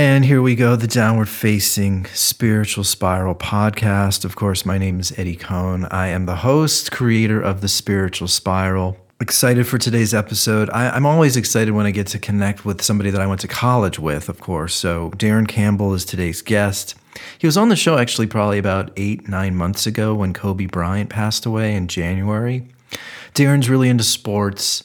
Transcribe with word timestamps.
And 0.00 0.24
here 0.24 0.40
we 0.40 0.54
go, 0.54 0.76
the 0.76 0.86
downward 0.86 1.28
facing 1.28 2.04
spiritual 2.14 2.84
spiral 2.84 3.34
podcast. 3.34 4.24
Of 4.24 4.36
course, 4.36 4.64
my 4.64 4.78
name 4.78 5.00
is 5.00 5.12
Eddie 5.18 5.34
Cohn. 5.34 5.86
I 5.86 6.06
am 6.06 6.24
the 6.24 6.36
host, 6.36 6.92
creator 6.92 7.40
of 7.40 7.62
the 7.62 7.68
spiritual 7.68 8.28
spiral. 8.28 8.96
Excited 9.20 9.66
for 9.66 9.76
today's 9.76 10.14
episode. 10.14 10.70
I, 10.70 10.96
am 10.96 11.04
always 11.04 11.36
excited 11.36 11.72
when 11.72 11.84
I 11.84 11.90
get 11.90 12.06
to 12.08 12.20
connect 12.20 12.64
with 12.64 12.80
somebody 12.80 13.10
that 13.10 13.20
I 13.20 13.26
went 13.26 13.40
to 13.40 13.48
college 13.48 13.98
with, 13.98 14.28
of 14.28 14.38
course. 14.38 14.76
So, 14.76 15.10
Darin 15.16 15.48
Campbell 15.48 15.92
is 15.94 16.04
today's 16.04 16.42
guest. 16.42 16.94
He 17.36 17.48
was 17.48 17.56
on 17.56 17.68
the 17.68 17.74
show 17.74 17.98
actually 17.98 18.28
probably 18.28 18.58
about 18.58 18.92
eight, 18.96 19.28
nine 19.28 19.56
months 19.56 19.84
ago 19.84 20.14
when 20.14 20.32
Kobe 20.32 20.66
Bryant 20.66 21.10
passed 21.10 21.44
away 21.44 21.74
in 21.74 21.88
January. 21.88 22.68
Darin's 23.34 23.68
really 23.68 23.88
into 23.88 24.04
sports. 24.04 24.84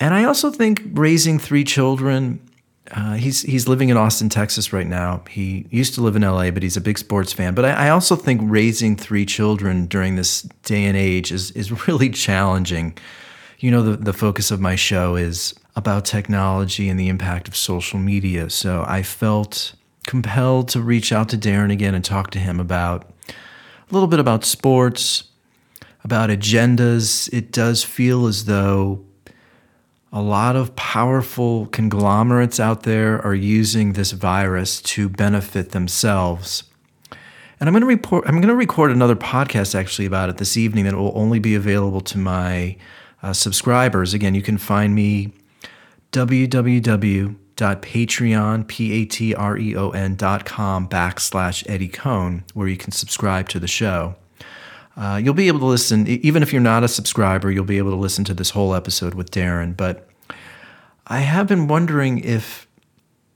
And 0.00 0.12
I 0.12 0.24
also 0.24 0.50
think 0.50 0.82
raising 0.92 1.38
three 1.38 1.62
children 1.62 2.40
uh, 2.90 3.14
he's 3.14 3.42
he's 3.42 3.68
living 3.68 3.90
in 3.90 3.96
Austin, 3.96 4.28
Texas 4.28 4.72
right 4.72 4.86
now. 4.86 5.22
He 5.28 5.66
used 5.70 5.94
to 5.94 6.00
live 6.00 6.16
in 6.16 6.22
LA, 6.22 6.50
but 6.50 6.62
he's 6.62 6.76
a 6.76 6.80
big 6.80 6.98
sports 6.98 7.32
fan. 7.32 7.54
But 7.54 7.66
I, 7.66 7.70
I, 7.70 7.88
also 7.90 8.16
think 8.16 8.40
raising 8.44 8.96
three 8.96 9.26
children 9.26 9.86
during 9.86 10.16
this 10.16 10.42
day 10.62 10.84
and 10.84 10.96
age 10.96 11.30
is 11.30 11.50
is 11.50 11.86
really 11.88 12.08
challenging. 12.08 12.96
You 13.58 13.70
know, 13.70 13.82
the 13.82 13.96
the 13.96 14.12
focus 14.12 14.50
of 14.50 14.60
my 14.60 14.74
show 14.74 15.16
is 15.16 15.54
about 15.76 16.04
technology 16.04 16.88
and 16.88 16.98
the 16.98 17.08
impact 17.08 17.46
of 17.46 17.56
social 17.56 17.98
media. 17.98 18.48
So 18.48 18.84
I 18.86 19.02
felt 19.02 19.74
compelled 20.06 20.68
to 20.68 20.80
reach 20.80 21.12
out 21.12 21.28
to 21.28 21.36
Darin 21.36 21.70
again 21.70 21.94
and 21.94 22.04
talk 22.04 22.30
to 22.30 22.38
him 22.38 22.58
about 22.58 23.10
a 23.28 23.92
little 23.92 24.08
bit 24.08 24.18
about 24.18 24.44
sports, 24.44 25.24
about 26.04 26.30
agendas. 26.30 27.30
It 27.34 27.52
does 27.52 27.84
feel 27.84 28.26
as 28.26 28.46
though 28.46 29.04
a 30.12 30.22
lot 30.22 30.56
of 30.56 30.74
powerful 30.74 31.66
conglomerates 31.66 32.58
out 32.58 32.84
there 32.84 33.22
are 33.24 33.34
using 33.34 33.92
this 33.92 34.12
virus 34.12 34.80
to 34.80 35.08
benefit 35.08 35.70
themselves. 35.70 36.64
And 37.60 37.68
I'm 37.68 37.74
going 37.74 37.82
to 37.82 37.86
report 37.86 38.24
I'm 38.26 38.36
going 38.36 38.48
to 38.48 38.54
record 38.54 38.90
another 38.90 39.16
podcast 39.16 39.74
actually 39.74 40.06
about 40.06 40.30
it 40.30 40.38
this 40.38 40.56
evening 40.56 40.84
that 40.84 40.94
will 40.94 41.12
only 41.14 41.40
be 41.40 41.54
available 41.54 42.00
to 42.02 42.16
my 42.16 42.76
uh, 43.22 43.32
subscribers. 43.32 44.14
Again, 44.14 44.34
you 44.34 44.42
can 44.42 44.58
find 44.58 44.94
me 44.94 45.32
www.patreon, 46.12 48.68
P-A-T-R-E-O-N 48.68 50.14
dot 50.14 50.44
com 50.44 50.88
backslash 50.88 51.68
Eddie 51.68 51.88
Cohn, 51.88 52.44
where 52.54 52.68
you 52.68 52.76
can 52.76 52.92
subscribe 52.92 53.48
to 53.48 53.58
the 53.58 53.66
show. 53.66 54.14
Uh, 54.98 55.16
you'll 55.16 55.32
be 55.32 55.46
able 55.46 55.60
to 55.60 55.66
listen, 55.66 56.08
even 56.08 56.42
if 56.42 56.52
you're 56.52 56.60
not 56.60 56.82
a 56.82 56.88
subscriber, 56.88 57.52
you'll 57.52 57.64
be 57.64 57.78
able 57.78 57.92
to 57.92 57.96
listen 57.96 58.24
to 58.24 58.34
this 58.34 58.50
whole 58.50 58.74
episode 58.74 59.14
with 59.14 59.30
Darin. 59.30 59.72
But 59.72 60.08
I 61.06 61.20
have 61.20 61.46
been 61.46 61.68
wondering 61.68 62.18
if 62.18 62.66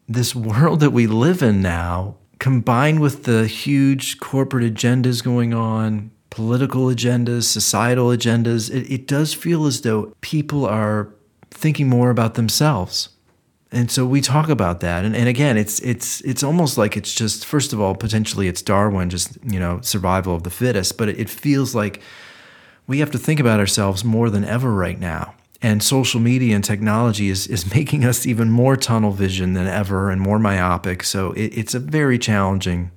this 0.08 0.34
world 0.34 0.80
that 0.80 0.90
we 0.90 1.06
live 1.06 1.40
in 1.40 1.62
now, 1.62 2.16
combined 2.40 3.00
with 3.00 3.22
the 3.24 3.46
huge 3.46 4.18
corporate 4.18 4.74
agendas 4.74 5.22
going 5.22 5.54
on, 5.54 6.10
political 6.30 6.86
agendas, 6.86 7.44
societal 7.44 8.08
agendas, 8.08 8.68
it, 8.68 8.92
it 8.92 9.06
does 9.06 9.32
feel 9.32 9.64
as 9.64 9.82
though 9.82 10.12
people 10.20 10.66
are 10.66 11.14
thinking 11.50 11.88
more 11.88 12.10
about 12.10 12.34
themselves 12.34 13.10
and 13.72 13.90
so 13.90 14.06
we 14.06 14.20
talk 14.20 14.48
about 14.48 14.80
that. 14.80 15.04
And, 15.04 15.16
and 15.16 15.28
again 15.28 15.56
it's 15.56 15.80
it's 15.80 16.20
it's 16.20 16.42
almost 16.42 16.78
like 16.78 16.96
it's 16.96 17.12
just 17.14 17.46
first 17.46 17.72
of 17.72 17.80
all 17.80 17.94
potentially 17.94 18.48
it's 18.48 18.62
darwin 18.62 19.10
just 19.10 19.38
you 19.44 19.58
know 19.58 19.80
survival 19.80 20.34
of 20.34 20.42
the 20.42 20.50
fittest 20.50 20.98
but 20.98 21.08
it, 21.08 21.30
feels 21.30 21.74
like 21.74 22.02
we 22.86 22.98
have 22.98 23.10
to 23.10 23.18
think 23.18 23.40
about 23.40 23.60
ourselves 23.60 24.04
more 24.04 24.30
than 24.30 24.44
ever 24.44 24.72
right 24.72 24.98
now. 24.98 25.34
And 25.60 25.82
social 25.82 26.20
media 26.20 26.56
and 26.56 26.64
technology 26.64 27.28
is, 27.28 27.46
is 27.46 27.72
making 27.74 28.04
us 28.04 28.26
even 28.26 28.50
more 28.50 28.76
tunnel 28.76 29.12
vision 29.12 29.54
than 29.54 29.66
ever 29.66 30.10
and 30.10 30.20
more 30.20 30.38
myopic. 30.38 31.04
So 31.04 31.32
it, 31.32 31.56
it's 31.56 31.74
a 31.74 31.78
very 31.78 32.18
challenging 32.18 32.90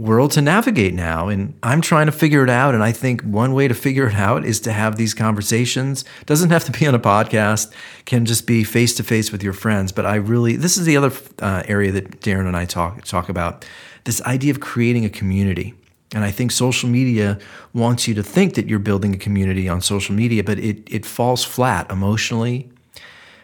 world 0.00 0.30
to 0.32 0.40
navigate 0.40 0.94
now. 0.94 1.28
And 1.28 1.54
I'm 1.62 1.82
trying 1.82 2.06
to 2.06 2.12
figure 2.12 2.42
it 2.42 2.48
out. 2.48 2.74
And 2.74 2.82
I 2.82 2.90
think 2.90 3.20
one 3.22 3.52
way 3.52 3.68
to 3.68 3.74
figure 3.74 4.08
it 4.08 4.14
out 4.14 4.44
is 4.46 4.58
to 4.60 4.72
have 4.72 4.96
these 4.96 5.12
conversations. 5.12 6.04
Doesn't 6.24 6.50
have 6.50 6.64
to 6.64 6.72
be 6.72 6.86
on 6.86 6.94
a 6.94 6.98
podcast, 6.98 7.70
can 8.06 8.24
just 8.24 8.46
be 8.46 8.64
face 8.64 8.94
to 8.96 9.02
face 9.02 9.30
with 9.30 9.42
your 9.42 9.52
friends. 9.52 9.92
But 9.92 10.06
I 10.06 10.16
really, 10.16 10.56
this 10.56 10.78
is 10.78 10.86
the 10.86 10.96
other 10.96 11.12
uh, 11.40 11.62
area 11.66 11.92
that 11.92 12.20
Darin 12.22 12.46
and 12.46 12.56
I 12.56 12.64
talk, 12.64 13.04
talk 13.04 13.28
about 13.28 13.66
this 14.04 14.22
idea 14.22 14.50
of 14.50 14.60
creating 14.60 15.04
a 15.04 15.10
community. 15.10 15.74
And 16.14 16.24
I 16.24 16.30
think 16.30 16.50
social 16.50 16.88
media 16.88 17.38
wants 17.72 18.08
you 18.08 18.14
to 18.14 18.22
think 18.22 18.54
that 18.54 18.68
you're 18.68 18.80
building 18.80 19.14
a 19.14 19.18
community 19.18 19.68
on 19.68 19.80
social 19.80 20.14
media, 20.14 20.42
but 20.42 20.58
it, 20.58 20.82
it 20.92 21.04
falls 21.04 21.44
flat 21.44 21.88
emotionally. 21.90 22.70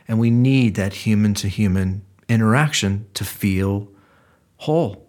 And 0.08 0.18
we 0.18 0.30
need 0.30 0.74
that 0.76 0.94
human 0.94 1.34
to 1.34 1.48
human 1.48 2.02
interaction 2.28 3.06
to 3.14 3.24
feel 3.24 3.88
whole. 4.56 5.05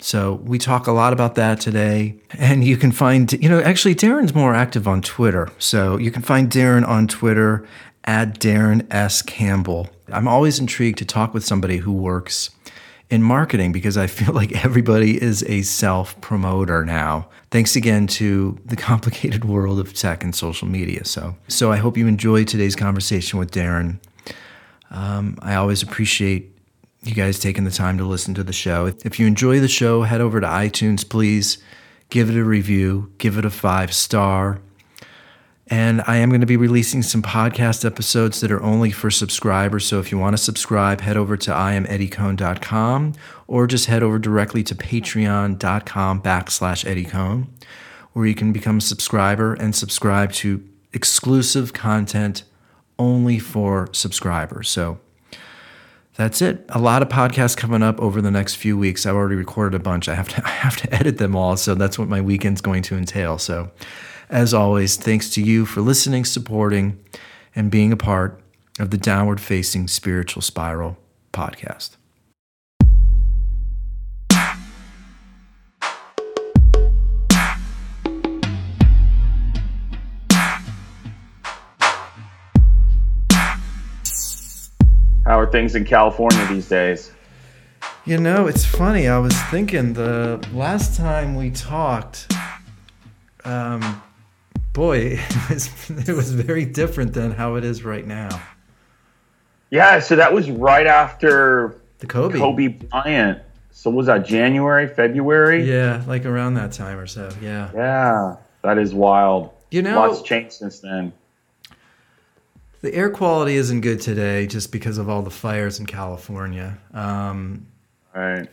So 0.00 0.34
we 0.44 0.58
talk 0.58 0.86
a 0.86 0.92
lot 0.92 1.12
about 1.12 1.36
that 1.36 1.60
today. 1.60 2.16
And 2.38 2.64
you 2.64 2.76
can 2.76 2.92
find, 2.92 3.32
you 3.32 3.48
know, 3.48 3.60
actually, 3.60 3.94
Darin's 3.94 4.34
more 4.34 4.54
active 4.54 4.86
on 4.86 5.02
Twitter. 5.02 5.48
So 5.58 5.96
you 5.96 6.10
can 6.10 6.22
find 6.22 6.50
Darin 6.50 6.84
on 6.84 7.08
Twitter 7.08 7.66
at 8.04 8.38
Darin 8.38 8.86
S. 8.90 9.22
Campbell. 9.22 9.88
I'm 10.12 10.28
always 10.28 10.60
intrigued 10.60 10.98
to 10.98 11.04
talk 11.04 11.34
with 11.34 11.44
somebody 11.44 11.78
who 11.78 11.92
works 11.92 12.50
in 13.08 13.22
marketing 13.22 13.72
because 13.72 13.96
I 13.96 14.06
feel 14.06 14.34
like 14.40 14.64
everybody 14.64 15.20
is 15.20 15.42
a 15.44 15.62
self 15.62 16.20
promoter 16.20 16.84
now. 16.84 17.28
Thanks 17.50 17.76
again 17.76 18.06
to 18.08 18.58
the 18.64 18.76
complicated 18.76 19.44
world 19.44 19.78
of 19.78 19.94
tech 19.94 20.22
and 20.22 20.34
social 20.34 20.68
media. 20.68 21.04
So, 21.04 21.36
so 21.48 21.72
I 21.72 21.76
hope 21.76 21.96
you 21.96 22.06
enjoyed 22.06 22.48
today's 22.48 22.76
conversation 22.76 23.38
with 23.38 23.50
Darin. 23.50 24.00
Um, 24.90 25.38
I 25.42 25.56
always 25.56 25.82
appreciate 25.82 26.55
you 27.06 27.14
guys 27.14 27.38
taking 27.38 27.64
the 27.64 27.70
time 27.70 27.98
to 27.98 28.04
listen 28.04 28.34
to 28.34 28.44
the 28.44 28.52
show. 28.52 28.92
If 29.04 29.18
you 29.18 29.26
enjoy 29.26 29.60
the 29.60 29.68
show, 29.68 30.02
head 30.02 30.20
over 30.20 30.40
to 30.40 30.46
iTunes, 30.46 31.08
please 31.08 31.58
give 32.10 32.30
it 32.30 32.36
a 32.36 32.44
review, 32.44 33.12
give 33.18 33.38
it 33.38 33.44
a 33.44 33.50
five 33.50 33.92
star. 33.92 34.60
And 35.68 36.02
I 36.06 36.18
am 36.18 36.28
going 36.28 36.42
to 36.42 36.46
be 36.46 36.56
releasing 36.56 37.02
some 37.02 37.22
podcast 37.22 37.84
episodes 37.84 38.40
that 38.40 38.52
are 38.52 38.62
only 38.62 38.92
for 38.92 39.10
subscribers. 39.10 39.84
So 39.84 39.98
if 39.98 40.12
you 40.12 40.18
want 40.18 40.36
to 40.36 40.42
subscribe, 40.42 41.00
head 41.00 41.16
over 41.16 41.36
to 41.36 41.50
iameddiecohn.com 41.50 43.14
or 43.48 43.66
just 43.66 43.86
head 43.86 44.02
over 44.02 44.18
directly 44.20 44.62
to 44.62 44.74
patreon.com 44.76 46.22
backslash 46.22 46.84
eddiecohn, 46.84 47.48
where 48.12 48.26
you 48.26 48.34
can 48.34 48.52
become 48.52 48.78
a 48.78 48.80
subscriber 48.80 49.54
and 49.54 49.74
subscribe 49.74 50.32
to 50.34 50.64
exclusive 50.92 51.72
content 51.72 52.44
only 52.98 53.40
for 53.40 53.88
subscribers. 53.92 54.68
So 54.68 55.00
that's 56.16 56.40
it. 56.40 56.64
A 56.70 56.78
lot 56.78 57.02
of 57.02 57.08
podcasts 57.08 57.56
coming 57.56 57.82
up 57.82 58.00
over 58.00 58.22
the 58.22 58.30
next 58.30 58.54
few 58.54 58.76
weeks. 58.78 59.04
I've 59.04 59.14
already 59.14 59.36
recorded 59.36 59.78
a 59.78 59.82
bunch. 59.82 60.08
I 60.08 60.14
have 60.14 60.28
to 60.30 60.42
I 60.46 60.50
have 60.50 60.76
to 60.78 60.94
edit 60.94 61.18
them 61.18 61.36
all, 61.36 61.56
so 61.56 61.74
that's 61.74 61.98
what 61.98 62.08
my 62.08 62.20
weekend's 62.20 62.60
going 62.60 62.82
to 62.84 62.96
entail. 62.96 63.38
So, 63.38 63.70
as 64.30 64.54
always, 64.54 64.96
thanks 64.96 65.30
to 65.30 65.42
you 65.42 65.66
for 65.66 65.80
listening, 65.80 66.24
supporting, 66.24 66.98
and 67.54 67.70
being 67.70 67.92
a 67.92 67.96
part 67.96 68.40
of 68.78 68.90
the 68.90 68.98
Downward 68.98 69.40
Facing 69.40 69.88
Spiritual 69.88 70.42
Spiral 70.42 70.96
podcast. 71.32 71.96
How 85.36 85.42
are 85.42 85.50
things 85.50 85.74
in 85.74 85.84
California 85.84 86.46
these 86.48 86.66
days? 86.66 87.12
You 88.06 88.16
know, 88.16 88.46
it's 88.46 88.64
funny. 88.64 89.06
I 89.06 89.18
was 89.18 89.34
thinking 89.50 89.92
the 89.92 90.42
last 90.54 90.96
time 90.96 91.34
we 91.34 91.50
talked, 91.50 92.32
um, 93.44 94.00
boy, 94.72 94.96
it 95.20 95.50
was, 95.50 95.90
it 95.90 96.16
was 96.16 96.32
very 96.32 96.64
different 96.64 97.12
than 97.12 97.32
how 97.32 97.56
it 97.56 97.64
is 97.64 97.84
right 97.84 98.06
now. 98.06 98.30
Yeah, 99.68 99.98
so 99.98 100.16
that 100.16 100.32
was 100.32 100.50
right 100.50 100.86
after 100.86 101.82
the 101.98 102.06
Kobe 102.06 102.38
Kobe 102.38 102.68
Bryant. 102.68 103.42
So 103.72 103.90
was 103.90 104.06
that 104.06 104.24
January, 104.24 104.88
February? 104.88 105.70
Yeah, 105.70 106.02
like 106.06 106.24
around 106.24 106.54
that 106.54 106.72
time 106.72 106.98
or 106.98 107.06
so. 107.06 107.28
Yeah. 107.42 107.70
Yeah, 107.74 108.36
that 108.62 108.78
is 108.78 108.94
wild. 108.94 109.50
You 109.70 109.82
know, 109.82 109.96
lots 109.96 110.22
changed 110.22 110.54
since 110.54 110.78
then. 110.78 111.12
The 112.86 112.94
air 112.94 113.10
quality 113.10 113.56
isn't 113.56 113.80
good 113.80 114.00
today 114.00 114.46
just 114.46 114.70
because 114.70 114.96
of 114.96 115.08
all 115.08 115.20
the 115.20 115.28
fires 115.28 115.80
in 115.80 115.86
California. 115.86 116.78
Um, 116.94 117.66
right. 118.14 118.48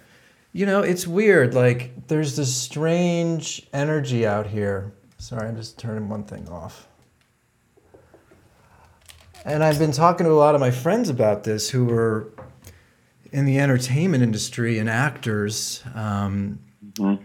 You 0.54 0.66
know, 0.66 0.82
it's 0.82 1.06
weird. 1.06 1.54
Like, 1.54 2.08
there's 2.08 2.36
this 2.36 2.52
strange 2.52 3.62
energy 3.74 4.26
out 4.26 4.48
here. 4.48 4.92
Sorry, 5.20 5.48
I'm 5.48 5.56
just 5.56 5.78
turning 5.78 6.10
one 6.10 6.24
thing 6.24 6.50
off. 6.50 6.88
And 9.46 9.64
I've 9.64 9.78
been 9.78 9.92
talking 9.92 10.26
to 10.26 10.32
a 10.32 10.34
lot 10.34 10.56
of 10.56 10.62
my 10.62 10.72
friends 10.72 11.10
about 11.10 11.44
this 11.44 11.70
who 11.70 11.92
are 11.92 12.34
in 13.32 13.46
the 13.46 13.60
entertainment 13.60 14.24
industry 14.24 14.80
and 14.80 14.90
actors. 14.90 15.84
Um, 15.94 16.58
mm-hmm. 16.94 17.24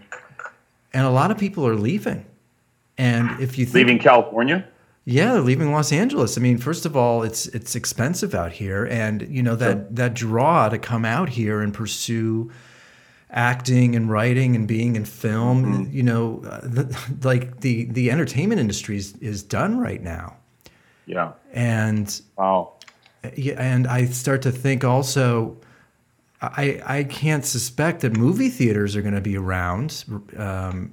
And 0.93 1.07
a 1.07 1.11
lot 1.11 1.31
of 1.31 1.39
people 1.39 1.67
are 1.67 1.75
leaving. 1.75 2.27
And 2.99 3.41
if 3.41 3.57
you 3.57 3.65
think, 3.65 3.77
leaving 3.77 3.99
California, 3.99 4.69
Yeah, 5.11 5.33
they're 5.33 5.41
leaving 5.41 5.73
Los 5.73 5.91
Angeles. 5.91 6.37
I 6.37 6.43
mean, 6.43 6.59
first 6.59 6.85
of 6.85 6.95
all, 6.95 7.23
it's 7.23 7.47
it's 7.49 7.75
expensive 7.75 8.35
out 8.35 8.53
here, 8.53 8.85
and 8.85 9.23
you 9.23 9.43
know 9.43 9.57
that 9.57 9.73
Sure. 9.77 9.87
that 9.93 10.13
draw 10.15 10.69
to 10.69 10.79
come 10.79 11.07
out 11.07 11.31
here 11.31 11.63
and 11.63 11.73
pursue 11.73 12.51
acting 13.31 13.97
and 13.97 14.11
writing 14.11 14.55
and 14.55 14.69
being 14.69 14.97
in 14.97 15.07
film. 15.07 15.65
Mm-hmm. 15.87 15.97
You 15.97 16.03
know, 16.03 16.41
the, 16.63 16.95
like 17.23 17.61
the 17.61 17.87
the 17.87 18.11
entertainment 18.11 18.61
industry 18.61 18.99
is, 18.99 19.17
is 19.17 19.43
done 19.43 19.79
right 19.79 20.03
now, 20.03 20.37
Yeah. 21.07 21.33
and 21.55 22.21
Wow. 22.37 22.75
yeah, 23.35 23.55
and 23.57 23.87
I 23.87 24.05
start 24.07 24.43
to 24.43 24.53
think 24.53 24.85
also. 24.85 25.57
I, 26.41 26.81
I 26.87 27.03
can't 27.03 27.45
suspect 27.45 28.03
that 28.03 28.13
movie 28.17 28.49
theaters 28.49 28.95
are 28.95 29.03
going 29.03 29.15
to 29.17 29.21
be 29.21 29.37
around. 29.37 30.05
Um, 30.37 30.93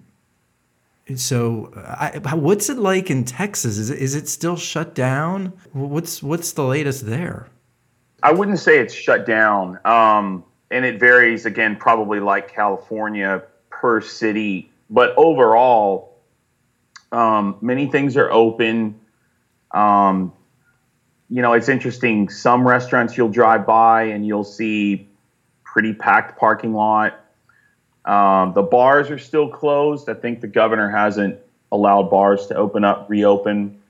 so, 1.16 1.72
I, 1.76 2.34
what's 2.34 2.70
it 2.70 2.78
like 2.78 3.12
in 3.12 3.26
Texas? 3.26 3.78
Is 3.78 3.90
it, 3.92 4.00
is 4.00 4.16
it 4.16 4.28
still 4.28 4.56
shut 4.58 4.96
down? 4.96 5.54
What's 5.72 6.24
what's 6.24 6.54
the 6.54 6.64
latest 6.64 7.06
there? 7.06 7.48
I 8.24 8.32
wouldn't 8.32 8.58
say 8.58 8.80
it's 8.80 8.94
shut 8.94 9.26
down. 9.26 9.80
Um, 9.86 10.44
and 10.72 10.84
it 10.84 11.00
varies 11.00 11.46
again, 11.46 11.76
probably 11.76 12.20
like 12.20 12.52
California 12.52 13.44
per 13.70 14.02
city. 14.02 14.72
But 14.90 15.14
overall, 15.16 16.18
um, 17.12 17.58
many 17.62 17.86
things 17.86 18.18
are 18.18 18.32
open. 18.32 19.00
Um, 19.72 20.34
you 21.30 21.42
know, 21.42 21.54
it's 21.54 21.70
interesting. 21.70 22.30
Some 22.30 22.68
restaurants 22.68 23.16
you'll 23.16 23.30
drive 23.30 23.66
by 23.66 24.04
and 24.04 24.26
you'll 24.26 24.44
see 24.44 25.08
pretty 25.64 25.94
packed 25.94 26.40
parking 26.40 26.74
lot. 26.74 27.25
Um, 28.06 28.54
the 28.54 28.62
bars 28.62 29.10
are 29.10 29.18
still 29.18 29.50
closed. 29.50 30.08
I 30.10 30.14
think 30.14 30.40
the 30.40 30.48
governor 30.48 30.90
hasn't 30.90 31.40
allowed 31.72 32.12
bars 32.12 32.48
to 32.48 32.56
open 32.56 32.84
up, 32.84 33.10
reopen. 33.10 33.82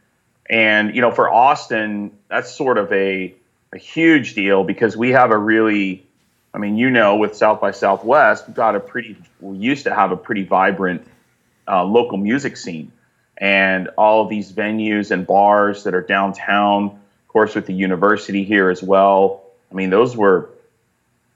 And, 0.50 0.96
you 0.96 1.02
know, 1.02 1.12
for 1.12 1.30
Austin, 1.30 2.12
that's 2.30 2.50
sort 2.50 2.78
of 2.78 2.92
a, 2.94 3.36
a 3.74 3.78
huge 3.78 4.34
deal 4.34 4.64
because 4.64 4.96
we 4.96 5.12
have 5.12 5.32
a 5.32 5.38
really, 5.38 6.06
I 6.54 6.60
mean, 6.60 6.78
you 6.78 6.90
know, 6.90 7.18
with 7.18 7.36
South 7.36 7.60
by 7.60 7.72
Southwest, 7.72 8.48
we've 8.48 8.56
got 8.56 8.76
a 8.76 8.80
pretty, 8.80 9.18
we 9.42 9.58
used 9.58 9.84
to 9.84 9.94
have 9.94 10.12
a 10.12 10.18
pretty 10.18 10.44
vibrant 10.44 11.06
uh, 11.68 11.84
local 11.84 12.18
music 12.18 12.56
scene. 12.56 12.92
And 13.38 13.90
all 13.98 14.22
of 14.22 14.30
these 14.30 14.54
venues 14.54 15.12
and 15.12 15.28
bars 15.28 15.84
that 15.84 15.94
are 15.94 16.02
downtown, 16.02 16.86
of 16.86 17.28
course, 17.28 17.54
with 17.54 17.66
the 17.66 17.74
university 17.74 18.46
here 18.46 18.70
as 18.70 18.82
well. 18.82 19.44
I 19.70 19.76
mean, 19.76 19.90
those 19.90 20.16
were, 20.16 20.52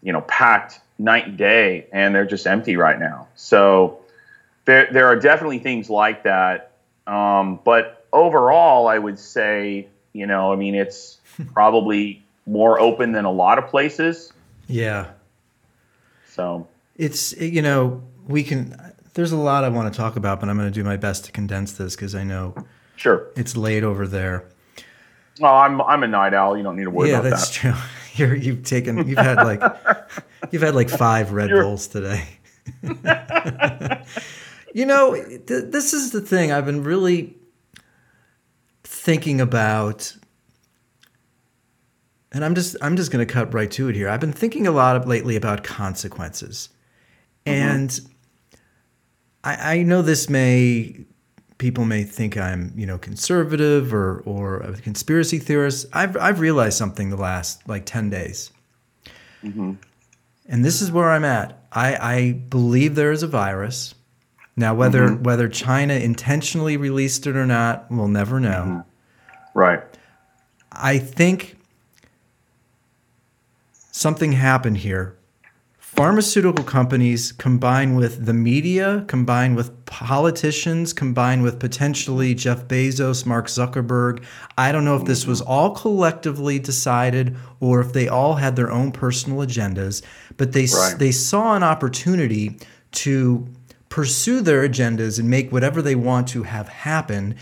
you 0.02 0.14
know, 0.14 0.22
packed 0.22 0.80
night 1.00 1.28
and 1.28 1.38
day, 1.38 1.88
and 1.92 2.14
they're 2.14 2.26
just 2.26 2.46
empty 2.46 2.76
right 2.76 3.00
now. 3.00 3.28
So 3.36 4.00
there, 4.66 4.90
there 4.92 5.08
are 5.08 5.16
definitely 5.16 5.60
things 5.60 5.90
like 5.90 6.24
that. 6.24 6.74
Um, 7.08 7.60
but 7.64 8.06
overall, 8.14 8.88
I 8.88 9.00
would 9.00 9.18
say, 9.18 9.88
you 10.14 10.28
know, 10.28 10.54
I 10.54 10.56
mean, 10.58 10.76
it's 10.76 11.18
probably 11.54 12.24
more 12.46 12.80
open 12.80 13.14
than 13.14 13.26
a 13.26 13.32
lot 13.32 13.58
of 13.58 13.68
places. 13.68 14.32
Yeah, 14.68 15.08
So 16.36 16.68
it's 16.96 17.34
you 17.40 17.64
know 17.64 18.04
we 18.28 18.44
can. 18.44 18.94
There's 19.16 19.32
a 19.32 19.38
lot 19.38 19.64
I 19.64 19.70
want 19.70 19.92
to 19.92 19.98
talk 19.98 20.16
about, 20.16 20.40
but 20.40 20.48
I'm 20.48 20.58
going 20.58 20.72
to 20.72 20.74
do 20.74 20.84
my 20.84 20.96
best 20.96 21.26
to 21.26 21.32
condense 21.32 21.72
this 21.74 21.96
because 21.96 22.14
I 22.14 22.24
know 22.24 22.54
sure. 22.96 23.28
it's 23.36 23.58
late 23.58 23.84
over 23.84 24.06
there. 24.08 24.46
Oh, 25.42 25.48
I'm 25.48 25.82
I'm 25.82 26.04
a 26.04 26.08
night 26.08 26.36
owl. 26.36 26.56
You 26.56 26.62
don't 26.64 26.76
need 26.76 26.84
to 26.84 26.92
worry 26.92 27.10
yeah, 27.10 27.20
about 27.20 27.30
that's 27.32 27.48
that. 27.50 27.54
true. 27.54 27.74
You're, 28.16 28.36
you've 28.36 28.64
taken, 28.64 29.08
you've 29.08 29.18
had 29.18 29.38
like, 29.38 29.62
you've 30.52 30.62
had 30.62 30.76
like 30.76 30.90
five 30.90 31.32
Red 31.32 31.50
You're- 31.50 31.64
Bulls 31.64 31.88
today. 31.88 32.28
you 34.74 34.86
know, 34.86 35.16
th- 35.16 35.72
this 35.72 35.94
is 35.94 36.12
the 36.12 36.22
thing 36.22 36.52
I've 36.52 36.66
been 36.66 36.84
really 36.84 37.36
thinking 38.84 39.42
about, 39.42 40.16
and 42.32 42.46
I'm 42.46 42.54
just, 42.56 42.76
I'm 42.82 42.96
just 42.96 43.12
going 43.12 43.26
to 43.26 43.32
cut 43.32 43.54
right 43.54 43.72
to 43.72 43.88
it 43.90 43.96
here. 43.96 44.10
I've 44.10 44.20
been 44.20 44.34
thinking 44.34 44.68
a 44.68 44.72
lot 44.72 44.96
of, 44.96 45.08
lately 45.08 45.36
about 45.36 45.64
consequences, 45.64 46.70
mm-hmm. 47.46 47.60
and 47.60 48.00
I, 49.44 49.78
I 49.78 49.84
know 49.84 50.02
this 50.02 50.30
may 50.30 51.06
people 51.60 51.86
may 51.86 52.04
think 52.04 52.38
I'm, 52.38 52.74
you 52.76 52.88
know, 52.88 52.98
conservative 52.98 53.94
or 53.94 54.22
or 54.26 54.58
a 54.58 54.74
conspiracy 54.78 55.38
theorist. 55.38 55.86
I've 55.94 56.18
I've 56.18 56.40
realized 56.40 56.78
something 56.78 57.12
the 57.12 57.18
last 57.18 57.68
like 57.70 57.86
ten 57.86 58.10
days, 58.10 58.52
mm-hmm. 59.44 59.74
and 60.48 60.66
this 60.66 60.82
is 60.82 60.92
where 60.92 61.12
I'm 61.12 61.26
at. 61.26 61.62
I 61.72 61.96
I 61.96 62.32
believe 62.32 62.96
there 62.96 63.12
is 63.12 63.22
a 63.22 63.28
virus. 63.28 63.94
Now, 64.56 64.74
whether 64.74 65.10
mm-hmm. 65.10 65.24
whether 65.24 65.48
China 65.48 65.94
intentionally 65.94 66.78
released 66.78 67.28
it 67.28 67.36
or 67.36 67.46
not, 67.46 67.86
we'll 67.92 68.08
never 68.08 68.40
know. 68.40 68.64
Mm-hmm. 68.66 69.60
Right. 69.60 69.84
I 70.72 70.98
think 70.98 71.58
something 73.92 74.32
happened 74.32 74.78
here. 74.78 75.19
Pharmaceutical 76.00 76.64
companies 76.64 77.34
combined 77.34 77.98
with 77.98 78.26
the 78.26 78.32
media, 78.34 79.04
combined 79.10 79.58
with 79.58 79.86
politicians, 79.86 80.94
combined 80.94 81.44
with 81.44 81.60
potentially 81.60 82.34
Jeff 82.34 82.70
Bezos, 82.70 83.26
Mark 83.26 83.48
Zuckerberg. 83.48 84.24
I 84.58 84.72
don't 84.72 84.86
know 84.86 84.96
if 84.96 85.04
this 85.04 85.28
was 85.28 85.42
all 85.42 85.72
collectively 85.72 86.58
decided 86.58 87.36
or 87.60 87.82
if 87.82 87.92
they 87.92 88.08
all 88.08 88.36
had 88.36 88.56
their 88.56 88.72
own 88.72 88.94
personal 88.94 89.40
agendas, 89.40 90.02
but 90.38 90.54
they 90.54 90.68
Right. 90.68 90.96
they 90.98 91.12
saw 91.12 91.58
an 91.58 91.64
opportunity 91.64 92.58
to 93.04 93.46
pursue 93.90 94.40
their 94.40 94.66
agendas 94.66 95.20
and 95.20 95.30
make 95.30 95.52
whatever 95.52 95.82
they 95.82 95.96
want 95.96 96.30
to 96.30 96.44
have 96.44 96.70
happen. 96.70 97.36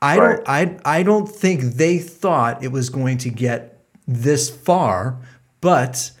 I 0.00 0.16
Right. 0.18 0.36
don't 0.36 0.48
I 0.86 0.98
I 1.00 1.02
don't 1.02 1.28
think 1.28 1.74
they 1.74 1.98
thought 1.98 2.64
it 2.64 2.72
was 2.72 2.88
going 2.88 3.18
to 3.18 3.28
get 3.28 3.80
this 4.06 4.48
far, 4.48 5.18
but 5.60 6.12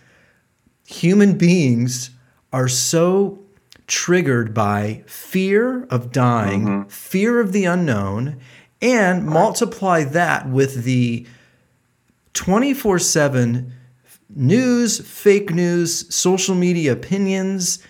human 0.88 1.36
beings 1.36 2.10
are 2.50 2.68
so 2.68 3.38
triggered 3.86 4.54
by 4.54 5.02
fear 5.06 5.84
of 5.84 6.12
dying, 6.12 6.64
mm-hmm. 6.64 6.88
fear 6.88 7.40
of 7.40 7.52
the 7.52 7.66
unknown, 7.66 8.38
and 8.80 9.26
multiply 9.26 10.02
that 10.02 10.48
with 10.48 10.84
the 10.84 11.26
24 12.32 12.98
7 12.98 13.72
news, 14.34 14.98
fake 15.06 15.50
news, 15.50 16.14
social 16.14 16.54
media 16.54 16.92
opinions. 16.92 17.80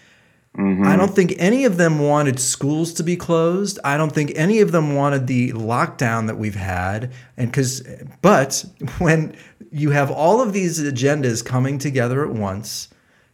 I 0.59 0.61
mm-hmm. 0.61 0.99
don't 0.99 1.15
think 1.15 1.35
any 1.39 1.65
of 1.65 1.77
them 1.77 2.01
wanted 2.01 2.41
schools 2.41 2.93
to 2.95 3.05
be 3.05 3.17
closed. 3.17 3.79
I 3.85 3.97
don't 3.97 4.11
think 4.11 4.33
any 4.35 4.59
of 4.59 4.73
them 4.73 4.97
wanted 4.97 5.29
the 5.29 5.53
lockdown 5.53 6.27
that 6.27 6.37
we've 6.37 6.57
had. 6.57 7.13
And 7.37 7.49
because, 7.49 7.87
but 8.23 8.65
when 8.99 9.37
you 9.71 9.91
have 9.91 10.11
all 10.11 10.43
of 10.43 10.53
these 10.53 10.81
agendas 10.81 11.45
coming 11.45 11.79
together 11.79 12.25
at 12.25 12.33
once, 12.33 12.89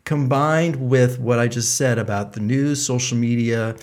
combined 0.05 0.76
with 0.91 1.19
what 1.19 1.38
I 1.38 1.49
just 1.49 1.76
said 1.76 1.99
about 1.99 2.35
the 2.35 2.41
news, 2.41 2.84
social 2.84 3.17
media, 3.17 3.75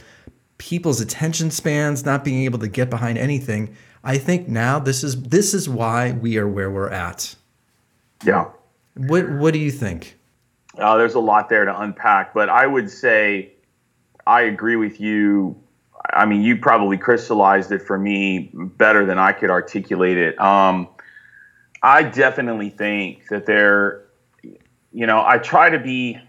people's 0.59 1.01
attention 1.01 1.49
spans 1.49 2.05
not 2.05 2.23
being 2.23 2.43
able 2.43 2.59
to 2.59 2.67
get 2.67 2.91
behind 2.91 3.17
anything, 3.17 3.75
I 4.03 4.19
think 4.19 4.47
now 4.47 4.77
this 4.77 5.03
is 5.03 5.19
this 5.23 5.55
is 5.55 5.67
why 5.67 6.11
we 6.11 6.37
are 6.37 6.47
where 6.47 6.69
we're 6.69 6.89
at. 6.89 7.35
Yeah. 8.23 8.49
What 8.95 9.31
what 9.31 9.53
do 9.53 9.59
you 9.59 9.71
think? 9.71 10.19
Uh, 10.77 10.97
there's 10.97 11.15
a 11.15 11.19
lot 11.19 11.49
there 11.49 11.65
to 11.65 11.81
unpack, 11.81 12.33
but 12.33 12.49
I 12.49 12.65
would 12.65 12.89
say 12.89 13.53
I 14.25 14.43
agree 14.43 14.75
with 14.75 15.01
you. 15.01 15.57
I 16.13 16.25
mean, 16.25 16.41
you 16.41 16.57
probably 16.57 16.97
crystallized 16.97 17.71
it 17.71 17.81
for 17.81 17.97
me 17.97 18.49
better 18.53 19.05
than 19.05 19.19
I 19.19 19.33
could 19.33 19.49
articulate 19.49 20.17
it. 20.17 20.39
Um, 20.39 20.87
I 21.83 22.03
definitely 22.03 22.69
think 22.69 23.27
that 23.29 23.45
there, 23.45 24.05
you 24.91 25.05
know, 25.05 25.23
I 25.25 25.37
try 25.37 25.69
to 25.69 25.79
be 25.79 26.19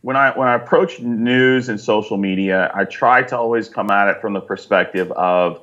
when 0.00 0.16
I 0.16 0.36
when 0.36 0.48
I 0.48 0.54
approach 0.54 1.00
news 1.00 1.68
and 1.68 1.80
social 1.80 2.16
media, 2.16 2.70
I 2.74 2.84
try 2.84 3.22
to 3.22 3.38
always 3.38 3.68
come 3.68 3.90
at 3.90 4.08
it 4.08 4.20
from 4.20 4.34
the 4.34 4.40
perspective 4.40 5.10
of 5.12 5.62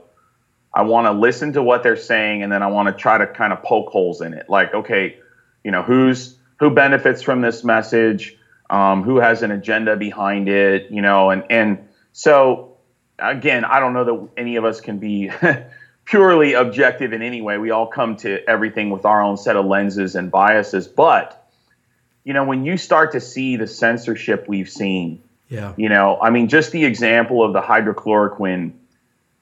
I 0.74 0.84
want 0.84 1.06
to 1.06 1.12
listen 1.12 1.54
to 1.54 1.64
what 1.64 1.84
they're 1.84 1.98
saying, 1.98 2.44
and 2.44 2.52
then 2.52 2.64
I 2.64 2.68
want 2.68 2.88
to 2.88 2.94
try 2.94 3.18
to 3.18 3.28
kind 3.28 3.52
of 3.52 3.62
poke 3.62 3.90
holes 3.90 4.22
in 4.22 4.34
it. 4.34 4.50
Like, 4.50 4.74
okay, 4.74 5.18
you 5.64 5.72
know, 5.72 5.84
who's 5.84 6.38
who 6.62 6.70
benefits 6.70 7.24
from 7.24 7.42
this 7.42 7.64
message, 7.64 8.38
um, 8.70 9.02
who 9.02 9.18
has 9.18 9.42
an 9.42 9.50
agenda 9.50 9.98
behind 9.98 10.48
it, 10.48 10.92
you 10.92 11.02
know, 11.02 11.32
and 11.32 11.44
and 11.50 11.90
so 12.14 12.78
again, 13.18 13.66
I 13.66 13.80
don't 13.80 13.94
know 13.94 14.04
that 14.04 14.30
any 14.38 14.56
of 14.58 14.64
us 14.64 14.80
can 14.80 15.00
be 15.00 15.32
purely 16.06 16.54
objective 16.54 17.14
in 17.14 17.24
any 17.24 17.42
way. 17.42 17.58
We 17.58 17.72
all 17.72 17.88
come 17.88 18.16
to 18.18 18.48
everything 18.48 18.92
with 18.92 19.06
our 19.06 19.24
own 19.24 19.38
set 19.38 19.56
of 19.56 19.66
lenses 19.66 20.16
and 20.16 20.30
biases, 20.32 20.88
but 20.88 21.50
you 22.24 22.34
know, 22.34 22.44
when 22.44 22.64
you 22.64 22.78
start 22.78 23.14
to 23.14 23.20
see 23.20 23.56
the 23.56 23.66
censorship 23.66 24.46
we've 24.48 24.70
seen, 24.70 25.24
Yeah. 25.50 25.74
you 25.78 25.90
know, 25.90 26.20
I 26.22 26.30
mean, 26.30 26.48
just 26.48 26.72
the 26.72 26.86
example 26.86 27.44
of 27.44 27.54
the 27.54 27.62
hydrochloroquine. 27.62 28.74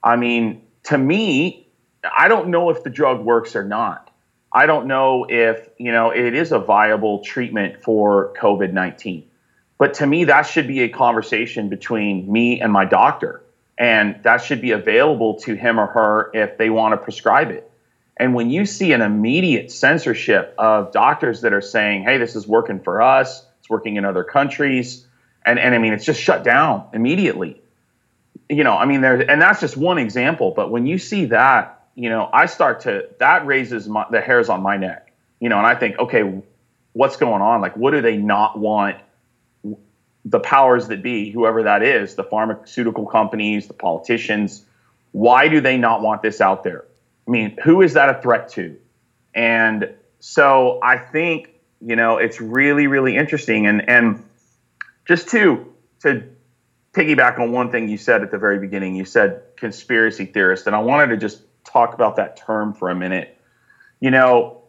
I 0.02 0.16
mean, 0.16 0.62
to 0.84 0.96
me, 0.96 1.66
I 2.02 2.28
don't 2.28 2.48
know 2.48 2.70
if 2.70 2.82
the 2.82 2.88
drug 2.88 3.20
works 3.22 3.54
or 3.54 3.64
not. 3.64 4.09
I 4.52 4.66
don't 4.66 4.86
know 4.86 5.26
if, 5.28 5.68
you 5.78 5.92
know, 5.92 6.10
it 6.10 6.34
is 6.34 6.52
a 6.52 6.58
viable 6.58 7.20
treatment 7.20 7.82
for 7.82 8.34
COVID 8.40 8.72
19. 8.72 9.28
But 9.78 9.94
to 9.94 10.06
me, 10.06 10.24
that 10.24 10.42
should 10.42 10.66
be 10.66 10.80
a 10.80 10.88
conversation 10.88 11.68
between 11.68 12.30
me 12.30 12.60
and 12.60 12.72
my 12.72 12.84
doctor. 12.84 13.42
And 13.78 14.22
that 14.24 14.38
should 14.38 14.60
be 14.60 14.72
available 14.72 15.40
to 15.40 15.54
him 15.54 15.80
or 15.80 15.86
her 15.86 16.30
if 16.34 16.58
they 16.58 16.68
want 16.68 16.92
to 16.92 16.98
prescribe 16.98 17.50
it. 17.50 17.70
And 18.18 18.34
when 18.34 18.50
you 18.50 18.66
see 18.66 18.92
an 18.92 19.00
immediate 19.00 19.72
censorship 19.72 20.54
of 20.58 20.92
doctors 20.92 21.40
that 21.40 21.54
are 21.54 21.62
saying, 21.62 22.02
hey, 22.02 22.18
this 22.18 22.36
is 22.36 22.46
working 22.46 22.78
for 22.78 23.00
us, 23.00 23.46
it's 23.60 23.70
working 23.70 23.96
in 23.96 24.04
other 24.04 24.22
countries, 24.22 25.06
and, 25.46 25.58
and 25.58 25.74
I 25.74 25.78
mean, 25.78 25.94
it's 25.94 26.04
just 26.04 26.20
shut 26.20 26.44
down 26.44 26.86
immediately. 26.92 27.62
You 28.50 28.62
know, 28.62 28.76
I 28.76 28.84
mean, 28.84 29.00
there, 29.00 29.18
and 29.30 29.40
that's 29.40 29.60
just 29.60 29.78
one 29.78 29.96
example. 29.96 30.52
But 30.54 30.70
when 30.70 30.86
you 30.86 30.98
see 30.98 31.26
that, 31.26 31.79
you 31.94 32.08
know, 32.08 32.28
I 32.32 32.46
start 32.46 32.80
to, 32.80 33.08
that 33.18 33.46
raises 33.46 33.88
my, 33.88 34.06
the 34.10 34.20
hairs 34.20 34.48
on 34.48 34.62
my 34.62 34.76
neck, 34.76 35.12
you 35.40 35.48
know, 35.48 35.58
and 35.58 35.66
I 35.66 35.74
think, 35.74 35.98
okay, 35.98 36.42
what's 36.92 37.16
going 37.16 37.42
on? 37.42 37.60
Like, 37.60 37.76
what 37.76 37.92
do 37.92 38.00
they 38.00 38.16
not 38.16 38.58
want 38.58 38.96
the 40.24 40.40
powers 40.40 40.88
that 40.88 41.02
be, 41.02 41.30
whoever 41.30 41.62
that 41.64 41.82
is, 41.82 42.14
the 42.14 42.24
pharmaceutical 42.24 43.06
companies, 43.06 43.66
the 43.66 43.74
politicians, 43.74 44.64
why 45.12 45.48
do 45.48 45.60
they 45.60 45.76
not 45.76 46.02
want 46.02 46.22
this 46.22 46.40
out 46.40 46.62
there? 46.62 46.84
I 47.26 47.30
mean, 47.30 47.56
who 47.62 47.82
is 47.82 47.94
that 47.94 48.08
a 48.08 48.20
threat 48.20 48.50
to? 48.50 48.76
And 49.34 49.94
so 50.20 50.78
I 50.82 50.98
think, 50.98 51.50
you 51.80 51.96
know, 51.96 52.18
it's 52.18 52.40
really, 52.40 52.86
really 52.86 53.16
interesting. 53.16 53.66
And 53.66 53.88
and 53.88 54.22
just 55.06 55.28
to 55.28 55.72
to 56.00 56.24
piggyback 56.92 57.38
on 57.38 57.52
one 57.52 57.70
thing 57.70 57.88
you 57.88 57.96
said 57.96 58.22
at 58.22 58.30
the 58.30 58.38
very 58.38 58.58
beginning, 58.58 58.96
you 58.96 59.04
said 59.04 59.42
conspiracy 59.56 60.26
theorist, 60.26 60.66
and 60.66 60.74
I 60.74 60.80
wanted 60.80 61.08
to 61.08 61.16
just 61.16 61.42
talk 61.64 61.94
about 61.94 62.16
that 62.16 62.36
term 62.36 62.72
for 62.72 62.90
a 62.90 62.94
minute. 62.94 63.36
You 64.00 64.10
know, 64.10 64.60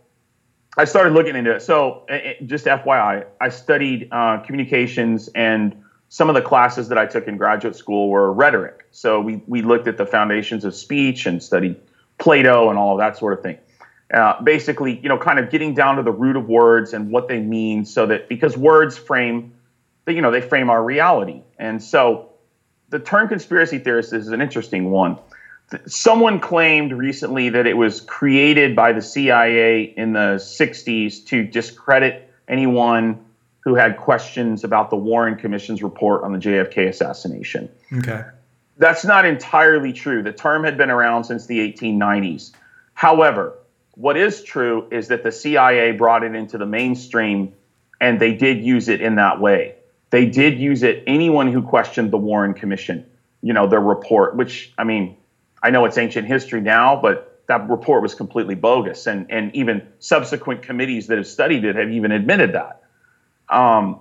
I 0.77 0.85
started 0.85 1.13
looking 1.13 1.35
into 1.35 1.53
it. 1.53 1.61
So, 1.61 2.05
just 2.45 2.65
FYI, 2.65 3.25
I 3.39 3.49
studied 3.49 4.07
uh, 4.11 4.39
communications, 4.39 5.27
and 5.29 5.83
some 6.09 6.29
of 6.29 6.35
the 6.35 6.41
classes 6.41 6.87
that 6.89 6.97
I 6.97 7.05
took 7.05 7.27
in 7.27 7.37
graduate 7.37 7.75
school 7.75 8.09
were 8.09 8.31
rhetoric. 8.31 8.85
So, 8.91 9.19
we, 9.19 9.41
we 9.47 9.61
looked 9.61 9.87
at 9.87 9.97
the 9.97 10.05
foundations 10.05 10.63
of 10.63 10.73
speech 10.73 11.25
and 11.25 11.43
studied 11.43 11.75
Plato 12.19 12.69
and 12.69 12.77
all 12.77 12.93
of 12.93 12.99
that 12.99 13.17
sort 13.17 13.33
of 13.33 13.41
thing. 13.41 13.57
Uh, 14.13 14.41
basically, 14.41 14.99
you 14.99 15.09
know, 15.09 15.17
kind 15.17 15.39
of 15.39 15.49
getting 15.49 15.73
down 15.73 15.95
to 15.95 16.03
the 16.03 16.11
root 16.11 16.35
of 16.35 16.47
words 16.47 16.93
and 16.93 17.11
what 17.11 17.27
they 17.27 17.39
mean, 17.39 17.85
so 17.85 18.05
that 18.05 18.29
because 18.29 18.57
words 18.57 18.97
frame, 18.97 19.53
you 20.07 20.21
know, 20.21 20.31
they 20.31 20.41
frame 20.41 20.69
our 20.69 20.83
reality. 20.83 21.41
And 21.57 21.83
so, 21.83 22.29
the 22.89 22.99
term 22.99 23.27
conspiracy 23.27 23.79
theorist 23.79 24.13
is 24.13 24.27
an 24.29 24.41
interesting 24.41 24.91
one 24.91 25.17
someone 25.85 26.39
claimed 26.39 26.91
recently 26.91 27.49
that 27.49 27.67
it 27.67 27.77
was 27.77 28.01
created 28.01 28.75
by 28.75 28.93
the 28.93 29.01
CIA 29.01 29.83
in 29.83 30.13
the 30.13 30.35
60s 30.37 31.25
to 31.27 31.43
discredit 31.43 32.31
anyone 32.47 33.23
who 33.61 33.75
had 33.75 33.97
questions 33.97 34.63
about 34.63 34.89
the 34.89 34.95
Warren 34.95 35.35
Commission's 35.35 35.83
report 35.83 36.23
on 36.23 36.33
the 36.33 36.39
JFK 36.39 36.89
assassination. 36.89 37.69
Okay. 37.93 38.23
That's 38.77 39.05
not 39.05 39.25
entirely 39.25 39.93
true. 39.93 40.23
The 40.23 40.33
term 40.33 40.63
had 40.63 40.77
been 40.77 40.89
around 40.89 41.25
since 41.25 41.45
the 41.45 41.59
1890s. 41.71 42.51
However, 42.93 43.53
what 43.95 44.17
is 44.17 44.43
true 44.43 44.87
is 44.91 45.09
that 45.09 45.23
the 45.23 45.31
CIA 45.31 45.91
brought 45.91 46.23
it 46.23 46.33
into 46.33 46.57
the 46.57 46.65
mainstream 46.65 47.53
and 47.99 48.19
they 48.19 48.33
did 48.33 48.63
use 48.63 48.89
it 48.89 49.01
in 49.01 49.15
that 49.15 49.39
way. 49.39 49.75
They 50.09 50.25
did 50.25 50.59
use 50.59 50.81
it 50.83 51.03
anyone 51.05 51.51
who 51.51 51.61
questioned 51.61 52.11
the 52.11 52.17
Warren 52.17 52.53
Commission, 52.53 53.05
you 53.41 53.53
know, 53.53 53.67
their 53.67 53.79
report, 53.79 54.35
which 54.35 54.73
I 54.77 54.83
mean, 54.83 55.17
I 55.61 55.69
know 55.69 55.85
it's 55.85 55.97
ancient 55.97 56.27
history 56.27 56.61
now, 56.61 56.99
but 57.01 57.43
that 57.47 57.69
report 57.69 58.01
was 58.01 58.15
completely 58.15 58.55
bogus. 58.55 59.07
And, 59.07 59.29
and 59.29 59.55
even 59.55 59.87
subsequent 59.99 60.63
committees 60.63 61.07
that 61.07 61.17
have 61.17 61.27
studied 61.27 61.65
it 61.65 61.75
have 61.75 61.89
even 61.89 62.11
admitted 62.11 62.53
that. 62.53 62.83
Um, 63.49 63.99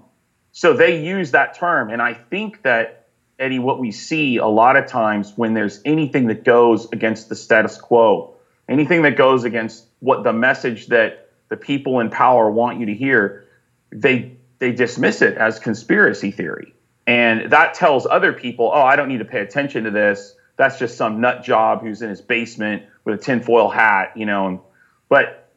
so 0.52 0.72
they 0.74 1.02
use 1.04 1.32
that 1.32 1.54
term. 1.54 1.90
And 1.90 2.00
I 2.00 2.14
think 2.14 2.62
that, 2.62 3.08
Eddie, 3.38 3.58
what 3.58 3.78
we 3.78 3.90
see 3.90 4.36
a 4.36 4.46
lot 4.46 4.76
of 4.76 4.86
times 4.86 5.32
when 5.36 5.54
there's 5.54 5.80
anything 5.84 6.28
that 6.28 6.44
goes 6.44 6.90
against 6.92 7.28
the 7.28 7.36
status 7.36 7.76
quo, 7.76 8.34
anything 8.68 9.02
that 9.02 9.16
goes 9.16 9.44
against 9.44 9.84
what 10.00 10.22
the 10.24 10.32
message 10.32 10.86
that 10.88 11.28
the 11.48 11.56
people 11.56 12.00
in 12.00 12.10
power 12.10 12.50
want 12.50 12.78
you 12.80 12.86
to 12.86 12.94
hear, 12.94 13.46
they 13.90 14.36
they 14.60 14.72
dismiss 14.72 15.22
it 15.22 15.36
as 15.38 15.58
conspiracy 15.58 16.30
theory. 16.30 16.74
And 17.06 17.50
that 17.50 17.74
tells 17.74 18.06
other 18.06 18.32
people, 18.32 18.70
oh, 18.72 18.82
I 18.82 18.94
don't 18.94 19.08
need 19.08 19.18
to 19.18 19.24
pay 19.24 19.40
attention 19.40 19.84
to 19.84 19.90
this 19.90 20.34
that's 20.60 20.78
just 20.78 20.98
some 20.98 21.22
nut 21.22 21.42
job 21.42 21.80
who's 21.80 22.02
in 22.02 22.10
his 22.10 22.20
basement 22.20 22.82
with 23.06 23.18
a 23.18 23.22
tinfoil 23.22 23.70
hat, 23.70 24.12
you 24.14 24.26
know. 24.26 24.62
But 25.08 25.50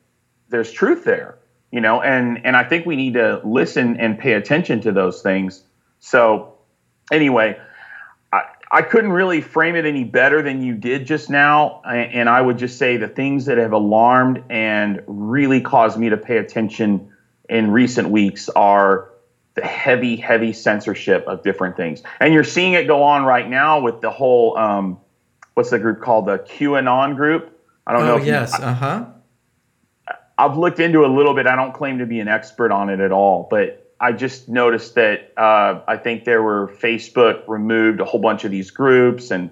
there's 0.47 0.71
truth 0.71 1.03
there, 1.03 1.39
you 1.71 1.81
know, 1.81 2.01
and 2.01 2.45
and 2.45 2.55
I 2.55 2.63
think 2.63 2.85
we 2.85 2.95
need 2.95 3.15
to 3.15 3.41
listen 3.43 3.97
and 3.97 4.17
pay 4.17 4.31
attention 4.31 4.79
to 4.81 4.93
those 4.93 5.21
things. 5.21 5.61
So 5.99 6.53
anyway, 7.11 7.59
I, 8.31 8.43
I 8.71 8.81
couldn't 8.81 9.11
really 9.11 9.41
frame 9.41 9.75
it 9.75 9.83
any 9.83 10.05
better 10.05 10.41
than 10.41 10.63
you 10.63 10.73
did 10.73 11.05
just 11.05 11.29
now, 11.29 11.81
and 11.81 12.29
I 12.29 12.39
would 12.39 12.57
just 12.57 12.77
say 12.77 12.95
the 12.95 13.09
things 13.09 13.47
that 13.47 13.57
have 13.57 13.73
alarmed 13.73 14.45
and 14.49 15.01
really 15.05 15.59
caused 15.59 15.99
me 15.99 16.11
to 16.11 16.17
pay 16.17 16.37
attention 16.37 17.11
in 17.49 17.71
recent 17.71 18.09
weeks 18.09 18.47
are 18.47 19.09
the 19.55 19.61
heavy, 19.61 20.15
heavy 20.15 20.53
censorship 20.53 21.25
of 21.27 21.43
different 21.43 21.77
things. 21.77 22.01
And 22.19 22.33
you're 22.33 22.43
seeing 22.43 22.73
it 22.73 22.87
go 22.87 23.03
on 23.03 23.23
right 23.23 23.47
now 23.47 23.79
with 23.79 24.01
the 24.01 24.09
whole, 24.09 24.57
um, 24.57 24.99
what's 25.53 25.69
the 25.69 25.79
group 25.79 26.01
called? 26.01 26.25
The 26.25 26.39
QAnon 26.39 27.15
group. 27.15 27.59
I 27.85 27.93
don't 27.93 28.03
oh, 28.03 28.05
know. 28.05 28.17
If 28.17 28.25
yes. 28.25 28.53
Uh 28.59 28.73
huh. 28.73 29.05
I've 30.37 30.57
looked 30.57 30.79
into 30.79 31.05
a 31.05 31.07
little 31.07 31.35
bit. 31.35 31.45
I 31.45 31.55
don't 31.55 31.73
claim 31.73 31.99
to 31.99 32.05
be 32.05 32.19
an 32.19 32.27
expert 32.27 32.71
on 32.71 32.89
it 32.89 32.99
at 32.99 33.11
all, 33.11 33.47
but 33.49 33.93
I 33.99 34.11
just 34.11 34.49
noticed 34.49 34.95
that 34.95 35.31
uh, 35.37 35.81
I 35.87 35.97
think 35.97 36.25
there 36.25 36.41
were 36.41 36.67
Facebook 36.79 37.43
removed 37.47 38.01
a 38.01 38.05
whole 38.05 38.19
bunch 38.19 38.43
of 38.43 38.51
these 38.51 38.71
groups 38.71 39.31
and 39.31 39.51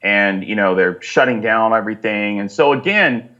and 0.00 0.44
you 0.44 0.56
know 0.56 0.74
they're 0.74 1.00
shutting 1.02 1.40
down 1.40 1.74
everything. 1.74 2.40
And 2.40 2.50
so 2.50 2.72
again, 2.72 3.31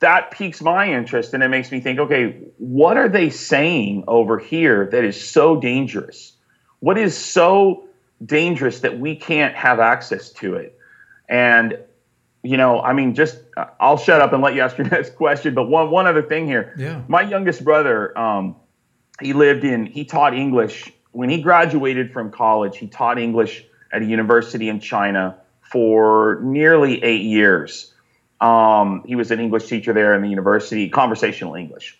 that 0.00 0.30
piques 0.30 0.60
my 0.60 0.92
interest 0.92 1.34
and 1.34 1.42
it 1.42 1.48
makes 1.48 1.72
me 1.72 1.80
think 1.80 1.98
okay 1.98 2.36
what 2.58 2.96
are 2.96 3.08
they 3.08 3.30
saying 3.30 4.04
over 4.06 4.38
here 4.38 4.86
that 4.86 5.04
is 5.04 5.20
so 5.20 5.60
dangerous? 5.60 6.32
What 6.80 6.98
is 6.98 7.16
so 7.16 7.88
dangerous 8.24 8.80
that 8.80 8.98
we 8.98 9.16
can't 9.16 9.54
have 9.54 9.80
access 9.80 10.30
to 10.34 10.54
it? 10.54 10.78
And 11.28 11.78
you 12.42 12.56
know 12.56 12.80
i 12.80 12.92
mean 12.92 13.14
just 13.14 13.38
i'll 13.80 13.96
shut 13.96 14.20
up 14.20 14.32
and 14.32 14.42
let 14.42 14.54
you 14.54 14.60
ask 14.60 14.78
your 14.78 14.86
next 14.90 15.16
question 15.16 15.54
but 15.54 15.68
one 15.68 15.90
one 15.90 16.06
other 16.06 16.22
thing 16.22 16.46
here. 16.46 16.74
Yeah. 16.78 17.02
My 17.08 17.22
youngest 17.22 17.64
brother 17.64 18.16
um, 18.18 18.56
he 19.20 19.32
lived 19.32 19.64
in 19.64 19.86
he 19.86 20.04
taught 20.04 20.34
english. 20.34 20.92
When 21.12 21.30
he 21.30 21.40
graduated 21.42 22.12
from 22.12 22.30
college 22.30 22.76
he 22.76 22.86
taught 22.86 23.18
english 23.18 23.64
at 23.92 24.02
a 24.02 24.04
university 24.04 24.68
in 24.68 24.80
china 24.80 25.36
for 25.60 26.40
nearly 26.42 27.02
eight 27.02 27.22
years 27.22 27.92
um, 28.40 29.02
he 29.06 29.16
was 29.16 29.30
an 29.30 29.40
English 29.40 29.66
teacher 29.66 29.92
there 29.92 30.14
in 30.14 30.22
the 30.22 30.28
university, 30.28 30.88
conversational 30.88 31.54
English. 31.54 31.98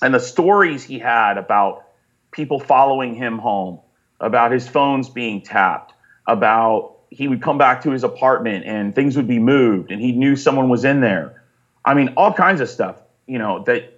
And 0.00 0.14
the 0.14 0.20
stories 0.20 0.84
he 0.84 0.98
had 0.98 1.38
about 1.38 1.84
people 2.30 2.60
following 2.60 3.14
him 3.14 3.38
home, 3.38 3.80
about 4.20 4.52
his 4.52 4.68
phones 4.68 5.08
being 5.08 5.42
tapped, 5.42 5.92
about 6.26 6.96
he 7.10 7.26
would 7.26 7.42
come 7.42 7.58
back 7.58 7.82
to 7.82 7.90
his 7.90 8.04
apartment 8.04 8.64
and 8.66 8.94
things 8.94 9.16
would 9.16 9.26
be 9.26 9.38
moved 9.38 9.90
and 9.90 10.00
he 10.00 10.12
knew 10.12 10.36
someone 10.36 10.68
was 10.68 10.84
in 10.84 11.00
there. 11.00 11.42
I 11.84 11.94
mean, 11.94 12.12
all 12.16 12.32
kinds 12.32 12.60
of 12.60 12.68
stuff, 12.68 12.96
you 13.26 13.38
know, 13.38 13.64
that, 13.64 13.94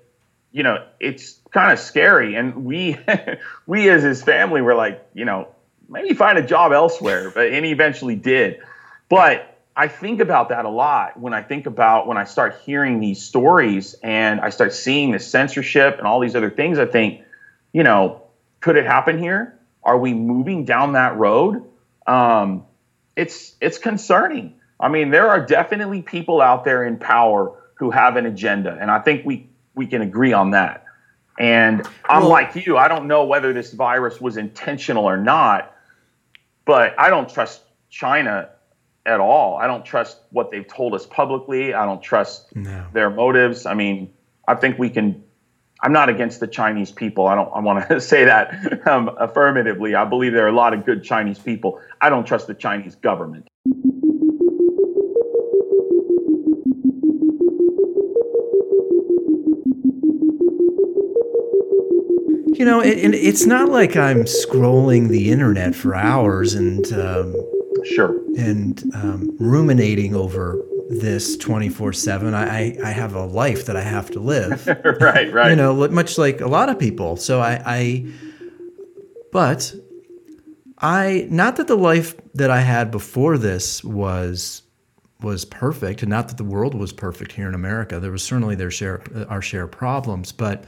you 0.52 0.62
know, 0.62 0.85
it's 1.00 1.38
kind 1.50 1.73
of 1.73 1.79
scary. 1.79 2.37
And 2.37 2.64
we, 2.64 2.97
we 3.67 3.88
as 3.90 4.02
his 4.02 4.23
family 4.23 4.62
were 4.62 4.75
like, 4.75 5.05
you 5.12 5.25
know, 5.25 5.49
maybe 5.88 6.14
find 6.14 6.38
a 6.38 6.43
job 6.43 6.73
elsewhere, 6.73 7.31
but, 7.31 7.49
and 7.49 7.64
he 7.64 7.73
eventually 7.73 8.14
did. 8.14 8.61
But 9.09 9.60
I 9.77 9.89
think 9.89 10.21
about 10.21 10.49
that 10.49 10.65
a 10.65 10.69
lot 10.69 11.19
when 11.19 11.33
I 11.33 11.43
think 11.43 11.67
about 11.67 12.07
when 12.07 12.17
I 12.17 12.25
start 12.25 12.61
hearing 12.65 13.00
these 13.00 13.23
stories 13.23 13.95
and 14.03 14.41
I 14.41 14.50
start 14.50 14.75
seeing 14.75 15.12
the 15.12 15.19
censorship 15.19 15.99
and 15.99 16.07
all 16.07 16.21
these 16.21 16.35
other 16.35 16.50
things. 16.50 16.79
I 16.79 16.87
think, 16.87 17.23
you 17.73 17.83
know, 17.83 18.23
could 18.61 18.77
it 18.77 18.85
happen 18.85 19.19
here? 19.19 19.59
Are 19.83 19.97
we 19.97 20.12
moving 20.12 20.65
down 20.65 20.93
that 20.93 21.17
road? 21.17 21.65
Um, 22.07 22.65
it's 23.17 23.55
it's 23.61 23.79
concerning. 23.79 24.55
I 24.79 24.89
mean, 24.89 25.11
there 25.11 25.29
are 25.29 25.45
definitely 25.45 26.03
people 26.03 26.41
out 26.41 26.65
there 26.65 26.85
in 26.85 26.99
power 26.99 27.57
who 27.75 27.91
have 27.91 28.17
an 28.17 28.27
agenda, 28.27 28.77
and 28.81 28.91
I 28.91 28.99
think 28.99 29.25
we 29.25 29.49
we 29.75 29.87
can 29.87 30.03
agree 30.03 30.33
on 30.33 30.50
that. 30.50 30.85
And 31.39 31.87
I'm 32.07 32.23
well, 32.23 32.31
like 32.31 32.55
you, 32.67 32.77
I 32.77 32.89
don't 32.89 33.07
know 33.07 33.25
whether 33.25 33.53
this 33.53 33.73
virus 33.73 34.21
was 34.21 34.37
intentional 34.37 35.05
or 35.05 35.17
not, 35.17 35.75
but 36.67 36.95
I 36.99 37.09
don't 37.09 37.29
trust 37.29 37.62
China 37.89 38.50
at 39.07 39.21
all. 39.21 39.57
I 39.57 39.66
don't 39.66 39.85
trust 39.85 40.21
what 40.30 40.50
they've 40.50 40.66
told 40.66 40.95
us 40.95 41.07
publicly. 41.07 41.75
I 41.75 41.85
don't 41.87 42.02
trust 42.02 42.54
no. 42.54 42.87
their 42.92 43.11
motives. 43.11 43.66
I 43.66 43.75
mean, 43.75 44.12
I 44.47 44.54
think 44.54 44.78
we 44.78 44.90
can. 44.90 45.23
I'm 45.83 45.92
not 45.92 46.11
against 46.11 46.40
the 46.40 46.47
Chinese 46.47 46.92
people. 46.92 47.26
I 47.26 47.35
don't. 47.35 47.50
I 47.54 47.61
want 47.61 47.88
to 47.88 48.00
say 48.12 48.25
that 48.25 48.87
um, 48.87 49.11
affirmatively. 49.19 49.95
I 49.95 50.04
believe 50.04 50.33
there 50.33 50.45
are 50.45 50.49
a 50.49 50.52
lot 50.52 50.75
of 50.75 50.85
good 50.85 51.02
Chinese 51.02 51.38
people. 51.38 51.80
I 52.00 52.11
don't 52.11 52.26
trust 52.26 52.47
the 52.47 52.54
Chinese 52.54 52.95
government. 52.97 53.47
You 62.59 62.66
know, 62.66 62.80
it, 62.80 63.14
it's 63.14 63.47
not 63.47 63.71
like 63.71 63.97
I'm 63.97 64.25
scrolling 64.25 65.09
the 65.09 65.30
internet 65.30 65.75
for 65.75 65.95
hours 65.95 66.52
and 66.52 66.85
um, 66.92 67.35
Sure. 67.85 68.21
And 68.37 68.83
um, 68.95 69.37
ruminating 69.39 70.15
over 70.15 70.63
this 70.89 71.37
24 71.37 71.93
7 71.93 72.35
I, 72.35 72.77
I 72.85 72.91
have 72.91 73.15
a 73.15 73.25
life 73.25 73.67
that 73.67 73.77
i 73.77 73.81
have 73.81 74.11
to 74.11 74.21
live. 74.21 74.67
Right 75.01 75.33
right. 75.33 75.51
You 75.51 75.57
know 75.57 75.89
much 75.89 76.19
like 76.19 76.41
a 76.41 76.49
lot 76.49 76.69
of 76.69 76.79
people. 76.81 77.17
So 77.17 77.41
i 77.41 77.63
i 77.65 78.07
but 79.31 79.73
i 80.79 81.29
not 81.31 81.57
that 81.57 81.69
the 81.69 81.77
life 81.77 82.17
that 82.35 82.51
i 82.51 82.61
had 82.61 82.91
before 82.91 83.39
this 83.39 83.85
was 83.85 84.63
was 85.21 85.45
perfect 85.45 86.03
and 86.03 86.11
not 86.11 86.27
that 86.29 86.39
the 86.39 86.45
world 86.45 86.75
was 86.75 86.93
perfect 86.93 87.33
here 87.33 87.49
in 87.49 87.55
america. 87.55 88.01
There 88.01 88.11
was 88.11 88.25
certainly 88.25 88.57
their 88.57 88.73
share 88.73 89.01
our 89.29 89.43
share 89.43 89.65
of 89.65 89.71
problems 89.71 90.33
but 90.33 90.65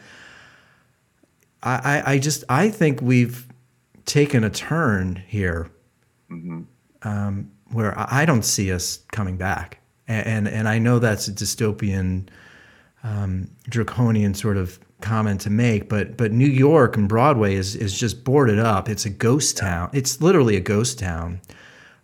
i 1.64 2.02
i, 2.04 2.12
I 2.12 2.18
just 2.18 2.44
i 2.48 2.70
think 2.70 3.02
we've 3.02 3.48
taken 4.04 4.44
a 4.44 4.50
turn 4.50 5.22
here. 5.26 5.70
Mm-hmm. 6.30 6.62
Um, 7.04 7.50
where 7.70 7.94
I 7.96 8.24
don't 8.24 8.44
see 8.44 8.72
us 8.72 8.98
coming 9.10 9.36
back 9.36 9.82
and 10.08 10.26
and, 10.26 10.48
and 10.48 10.68
I 10.68 10.78
know 10.78 10.98
that's 10.98 11.28
a 11.28 11.32
dystopian, 11.32 12.28
um, 13.02 13.50
draconian 13.68 14.34
sort 14.34 14.56
of 14.56 14.78
comment 15.00 15.40
to 15.42 15.50
make, 15.50 15.88
but 15.88 16.16
but 16.16 16.32
New 16.32 16.48
York 16.48 16.96
and 16.96 17.08
Broadway 17.08 17.54
is 17.54 17.74
is 17.74 17.98
just 17.98 18.24
boarded 18.24 18.58
up. 18.58 18.88
It's 18.88 19.04
a 19.04 19.10
ghost 19.10 19.56
town. 19.56 19.90
It's 19.92 20.20
literally 20.20 20.56
a 20.56 20.60
ghost 20.60 20.98
town. 20.98 21.40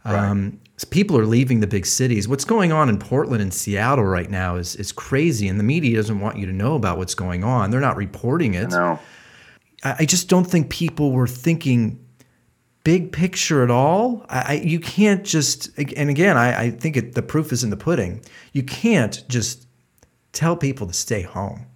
Um, 0.05 0.61
people 0.91 1.19
are 1.19 1.27
leaving 1.27 1.61
the 1.61 1.67
big 1.67 1.85
cities. 1.85 2.27
What's 2.29 2.45
going 2.45 2.73
on 2.73 2.89
in 2.89 2.99
Portland 2.99 3.43
and 3.43 3.53
Seattle 3.53 4.05
right 4.05 4.31
now 4.31 4.57
is 4.57 4.77
is 4.77 4.93
crazy, 4.93 5.49
and 5.49 5.59
the 5.59 5.65
media 5.65 5.97
doesn't 5.97 6.21
want 6.21 6.39
you 6.39 6.47
to 6.47 6.53
know 6.53 6.75
about 6.77 6.99
what's 6.99 7.15
going 7.15 7.45
on. 7.45 7.71
They're 7.71 7.81
not 7.81 7.97
reporting 7.97 8.55
it. 8.55 8.71
No. 8.71 8.99
I, 9.85 9.97
I 10.01 10.05
just 10.05 10.29
don't 10.29 10.47
think 10.47 10.71
people 10.71 11.13
were 11.13 11.29
thinking 11.29 12.05
big 12.89 13.13
picture 13.13 13.63
at 13.63 13.71
all. 13.71 14.25
I, 14.31 14.63
you 14.65 14.81
can't 14.81 15.23
just, 15.23 15.69
and 15.77 16.09
again, 16.09 16.39
I, 16.39 16.59
I 16.59 16.71
think 16.71 16.97
it, 16.97 17.15
the 17.15 17.21
proof 17.21 17.53
is 17.53 17.63
in 17.63 17.69
the 17.69 17.77
pudding. 17.77 18.23
You 18.55 18.63
can't 18.63 19.23
just 19.29 19.67
tell 20.33 20.57
people 20.57 20.87
to 20.87 20.95
stay 20.95 21.21
home. 21.21 21.67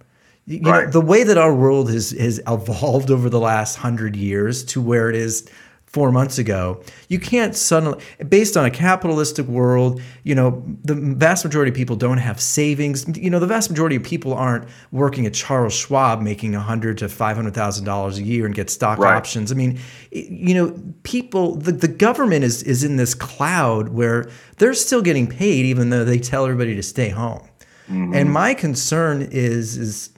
You 0.47 0.61
right. 0.61 0.85
know, 0.85 0.89
the 0.89 1.01
way 1.01 1.23
that 1.23 1.37
our 1.37 1.53
world 1.53 1.91
has, 1.91 2.09
has 2.19 2.41
evolved 2.47 3.11
over 3.11 3.29
the 3.29 3.39
last 3.39 3.75
hundred 3.75 4.15
years 4.15 4.63
to 4.63 4.81
where 4.81 5.07
it 5.07 5.15
is 5.15 5.47
four 5.93 6.11
months 6.11 6.39
ago. 6.39 6.81
You 7.07 7.19
can't 7.19 7.55
suddenly, 7.55 8.03
based 8.27 8.57
on 8.57 8.65
a 8.65 8.71
capitalistic 8.71 9.45
world, 9.45 10.01
you 10.23 10.33
know, 10.33 10.63
the 10.83 10.95
vast 10.95 11.45
majority 11.45 11.69
of 11.69 11.75
people 11.75 11.95
don't 11.95 12.17
have 12.17 12.41
savings. 12.41 13.05
You 13.15 13.29
know, 13.29 13.39
the 13.39 13.47
vast 13.47 13.69
majority 13.69 13.95
of 13.95 14.03
people 14.03 14.33
aren't 14.33 14.67
working 14.91 15.27
at 15.27 15.35
Charles 15.35 15.73
Schwab 15.73 16.21
making 16.21 16.55
a 16.55 16.59
hundred 16.59 16.97
to 16.97 17.09
five 17.09 17.35
hundred 17.35 17.53
thousand 17.53 17.85
dollars 17.85 18.17
a 18.17 18.23
year 18.23 18.47
and 18.47 18.55
get 18.55 18.71
stock 18.71 18.97
right. 18.97 19.15
options. 19.15 19.51
I 19.51 19.55
mean, 19.55 19.79
you 20.11 20.55
know, 20.55 20.75
people, 21.03 21.55
the, 21.55 21.71
the 21.71 21.87
government 21.87 22.43
is 22.43 22.63
is 22.63 22.83
in 22.83 22.97
this 22.97 23.13
cloud 23.13 23.89
where 23.89 24.29
they're 24.57 24.73
still 24.73 25.03
getting 25.03 25.27
paid 25.27 25.65
even 25.65 25.91
though 25.91 26.03
they 26.03 26.17
tell 26.17 26.45
everybody 26.45 26.75
to 26.75 26.83
stay 26.83 27.09
home. 27.09 27.47
Mm-hmm. 27.87 28.15
And 28.15 28.31
my 28.31 28.55
concern 28.55 29.21
is 29.21 29.77
is 29.77 30.09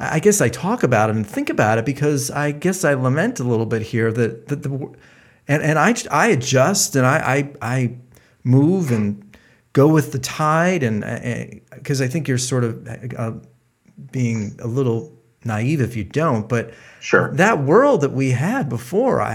I 0.00 0.18
guess 0.18 0.40
I 0.40 0.48
talk 0.48 0.82
about 0.82 1.10
it 1.10 1.16
and 1.16 1.26
think 1.26 1.50
about 1.50 1.76
it 1.76 1.84
because 1.84 2.30
I 2.30 2.52
guess 2.52 2.84
I 2.84 2.94
lament 2.94 3.38
a 3.38 3.44
little 3.44 3.66
bit 3.66 3.82
here 3.82 4.10
that, 4.10 4.48
that 4.48 4.62
the 4.62 4.70
and, 5.46 5.62
and 5.62 5.78
I, 5.78 5.94
I 6.10 6.28
adjust 6.28 6.96
and 6.96 7.04
I, 7.04 7.52
I, 7.62 7.74
I 7.76 7.96
move 8.42 8.90
and 8.90 9.36
go 9.74 9.88
with 9.88 10.12
the 10.12 10.18
tide 10.18 10.82
and 10.82 11.60
because 11.74 12.00
I 12.00 12.08
think 12.08 12.28
you're 12.28 12.38
sort 12.38 12.64
of 12.64 12.88
uh, 13.16 13.32
being 14.10 14.58
a 14.62 14.66
little 14.66 15.12
naive 15.44 15.80
if 15.80 15.96
you 15.96 16.04
don't 16.04 16.48
but 16.48 16.72
sure. 17.00 17.30
that 17.34 17.62
world 17.62 18.00
that 18.00 18.12
we 18.12 18.30
had 18.30 18.68
before 18.68 19.20
I, 19.20 19.32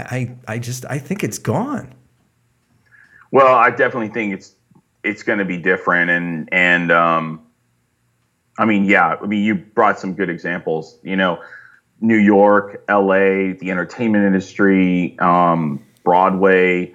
I, 0.48 0.54
I 0.54 0.58
just 0.58 0.84
I 0.86 0.98
think 0.98 1.22
it's 1.22 1.38
gone. 1.38 1.94
Well 3.30 3.54
I 3.54 3.70
definitely 3.70 4.08
think 4.08 4.34
it's 4.34 4.54
it's 5.04 5.22
going 5.22 5.38
to 5.38 5.44
be 5.44 5.58
different 5.58 6.10
and 6.10 6.48
and 6.52 6.90
um 6.90 7.45
I 8.58 8.64
mean, 8.64 8.84
yeah, 8.84 9.16
I 9.22 9.26
mean, 9.26 9.44
you 9.44 9.54
brought 9.54 9.98
some 9.98 10.14
good 10.14 10.30
examples. 10.30 10.98
You 11.02 11.16
know, 11.16 11.42
New 12.00 12.16
York, 12.16 12.84
LA, 12.88 13.54
the 13.58 13.68
entertainment 13.70 14.24
industry, 14.24 15.16
um, 15.18 15.84
Broadway. 16.04 16.94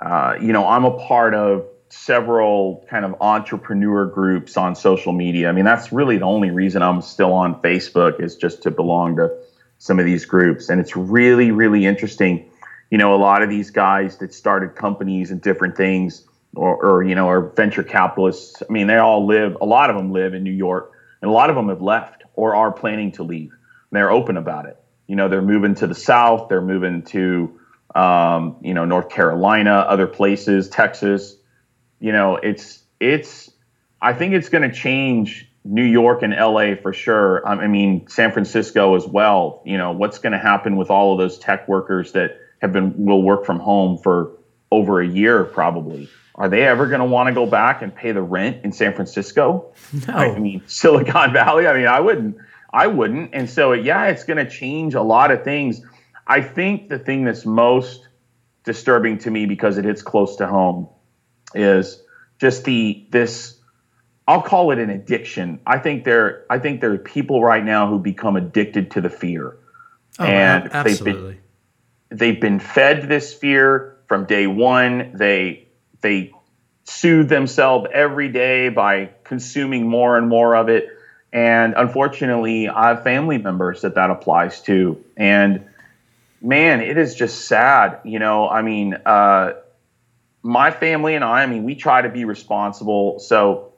Uh, 0.00 0.36
you 0.40 0.52
know, 0.52 0.66
I'm 0.66 0.84
a 0.84 0.98
part 0.98 1.34
of 1.34 1.66
several 1.88 2.84
kind 2.90 3.04
of 3.04 3.14
entrepreneur 3.20 4.06
groups 4.06 4.56
on 4.56 4.74
social 4.74 5.12
media. 5.12 5.48
I 5.48 5.52
mean, 5.52 5.64
that's 5.64 5.92
really 5.92 6.18
the 6.18 6.24
only 6.24 6.50
reason 6.50 6.82
I'm 6.82 7.00
still 7.00 7.32
on 7.32 7.60
Facebook 7.62 8.20
is 8.20 8.36
just 8.36 8.62
to 8.62 8.70
belong 8.70 9.16
to 9.16 9.30
some 9.78 9.98
of 9.98 10.04
these 10.04 10.24
groups. 10.24 10.68
And 10.68 10.80
it's 10.80 10.96
really, 10.96 11.50
really 11.50 11.86
interesting. 11.86 12.50
You 12.90 12.98
know, 12.98 13.14
a 13.14 13.16
lot 13.16 13.42
of 13.42 13.50
these 13.50 13.70
guys 13.70 14.18
that 14.18 14.34
started 14.34 14.74
companies 14.74 15.30
and 15.30 15.40
different 15.40 15.76
things, 15.76 16.26
or, 16.54 16.76
or 16.76 17.02
you 17.02 17.14
know, 17.14 17.28
are 17.28 17.40
venture 17.40 17.82
capitalists. 17.82 18.62
I 18.68 18.72
mean, 18.72 18.86
they 18.86 18.96
all 18.96 19.26
live. 19.26 19.56
A 19.60 19.66
lot 19.66 19.90
of 19.90 19.96
them 19.96 20.12
live 20.12 20.34
in 20.34 20.42
New 20.42 20.52
York 20.52 20.93
and 21.24 21.30
a 21.30 21.32
lot 21.32 21.48
of 21.48 21.56
them 21.56 21.70
have 21.70 21.80
left 21.80 22.22
or 22.34 22.54
are 22.54 22.70
planning 22.70 23.12
to 23.12 23.22
leave. 23.22 23.50
And 23.50 23.92
they're 23.92 24.10
open 24.10 24.36
about 24.36 24.66
it. 24.66 24.78
You 25.06 25.16
know, 25.16 25.30
they're 25.30 25.40
moving 25.40 25.74
to 25.76 25.86
the 25.86 25.94
south, 25.94 26.50
they're 26.50 26.60
moving 26.60 27.02
to 27.04 27.58
um, 27.94 28.56
you 28.60 28.74
know 28.74 28.84
North 28.84 29.08
Carolina, 29.08 29.86
other 29.88 30.06
places, 30.06 30.68
Texas. 30.68 31.36
You 31.98 32.12
know, 32.12 32.36
it's 32.36 32.82
it's. 33.00 33.50
I 34.02 34.12
think 34.12 34.34
it's 34.34 34.50
going 34.50 34.68
to 34.68 34.76
change 34.76 35.50
New 35.64 35.84
York 35.84 36.22
and 36.22 36.34
LA 36.34 36.74
for 36.74 36.92
sure. 36.92 37.46
I 37.48 37.68
mean, 37.68 38.06
San 38.08 38.30
Francisco 38.30 38.94
as 38.94 39.06
well. 39.06 39.62
You 39.64 39.78
know, 39.78 39.92
what's 39.92 40.18
going 40.18 40.32
to 40.34 40.38
happen 40.38 40.76
with 40.76 40.90
all 40.90 41.12
of 41.12 41.18
those 41.18 41.38
tech 41.38 41.66
workers 41.68 42.12
that 42.12 42.38
have 42.60 42.74
been 42.74 43.06
will 43.06 43.22
work 43.22 43.46
from 43.46 43.60
home 43.60 43.96
for 43.96 44.32
over 44.70 45.00
a 45.00 45.06
year 45.06 45.44
probably 45.44 46.10
are 46.36 46.48
they 46.48 46.64
ever 46.64 46.86
going 46.86 47.00
to 47.00 47.06
want 47.06 47.28
to 47.28 47.34
go 47.34 47.46
back 47.46 47.82
and 47.82 47.94
pay 47.94 48.12
the 48.12 48.22
rent 48.22 48.64
in 48.64 48.72
San 48.72 48.94
Francisco? 48.94 49.72
No. 50.08 50.14
I 50.14 50.38
mean, 50.38 50.62
Silicon 50.66 51.32
Valley. 51.32 51.66
I 51.66 51.74
mean, 51.74 51.86
I 51.86 52.00
wouldn't. 52.00 52.36
I 52.72 52.88
wouldn't. 52.88 53.30
And 53.32 53.48
so, 53.48 53.72
yeah, 53.72 54.06
it's 54.06 54.24
going 54.24 54.44
to 54.44 54.50
change 54.50 54.94
a 54.94 55.02
lot 55.02 55.30
of 55.30 55.44
things. 55.44 55.80
I 56.26 56.40
think 56.40 56.88
the 56.88 56.98
thing 56.98 57.24
that's 57.24 57.46
most 57.46 58.08
disturbing 58.64 59.18
to 59.18 59.30
me 59.30 59.46
because 59.46 59.78
it 59.78 59.84
hits 59.84 60.02
close 60.02 60.36
to 60.36 60.46
home 60.46 60.88
is 61.54 62.02
just 62.38 62.64
the 62.64 63.06
this. 63.10 63.60
I'll 64.26 64.42
call 64.42 64.70
it 64.72 64.78
an 64.78 64.90
addiction. 64.90 65.60
I 65.66 65.78
think 65.78 66.04
there. 66.04 66.46
I 66.50 66.58
think 66.58 66.80
there 66.80 66.92
are 66.92 66.98
people 66.98 67.44
right 67.44 67.64
now 67.64 67.88
who 67.88 67.98
become 67.98 68.36
addicted 68.36 68.90
to 68.92 69.00
the 69.00 69.10
fear, 69.10 69.56
oh, 70.18 70.24
and 70.24 70.72
absolutely. 70.72 71.38
They've 72.08 72.08
been, 72.08 72.18
they've 72.18 72.40
been 72.40 72.58
fed 72.58 73.08
this 73.08 73.34
fear 73.34 73.98
from 74.08 74.24
day 74.24 74.46
one. 74.46 75.12
They 75.14 75.63
they 76.04 76.32
soothe 76.84 77.28
themselves 77.28 77.88
every 77.92 78.28
day 78.28 78.68
by 78.68 79.10
consuming 79.24 79.88
more 79.88 80.16
and 80.16 80.28
more 80.28 80.54
of 80.54 80.68
it. 80.68 80.86
And 81.32 81.74
unfortunately, 81.76 82.68
I 82.68 82.90
have 82.90 83.02
family 83.02 83.38
members 83.38 83.80
that 83.80 83.96
that 83.96 84.10
applies 84.10 84.60
to. 84.62 85.02
And 85.16 85.64
man, 86.40 86.80
it 86.80 86.96
is 86.96 87.14
just 87.16 87.46
sad. 87.46 88.00
You 88.04 88.20
know, 88.20 88.48
I 88.48 88.62
mean, 88.62 88.94
uh, 89.06 89.54
my 90.42 90.70
family 90.70 91.14
and 91.14 91.24
I, 91.24 91.42
I 91.42 91.46
mean, 91.46 91.64
we 91.64 91.74
try 91.74 92.02
to 92.02 92.10
be 92.10 92.24
responsible. 92.24 93.18
So, 93.18 93.72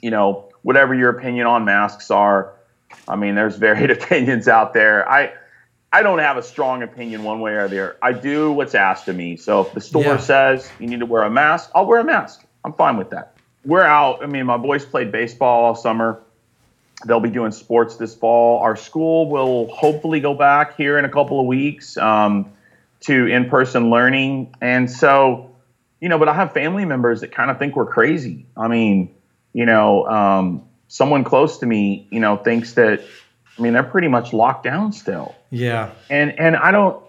you 0.00 0.10
know, 0.10 0.48
whatever 0.62 0.94
your 0.94 1.10
opinion 1.10 1.46
on 1.46 1.66
masks 1.66 2.10
are, 2.10 2.54
I 3.06 3.16
mean, 3.16 3.34
there's 3.34 3.56
varied 3.68 3.90
opinions 3.90 4.48
out 4.48 4.72
there. 4.72 5.08
I, 5.08 5.32
I 5.92 6.02
don't 6.02 6.20
have 6.20 6.36
a 6.36 6.42
strong 6.42 6.82
opinion 6.82 7.24
one 7.24 7.40
way 7.40 7.52
or 7.52 7.68
the 7.68 7.82
other. 7.82 7.96
I 8.00 8.12
do 8.12 8.52
what's 8.52 8.74
asked 8.74 9.08
of 9.08 9.16
me. 9.16 9.36
So 9.36 9.62
if 9.62 9.72
the 9.72 9.80
store 9.80 10.04
yeah. 10.04 10.16
says 10.18 10.70
you 10.78 10.86
need 10.86 11.00
to 11.00 11.06
wear 11.06 11.22
a 11.22 11.30
mask, 11.30 11.70
I'll 11.74 11.86
wear 11.86 12.00
a 12.00 12.04
mask. 12.04 12.44
I'm 12.64 12.72
fine 12.74 12.96
with 12.96 13.10
that. 13.10 13.36
We're 13.64 13.82
out. 13.82 14.22
I 14.22 14.26
mean, 14.26 14.46
my 14.46 14.56
boys 14.56 14.84
played 14.84 15.10
baseball 15.10 15.64
all 15.64 15.74
summer. 15.74 16.20
They'll 17.06 17.20
be 17.20 17.30
doing 17.30 17.50
sports 17.50 17.96
this 17.96 18.14
fall. 18.14 18.60
Our 18.60 18.76
school 18.76 19.28
will 19.28 19.68
hopefully 19.68 20.20
go 20.20 20.34
back 20.34 20.76
here 20.76 20.98
in 20.98 21.04
a 21.04 21.08
couple 21.08 21.40
of 21.40 21.46
weeks 21.46 21.96
um, 21.96 22.52
to 23.00 23.26
in 23.26 23.48
person 23.48 23.90
learning. 23.90 24.54
And 24.60 24.90
so, 24.90 25.50
you 26.00 26.08
know, 26.08 26.18
but 26.18 26.28
I 26.28 26.34
have 26.34 26.52
family 26.52 26.84
members 26.84 27.22
that 27.22 27.32
kind 27.32 27.50
of 27.50 27.58
think 27.58 27.74
we're 27.74 27.86
crazy. 27.86 28.46
I 28.56 28.68
mean, 28.68 29.14
you 29.52 29.66
know, 29.66 30.06
um, 30.06 30.62
someone 30.88 31.24
close 31.24 31.58
to 31.58 31.66
me, 31.66 32.06
you 32.10 32.20
know, 32.20 32.36
thinks 32.36 32.74
that 32.74 33.02
I 33.60 33.62
mean, 33.62 33.74
they're 33.74 33.82
pretty 33.82 34.08
much 34.08 34.32
locked 34.32 34.64
down 34.64 34.92
still. 34.92 35.34
Yeah. 35.50 35.90
And 36.08 36.38
and 36.40 36.56
I 36.56 36.70
don't 36.70 37.04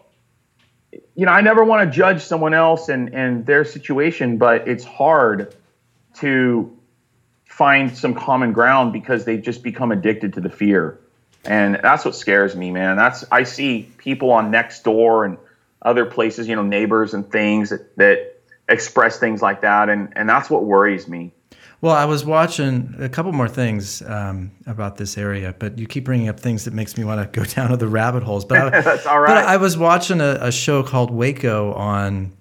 you 1.15 1.25
know, 1.25 1.31
I 1.31 1.39
never 1.39 1.63
want 1.63 1.89
to 1.89 1.95
judge 1.95 2.21
someone 2.21 2.53
else 2.53 2.89
and 2.89 3.13
and 3.15 3.45
their 3.45 3.63
situation, 3.63 4.37
but 4.37 4.67
it's 4.67 4.83
hard 4.83 5.55
to 6.15 6.77
find 7.45 7.95
some 7.95 8.13
common 8.13 8.51
ground 8.51 8.91
because 8.91 9.23
they 9.23 9.37
just 9.37 9.63
become 9.63 9.93
addicted 9.93 10.33
to 10.33 10.41
the 10.41 10.49
fear. 10.49 10.99
And 11.45 11.79
that's 11.81 12.03
what 12.03 12.15
scares 12.15 12.53
me, 12.53 12.69
man. 12.69 12.97
That's 12.97 13.23
I 13.31 13.43
see 13.43 13.89
people 13.97 14.31
on 14.31 14.51
Nextdoor 14.51 15.25
and 15.25 15.37
other 15.81 16.05
places, 16.05 16.49
you 16.49 16.55
know, 16.57 16.63
neighbors 16.63 17.13
and 17.13 17.29
things 17.31 17.69
that, 17.69 17.95
that 17.95 18.41
express 18.67 19.19
things 19.19 19.41
like 19.41 19.61
that 19.61 19.89
and 19.89 20.11
and 20.17 20.27
that's 20.27 20.49
what 20.49 20.65
worries 20.65 21.07
me. 21.07 21.31
Well, 21.81 21.95
I 21.95 22.05
was 22.05 22.23
watching 22.23 22.95
a 22.99 23.09
couple 23.09 23.31
more 23.31 23.49
things 23.49 24.03
um, 24.03 24.51
about 24.67 24.97
this 24.97 25.17
area, 25.17 25.55
but 25.57 25.79
you 25.79 25.87
keep 25.87 26.05
bringing 26.05 26.29
up 26.29 26.39
things 26.39 26.65
that 26.65 26.75
makes 26.75 26.95
me 26.95 27.03
want 27.03 27.21
to 27.21 27.39
go 27.39 27.43
down 27.55 27.71
to 27.71 27.77
the 27.77 27.87
rabbit 27.87 28.23
holes. 28.23 28.45
But 28.45 28.73
I, 28.73 28.81
that's 28.81 29.05
all 29.05 29.19
right. 29.19 29.27
But 29.29 29.45
I 29.45 29.57
was 29.57 29.77
watching 29.77 30.21
a, 30.21 30.37
a 30.41 30.51
show 30.51 30.83
called 30.83 31.09
Waco 31.09 31.73
on 31.73 32.31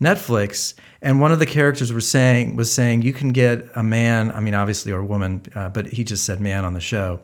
Netflix, 0.00 0.74
and 1.02 1.20
one 1.20 1.32
of 1.32 1.38
the 1.38 1.46
characters 1.46 1.92
was 1.92 2.08
saying 2.08 2.56
was 2.56 2.72
saying 2.72 3.02
you 3.02 3.12
can 3.12 3.30
get 3.30 3.66
a 3.74 3.82
man, 3.82 4.30
I 4.30 4.40
mean 4.40 4.54
obviously 4.54 4.92
or 4.92 5.00
a 5.00 5.04
woman, 5.04 5.42
uh, 5.54 5.68
but 5.68 5.86
he 5.86 6.04
just 6.04 6.24
said 6.24 6.40
man 6.40 6.64
on 6.64 6.74
the 6.74 6.80
show, 6.80 7.20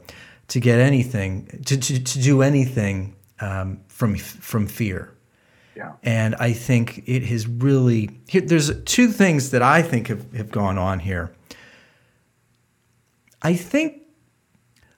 to 0.49 0.61
get 0.61 0.81
anything 0.81 1.47
to 1.67 1.77
to, 1.77 2.03
to 2.03 2.19
do 2.19 2.43
anything 2.43 3.15
um, 3.41 3.81
from 3.87 4.17
from 4.17 4.67
fear. 4.67 5.14
Yeah. 5.77 5.93
And 6.03 6.35
I 6.37 6.53
think 6.53 7.03
it 7.07 7.25
has 7.25 7.47
really 7.47 8.21
here, 8.29 8.41
there's 8.41 8.83
two 8.85 9.09
things 9.09 9.51
that 9.51 9.63
I 9.63 9.83
think 9.83 10.09
have, 10.09 10.33
have 10.35 10.51
gone 10.51 10.79
on 10.79 11.01
here. 11.01 11.35
I 13.43 13.55
think 13.55 14.03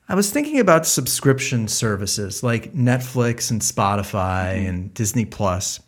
I 0.08 0.14
was 0.14 0.30
thinking 0.30 0.60
about 0.60 0.86
subscription 0.86 1.66
services 1.66 2.42
like 2.42 2.74
Netflix 2.74 3.50
and 3.50 3.60
Spotify 3.60 4.54
mm-hmm. 4.54 4.68
and 4.68 4.94
Disney 4.94 5.24
Plus. 5.24 5.80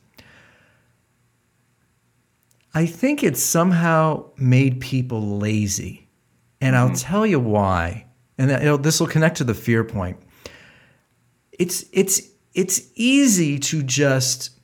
I 2.74 2.86
think 2.86 3.22
it's 3.22 3.42
somehow 3.42 4.30
made 4.36 4.80
people 4.80 5.38
lazy. 5.38 6.08
And 6.60 6.74
I'll 6.74 6.86
mm-hmm. 6.86 6.94
tell 6.96 7.26
you 7.26 7.38
why. 7.38 8.06
And 8.36 8.50
that- 8.50 8.62
it'll- 8.62 8.78
this 8.78 9.00
will 9.00 9.06
connect 9.06 9.36
to 9.36 9.44
the 9.44 9.54
fear 9.54 9.84
point. 9.84 10.18
It's 11.52 11.84
it's 11.92 12.20
it's 12.54 12.82
easy 12.94 13.58
to 13.58 13.82
just 13.82 14.57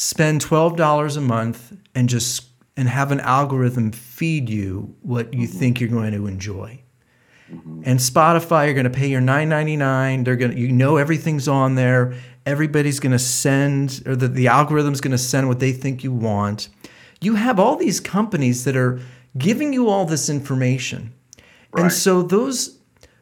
spend 0.00 0.40
$12 0.40 1.16
a 1.16 1.20
month 1.20 1.76
and 1.92 2.08
just 2.08 2.46
and 2.76 2.88
have 2.88 3.10
an 3.10 3.18
algorithm 3.18 3.90
feed 3.90 4.48
you 4.48 4.94
what 5.02 5.34
you 5.34 5.48
mm-hmm. 5.48 5.58
think 5.58 5.80
you're 5.80 5.90
going 5.90 6.12
to 6.12 6.28
enjoy. 6.28 6.80
Mm-hmm. 7.52 7.82
And 7.84 7.98
Spotify, 7.98 8.66
you're 8.66 8.74
going 8.74 8.84
to 8.84 8.90
pay 8.90 9.08
your 9.08 9.20
$9.99. 9.20 10.24
They're 10.24 10.36
going 10.36 10.52
to, 10.52 10.56
you 10.56 10.70
know, 10.70 10.98
everything's 10.98 11.48
on 11.48 11.74
there. 11.74 12.14
Everybody's 12.46 13.00
going 13.00 13.10
to 13.10 13.18
send, 13.18 14.04
or 14.06 14.14
the, 14.14 14.28
the 14.28 14.46
algorithm's 14.46 15.00
going 15.00 15.10
to 15.10 15.18
send 15.18 15.48
what 15.48 15.58
they 15.58 15.72
think 15.72 16.04
you 16.04 16.12
want. 16.12 16.68
You 17.20 17.34
have 17.34 17.58
all 17.58 17.74
these 17.74 17.98
companies 17.98 18.62
that 18.66 18.76
are 18.76 19.00
giving 19.36 19.72
you 19.72 19.88
all 19.88 20.04
this 20.04 20.28
information. 20.28 21.12
And 21.74 21.92
so 21.92 22.22
those, 22.22 22.78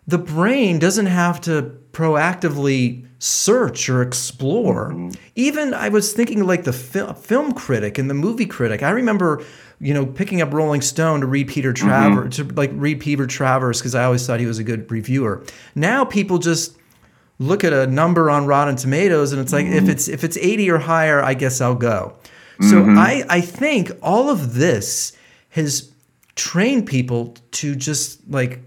the 0.06 0.18
brain 0.18 0.78
doesn't 0.78 1.06
have 1.06 1.40
to 1.42 1.78
proactively 1.92 3.05
search 3.18 3.88
or 3.88 4.02
explore. 4.02 4.90
Mm-hmm. 4.90 5.10
Even 5.34 5.74
I 5.74 5.88
was 5.88 6.12
thinking 6.12 6.46
like 6.46 6.64
the 6.64 6.72
fil- 6.72 7.14
film 7.14 7.52
critic 7.52 7.98
and 7.98 8.10
the 8.10 8.14
movie 8.14 8.46
critic. 8.46 8.82
I 8.82 8.90
remember, 8.90 9.44
you 9.80 9.94
know, 9.94 10.06
picking 10.06 10.42
up 10.42 10.52
Rolling 10.52 10.82
Stone 10.82 11.20
to 11.20 11.26
read 11.26 11.48
Peter 11.48 11.72
Travers, 11.72 12.36
mm-hmm. 12.36 12.48
to 12.48 12.54
like 12.54 12.70
read 12.74 13.00
Peter 13.00 13.26
Travers 13.26 13.80
because 13.80 13.94
I 13.94 14.04
always 14.04 14.26
thought 14.26 14.40
he 14.40 14.46
was 14.46 14.58
a 14.58 14.64
good 14.64 14.90
reviewer. 14.90 15.44
Now 15.74 16.04
people 16.04 16.38
just 16.38 16.76
look 17.38 17.64
at 17.64 17.72
a 17.72 17.86
number 17.86 18.30
on 18.30 18.46
Rotten 18.46 18.76
Tomatoes 18.76 19.32
and 19.32 19.40
it's 19.40 19.52
like 19.52 19.66
if 19.66 19.82
mm-hmm. 19.82 19.90
it's 19.90 20.08
if 20.08 20.24
it's 20.24 20.36
80 20.36 20.70
or 20.70 20.78
higher, 20.78 21.22
I 21.22 21.34
guess 21.34 21.60
I'll 21.60 21.74
go. 21.74 22.16
So 22.70 22.84
I 22.84 23.22
I 23.28 23.40
think 23.42 23.90
all 24.00 24.30
of 24.30 24.54
this 24.54 25.12
has 25.50 25.92
trained 26.36 26.86
people 26.86 27.34
to 27.50 27.74
just 27.74 28.26
like 28.30 28.60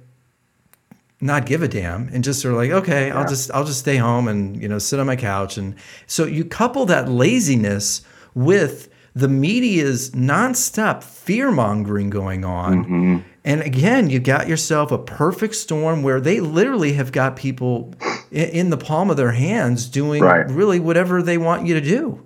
not 1.21 1.45
give 1.45 1.61
a 1.61 1.67
damn 1.67 2.07
and 2.09 2.23
just 2.23 2.41
sort 2.41 2.53
of 2.53 2.57
like 2.57 2.71
okay 2.71 3.11
i'll 3.11 3.27
just 3.27 3.51
i'll 3.51 3.65
just 3.65 3.79
stay 3.79 3.97
home 3.97 4.27
and 4.27 4.61
you 4.61 4.67
know 4.69 4.79
sit 4.79 4.99
on 4.99 5.05
my 5.05 5.15
couch. 5.17 5.57
And 5.57 5.75
so 6.07 6.25
you 6.25 6.45
couple 6.45 6.85
that 6.85 7.09
laziness 7.09 8.01
with 8.33 8.87
the 9.13 9.27
media's 9.27 10.11
nonstop 10.11 11.03
fear 11.03 11.51
mongering 11.51 12.09
going 12.09 12.45
on. 12.45 12.85
Mm-hmm. 12.85 13.17
And 13.43 13.61
again 13.61 14.09
you 14.09 14.19
got 14.19 14.47
yourself 14.47 14.91
a 14.91 14.97
perfect 14.97 15.55
storm 15.55 16.03
where 16.03 16.21
they 16.21 16.39
literally 16.39 16.93
have 16.93 17.11
got 17.11 17.35
people 17.35 17.93
in 18.31 18.69
the 18.69 18.77
palm 18.77 19.09
of 19.09 19.17
their 19.17 19.31
hands 19.31 19.87
doing 19.89 20.21
Right. 20.23 20.49
really 20.49 20.79
whatever 20.79 21.21
they 21.21 21.37
want 21.37 21.65
you 21.65 21.73
to 21.73 21.81
do. 21.81 22.23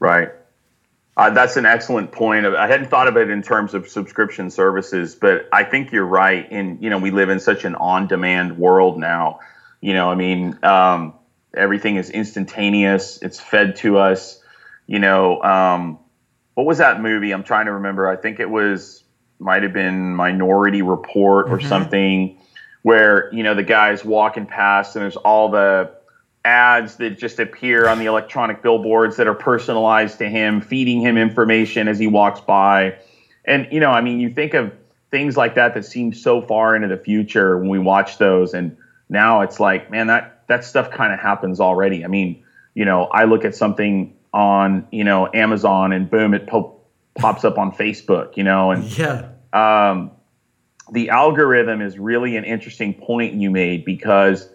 Right. 0.00 0.30
Uh, 1.20 1.28
that's 1.28 1.58
an 1.58 1.66
excellent 1.66 2.12
point. 2.12 2.46
I 2.46 2.66
hadn't 2.66 2.88
thought 2.88 3.06
of 3.06 3.18
it 3.18 3.28
in 3.28 3.42
terms 3.42 3.74
of 3.74 3.86
subscription 3.86 4.50
services, 4.50 5.14
but 5.14 5.50
I 5.52 5.64
think 5.64 5.92
you're 5.92 6.06
right. 6.06 6.50
And 6.50 6.82
you 6.82 6.88
know, 6.88 6.96
we 6.96 7.10
live 7.10 7.28
in 7.28 7.40
such 7.40 7.66
an 7.66 7.74
on-demand 7.74 8.56
world 8.56 8.98
now. 8.98 9.40
You 9.82 9.92
know, 9.92 10.10
I 10.10 10.14
mean, 10.14 10.58
um, 10.64 11.12
everything 11.54 11.96
is 11.96 12.08
instantaneous. 12.08 13.18
It's 13.20 13.38
fed 13.38 13.76
to 13.76 13.98
us. 13.98 14.40
You 14.86 14.98
know, 14.98 15.42
um, 15.42 15.98
what 16.54 16.64
was 16.64 16.78
that 16.78 17.02
movie? 17.02 17.32
I'm 17.32 17.44
trying 17.44 17.66
to 17.66 17.72
remember. 17.72 18.08
I 18.08 18.16
think 18.16 18.40
it 18.40 18.48
was 18.48 19.04
might 19.38 19.62
have 19.62 19.74
been 19.74 20.14
Minority 20.14 20.80
Report 20.80 21.50
or 21.50 21.60
something, 21.60 22.38
where 22.80 23.30
you 23.34 23.42
know 23.42 23.54
the 23.54 23.62
guy's 23.62 24.02
walking 24.02 24.46
past 24.46 24.96
and 24.96 25.02
there's 25.02 25.16
all 25.16 25.50
the 25.50 25.99
ads 26.44 26.96
that 26.96 27.18
just 27.18 27.38
appear 27.38 27.86
on 27.88 27.98
the 27.98 28.06
electronic 28.06 28.62
billboards 28.62 29.16
that 29.16 29.26
are 29.26 29.34
personalized 29.34 30.18
to 30.18 30.28
him, 30.28 30.60
feeding 30.60 31.00
him 31.00 31.16
information 31.18 31.88
as 31.88 31.98
he 31.98 32.06
walks 32.06 32.40
by. 32.40 32.96
And, 33.44 33.68
you 33.70 33.80
know, 33.80 33.90
I 33.90 34.00
mean, 34.00 34.20
you 34.20 34.32
think 34.32 34.54
of 34.54 34.72
things 35.10 35.36
like 35.36 35.54
that 35.56 35.74
that 35.74 35.84
seem 35.84 36.12
so 36.12 36.40
far 36.40 36.74
into 36.74 36.88
the 36.88 36.96
future 36.96 37.58
when 37.58 37.68
we 37.68 37.78
watch 37.78 38.18
those. 38.18 38.54
And 38.54 38.76
now 39.08 39.40
it's 39.42 39.60
like, 39.60 39.90
man, 39.90 40.06
that, 40.06 40.46
that 40.48 40.64
stuff 40.64 40.90
kind 40.90 41.12
of 41.12 41.20
happens 41.20 41.60
already. 41.60 42.04
I 42.04 42.08
mean, 42.08 42.42
you 42.74 42.84
know, 42.84 43.04
I 43.06 43.24
look 43.24 43.44
at 43.44 43.54
something 43.54 44.16
on, 44.32 44.86
you 44.90 45.04
know, 45.04 45.28
Amazon 45.34 45.92
and 45.92 46.08
boom, 46.08 46.32
it 46.32 46.46
po- 46.46 46.80
pops 47.16 47.44
up 47.44 47.58
on 47.58 47.72
Facebook, 47.72 48.36
you 48.36 48.44
know, 48.44 48.70
and 48.70 48.84
yeah 48.98 49.30
um, 49.52 50.12
the 50.92 51.10
algorithm 51.10 51.80
is 51.80 51.98
really 51.98 52.36
an 52.36 52.44
interesting 52.44 52.94
point 52.94 53.34
you 53.34 53.50
made 53.50 53.84
because 53.84 54.48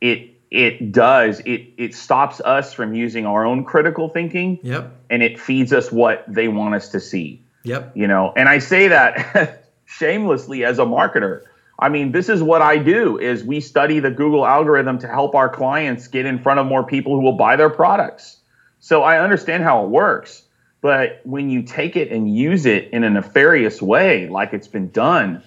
it 0.00 0.33
it 0.50 0.92
does 0.92 1.40
it 1.40 1.72
it 1.76 1.94
stops 1.94 2.40
us 2.40 2.72
from 2.72 2.94
using 2.94 3.26
our 3.26 3.44
own 3.44 3.64
critical 3.64 4.08
thinking 4.08 4.58
yep. 4.62 4.94
and 5.10 5.22
it 5.22 5.38
feeds 5.38 5.72
us 5.72 5.90
what 5.90 6.24
they 6.28 6.48
want 6.48 6.74
us 6.74 6.88
to 6.90 7.00
see. 7.00 7.42
Yep. 7.64 7.96
You 7.96 8.06
know 8.06 8.32
and 8.36 8.48
i 8.48 8.58
say 8.58 8.88
that 8.88 9.70
shamelessly 9.84 10.64
as 10.64 10.78
a 10.78 10.84
marketer. 10.84 11.42
I 11.78 11.88
mean 11.88 12.12
this 12.12 12.28
is 12.28 12.42
what 12.42 12.62
i 12.62 12.78
do 12.78 13.18
is 13.18 13.42
we 13.42 13.60
study 13.60 14.00
the 14.00 14.10
google 14.10 14.46
algorithm 14.46 14.98
to 15.00 15.08
help 15.08 15.34
our 15.34 15.48
clients 15.48 16.06
get 16.08 16.26
in 16.26 16.38
front 16.38 16.60
of 16.60 16.66
more 16.66 16.84
people 16.84 17.14
who 17.14 17.22
will 17.22 17.36
buy 17.36 17.56
their 17.56 17.70
products. 17.70 18.38
So 18.80 19.02
i 19.02 19.18
understand 19.18 19.64
how 19.64 19.84
it 19.84 19.90
works 19.90 20.42
but 20.84 21.22
when 21.24 21.48
you 21.48 21.62
take 21.62 21.96
it 21.96 22.12
and 22.12 22.36
use 22.36 22.66
it 22.66 22.90
in 22.90 23.04
a 23.04 23.10
nefarious 23.10 23.80
way 23.80 24.28
like 24.28 24.52
it's 24.52 24.68
been 24.68 24.90
done 24.90 25.42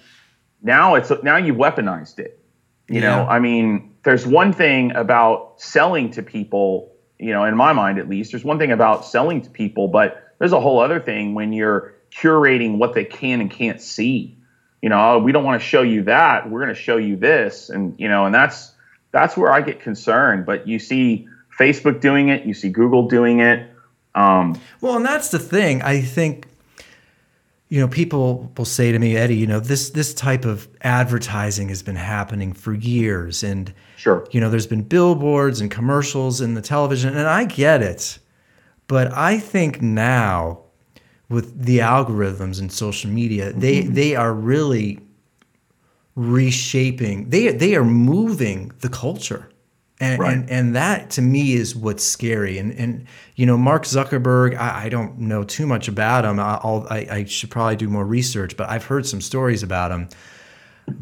now 0.62 0.96
it's 0.96 1.12
now 1.22 1.36
you've 1.36 1.56
weaponized 1.56 2.18
it 2.18 2.37
you 2.88 3.00
know 3.00 3.26
i 3.28 3.38
mean 3.38 3.94
there's 4.04 4.26
one 4.26 4.52
thing 4.52 4.92
about 4.94 5.60
selling 5.60 6.10
to 6.10 6.22
people 6.22 6.92
you 7.18 7.32
know 7.32 7.44
in 7.44 7.56
my 7.56 7.72
mind 7.72 7.98
at 7.98 8.08
least 8.08 8.32
there's 8.32 8.44
one 8.44 8.58
thing 8.58 8.72
about 8.72 9.04
selling 9.04 9.40
to 9.42 9.50
people 9.50 9.88
but 9.88 10.32
there's 10.38 10.52
a 10.52 10.60
whole 10.60 10.80
other 10.80 11.00
thing 11.00 11.34
when 11.34 11.52
you're 11.52 11.94
curating 12.10 12.78
what 12.78 12.94
they 12.94 13.04
can 13.04 13.40
and 13.40 13.50
can't 13.50 13.80
see 13.80 14.36
you 14.82 14.88
know 14.88 15.14
oh, 15.14 15.18
we 15.18 15.32
don't 15.32 15.44
want 15.44 15.60
to 15.60 15.66
show 15.66 15.82
you 15.82 16.04
that 16.04 16.50
we're 16.50 16.60
going 16.60 16.74
to 16.74 16.80
show 16.80 16.96
you 16.96 17.16
this 17.16 17.70
and 17.70 17.98
you 17.98 18.08
know 18.08 18.26
and 18.26 18.34
that's 18.34 18.72
that's 19.10 19.36
where 19.36 19.52
i 19.52 19.60
get 19.60 19.80
concerned 19.80 20.46
but 20.46 20.66
you 20.66 20.78
see 20.78 21.28
facebook 21.58 22.00
doing 22.00 22.28
it 22.28 22.44
you 22.46 22.54
see 22.54 22.68
google 22.70 23.08
doing 23.08 23.40
it 23.40 23.70
um, 24.18 24.60
Well, 24.80 24.96
and 24.96 25.06
that's 25.06 25.30
the 25.30 25.38
thing. 25.38 25.80
I 25.82 26.00
think, 26.00 26.48
you 27.68 27.80
know, 27.80 27.88
people 27.88 28.50
will 28.56 28.64
say 28.64 28.92
to 28.92 28.98
me, 28.98 29.16
Eddie, 29.16 29.36
you 29.36 29.46
know, 29.46 29.60
this 29.60 29.90
this 29.90 30.14
type 30.14 30.44
of 30.44 30.68
advertising 30.82 31.68
has 31.68 31.82
been 31.82 31.96
happening 31.96 32.52
for 32.52 32.72
years, 32.72 33.42
and 33.42 33.72
sure 33.96 34.26
you 34.30 34.40
know, 34.40 34.48
there's 34.48 34.66
been 34.66 34.82
billboards 34.82 35.60
and 35.60 35.70
commercials 35.70 36.40
in 36.40 36.54
the 36.54 36.62
television, 36.62 37.16
and 37.16 37.26
I 37.26 37.44
get 37.44 37.82
it, 37.82 38.18
but 38.86 39.12
I 39.12 39.38
think 39.38 39.82
now 39.82 40.60
with 41.28 41.64
the 41.64 41.78
algorithms 41.78 42.58
and 42.58 42.72
social 42.72 43.10
media, 43.10 43.52
they 43.52 43.82
mm-hmm. 43.82 43.92
they 43.92 44.16
are 44.16 44.32
really 44.32 45.00
reshaping. 46.14 47.28
They 47.28 47.52
they 47.52 47.74
are 47.74 47.84
moving 47.84 48.72
the 48.80 48.88
culture. 48.88 49.50
And, 50.00 50.20
Right. 50.20 50.32
and 50.32 50.48
and 50.50 50.76
that 50.76 51.10
to 51.10 51.22
me 51.22 51.54
is 51.54 51.74
what's 51.74 52.04
scary. 52.04 52.56
And 52.58 52.72
and 52.72 53.06
you 53.34 53.46
know 53.46 53.56
Mark 53.58 53.82
Zuckerberg, 53.84 54.56
I, 54.56 54.84
I 54.84 54.88
don't 54.88 55.18
know 55.18 55.42
too 55.42 55.66
much 55.66 55.88
about 55.88 56.24
him. 56.24 56.38
I, 56.38 56.54
I 56.62 57.06
I 57.10 57.24
should 57.24 57.50
probably 57.50 57.74
do 57.76 57.88
more 57.88 58.04
research, 58.06 58.56
but 58.56 58.68
I've 58.70 58.84
heard 58.84 59.06
some 59.06 59.20
stories 59.20 59.64
about 59.64 59.90
him. 59.90 60.08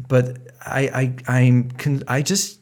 But 0.07 0.37
I 0.65 1.13
I 1.27 1.37
I'm 1.37 1.69
I 2.07 2.21
just 2.23 2.59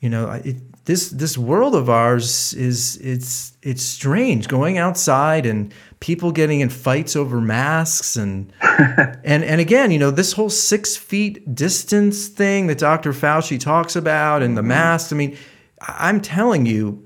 you 0.00 0.10
know 0.10 0.26
I- 0.28 0.42
it, 0.44 0.56
this 0.86 1.10
this 1.10 1.36
world 1.36 1.74
of 1.74 1.90
ours 1.90 2.54
is 2.54 2.96
it's 2.98 3.56
it's 3.62 3.82
strange 3.82 4.48
going 4.48 4.78
outside 4.78 5.44
and 5.44 5.74
people 5.98 6.30
getting 6.30 6.60
in 6.60 6.68
fights 6.68 7.16
over 7.16 7.40
masks 7.40 8.16
and 8.16 8.52
and 8.62 9.44
and 9.44 9.60
again 9.60 9.90
you 9.90 9.98
know 9.98 10.12
this 10.12 10.32
whole 10.32 10.48
six 10.48 10.96
feet 10.96 11.54
distance 11.54 12.28
thing 12.28 12.68
that 12.68 12.78
Dr. 12.78 13.12
Fauci 13.12 13.58
talks 13.58 13.96
about 13.96 14.42
and 14.42 14.56
the 14.56 14.62
masks 14.62 15.12
I 15.12 15.16
mean 15.16 15.36
I'm 15.80 16.20
telling 16.20 16.66
you 16.66 17.02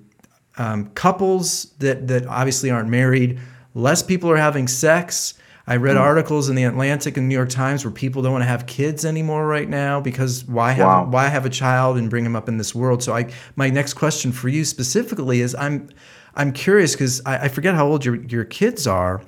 um, 0.59 0.91
couples 0.91 1.73
that 1.79 2.07
that 2.09 2.27
obviously 2.27 2.71
aren't 2.71 2.91
married 2.91 3.41
less 3.75 4.03
people 4.03 4.31
are 4.31 4.37
having 4.37 4.69
sex 4.69 5.35
I 5.71 5.77
read 5.77 5.97
hmm. 5.97 6.03
articles 6.03 6.49
in 6.49 6.57
the 6.57 6.65
Atlantic 6.65 7.17
and 7.17 7.29
New 7.29 7.35
York 7.37 7.49
Times 7.49 7.85
where 7.85 7.93
people 7.93 8.23
don't 8.23 8.33
want 8.33 8.43
to 8.43 8.49
have 8.49 8.67
kids 8.67 9.05
anymore 9.05 9.47
right 9.47 9.69
now 9.69 10.01
because 10.01 10.45
why 10.45 10.73
have 10.73 10.87
Wow. 10.87 11.05
why 11.05 11.29
have 11.29 11.47
a 11.47 11.51
child 11.51 11.97
and 11.97 12.11
bring 12.11 12.27
him 12.27 12.35
up 12.35 12.49
in 12.49 12.59
this 12.59 12.75
world? 12.75 13.05
So 13.05 13.15
I 13.15 13.33
my 13.55 13.71
next 13.71 13.95
question 13.95 14.33
for 14.33 14.49
you 14.49 14.65
specifically 14.65 15.41
is 15.41 15.55
I'm 15.55 15.89
I'm 16.35 16.53
curious 16.53 16.93
because 16.93 17.23
I, 17.25 17.45
I 17.45 17.49
forget 17.49 17.77
how 17.77 17.87
old 17.87 18.05
your 18.05 18.17
your 18.17 18.45
kids 18.45 18.89
are, 18.89 19.23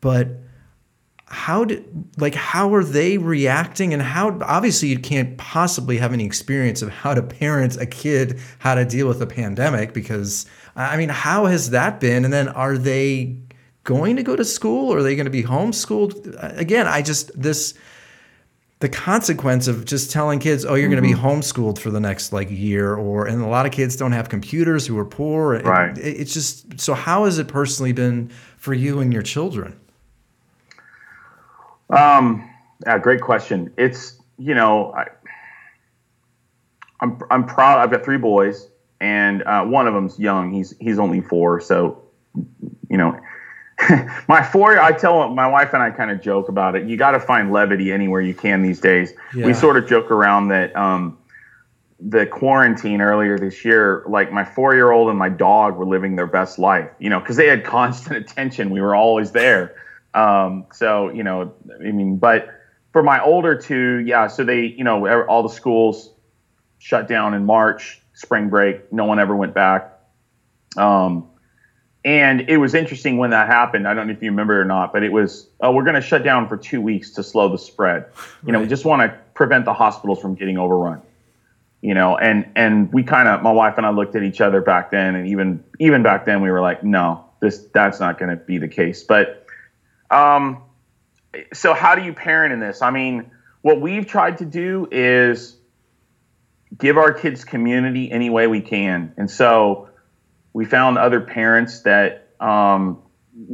but 0.00 0.28
how 1.26 1.64
did 1.64 1.84
like 2.18 2.36
how 2.36 2.72
are 2.72 2.84
they 2.84 3.18
reacting 3.18 3.92
and 3.92 4.00
how 4.00 4.38
obviously 4.42 4.88
you 4.88 4.98
can't 4.98 5.38
possibly 5.38 5.96
have 5.98 6.12
any 6.12 6.24
experience 6.24 6.82
of 6.82 6.88
how 6.88 7.14
to 7.14 7.22
parent 7.22 7.76
a 7.76 7.86
kid 7.86 8.38
how 8.58 8.74
to 8.74 8.84
deal 8.84 9.06
with 9.06 9.22
a 9.22 9.26
pandemic 9.28 9.94
because 9.94 10.44
i 10.74 10.96
mean 10.96 11.08
how 11.08 11.46
has 11.46 11.70
that 11.70 12.00
been 12.00 12.24
and 12.24 12.32
then 12.32 12.48
are 12.48 12.76
they 12.76 13.36
going 13.90 14.16
to 14.16 14.22
go 14.22 14.36
to 14.36 14.44
school 14.44 14.90
or 14.92 14.98
are 14.98 15.02
they 15.02 15.16
going 15.16 15.26
to 15.26 15.30
be 15.30 15.42
homeschooled 15.42 16.36
again 16.58 16.86
i 16.86 17.02
just 17.02 17.30
this 17.40 17.74
the 18.80 18.88
consequence 18.88 19.68
of 19.68 19.84
just 19.84 20.10
telling 20.10 20.38
kids 20.38 20.64
oh 20.64 20.74
you're 20.74 20.88
mm-hmm. 20.88 21.00
going 21.00 21.14
to 21.14 21.16
be 21.16 21.22
homeschooled 21.22 21.78
for 21.78 21.90
the 21.90 22.00
next 22.00 22.32
like 22.32 22.50
year 22.50 22.94
or 22.94 23.26
and 23.26 23.42
a 23.42 23.46
lot 23.46 23.66
of 23.66 23.72
kids 23.72 23.96
don't 23.96 24.12
have 24.12 24.28
computers 24.28 24.86
who 24.86 24.98
are 24.98 25.04
poor 25.04 25.60
right. 25.60 25.98
It, 25.98 26.20
it's 26.20 26.34
just 26.34 26.80
so 26.80 26.94
how 26.94 27.24
has 27.24 27.38
it 27.38 27.48
personally 27.48 27.92
been 27.92 28.30
for 28.56 28.74
you 28.74 29.00
and 29.00 29.12
your 29.12 29.22
children 29.22 29.80
um, 31.90 32.48
yeah, 32.86 32.98
great 32.98 33.20
question. 33.20 33.72
It's 33.76 34.18
you 34.38 34.54
know, 34.54 34.92
I, 34.92 35.06
I'm 37.00 37.18
I'm 37.30 37.46
proud. 37.46 37.78
I've 37.78 37.90
got 37.90 38.04
three 38.04 38.16
boys, 38.16 38.68
and 39.00 39.42
uh, 39.42 39.64
one 39.64 39.86
of 39.86 39.94
them's 39.94 40.18
young. 40.18 40.52
He's 40.52 40.74
he's 40.80 40.98
only 40.98 41.20
four, 41.20 41.60
so 41.60 42.02
you 42.88 42.96
know. 42.96 43.18
my 44.28 44.42
four, 44.42 44.80
I 44.80 44.92
tell 44.92 45.28
my 45.30 45.46
wife 45.46 45.72
and 45.72 45.82
I 45.82 45.90
kind 45.90 46.10
of 46.10 46.20
joke 46.20 46.48
about 46.48 46.76
it. 46.76 46.86
You 46.86 46.96
got 46.96 47.12
to 47.12 47.20
find 47.20 47.52
levity 47.52 47.92
anywhere 47.92 48.20
you 48.20 48.34
can 48.34 48.62
these 48.62 48.80
days. 48.80 49.12
Yeah. 49.34 49.46
We 49.46 49.54
sort 49.54 49.76
of 49.76 49.88
joke 49.88 50.10
around 50.10 50.48
that 50.48 50.74
um, 50.76 51.18
the 52.00 52.26
quarantine 52.26 53.00
earlier 53.00 53.38
this 53.38 53.64
year, 53.64 54.04
like 54.08 54.32
my 54.32 54.44
four 54.44 54.74
year 54.74 54.90
old 54.90 55.08
and 55.08 55.18
my 55.18 55.28
dog 55.28 55.76
were 55.76 55.86
living 55.86 56.16
their 56.16 56.26
best 56.26 56.58
life, 56.58 56.90
you 56.98 57.10
know, 57.10 57.20
because 57.20 57.36
they 57.36 57.46
had 57.46 57.64
constant 57.78 58.16
attention. 58.16 58.70
We 58.70 58.80
were 58.80 58.94
always 58.94 59.32
there. 59.32 59.76
Um, 60.14 60.66
so 60.72 61.10
you 61.10 61.22
know, 61.22 61.54
I 61.78 61.90
mean, 61.90 62.16
but 62.16 62.48
for 62.92 63.02
my 63.02 63.22
older 63.22 63.54
two, 63.54 63.98
yeah. 63.98 64.26
So 64.26 64.44
they, 64.44 64.62
you 64.62 64.84
know, 64.84 65.24
all 65.26 65.42
the 65.42 65.54
schools 65.54 66.12
shut 66.78 67.06
down 67.06 67.34
in 67.34 67.44
March, 67.44 68.00
spring 68.14 68.48
break. 68.48 68.92
No 68.92 69.04
one 69.04 69.18
ever 69.18 69.36
went 69.36 69.54
back. 69.54 69.98
Um, 70.76 71.28
and 72.04 72.48
it 72.48 72.56
was 72.56 72.74
interesting 72.74 73.18
when 73.18 73.30
that 73.30 73.46
happened. 73.46 73.86
I 73.86 73.94
don't 73.94 74.06
know 74.06 74.12
if 74.12 74.22
you 74.22 74.30
remember 74.30 74.60
or 74.60 74.64
not, 74.64 74.92
but 74.92 75.02
it 75.02 75.12
was, 75.12 75.46
oh, 75.60 75.72
we're 75.72 75.84
going 75.84 75.96
to 75.96 76.00
shut 76.00 76.24
down 76.24 76.48
for 76.48 76.56
two 76.56 76.80
weeks 76.80 77.10
to 77.12 77.22
slow 77.22 77.48
the 77.48 77.58
spread. 77.58 78.06
You 78.06 78.22
right. 78.22 78.52
know, 78.52 78.60
we 78.60 78.66
just 78.66 78.84
want 78.84 79.02
to 79.02 79.18
prevent 79.34 79.64
the 79.66 79.74
hospitals 79.74 80.20
from 80.20 80.34
getting 80.34 80.58
overrun. 80.58 81.02
You 81.82 81.94
know, 81.94 82.18
and 82.18 82.50
and 82.56 82.92
we 82.92 83.02
kind 83.04 83.26
of, 83.26 83.42
my 83.42 83.52
wife 83.52 83.78
and 83.78 83.86
I 83.86 83.90
looked 83.90 84.14
at 84.14 84.22
each 84.22 84.42
other 84.42 84.60
back 84.60 84.90
then, 84.90 85.14
and 85.14 85.26
even 85.28 85.64
even 85.78 86.02
back 86.02 86.26
then, 86.26 86.42
we 86.42 86.50
were 86.50 86.60
like, 86.60 86.84
no, 86.84 87.24
this 87.40 87.66
that's 87.72 88.00
not 88.00 88.18
going 88.18 88.30
to 88.30 88.36
be 88.36 88.58
the 88.58 88.68
case. 88.68 89.02
But 89.02 89.46
um, 90.10 90.62
so 91.54 91.72
how 91.72 91.94
do 91.94 92.02
you 92.02 92.12
parent 92.12 92.52
in 92.52 92.60
this? 92.60 92.82
I 92.82 92.90
mean, 92.90 93.30
what 93.62 93.80
we've 93.80 94.06
tried 94.06 94.38
to 94.38 94.44
do 94.44 94.88
is 94.90 95.56
give 96.76 96.98
our 96.98 97.14
kids 97.14 97.44
community 97.44 98.12
any 98.12 98.28
way 98.28 98.46
we 98.46 98.60
can, 98.60 99.14
and 99.16 99.30
so 99.30 99.88
we 100.52 100.64
found 100.64 100.98
other 100.98 101.20
parents 101.20 101.80
that 101.80 102.28
um, 102.40 103.02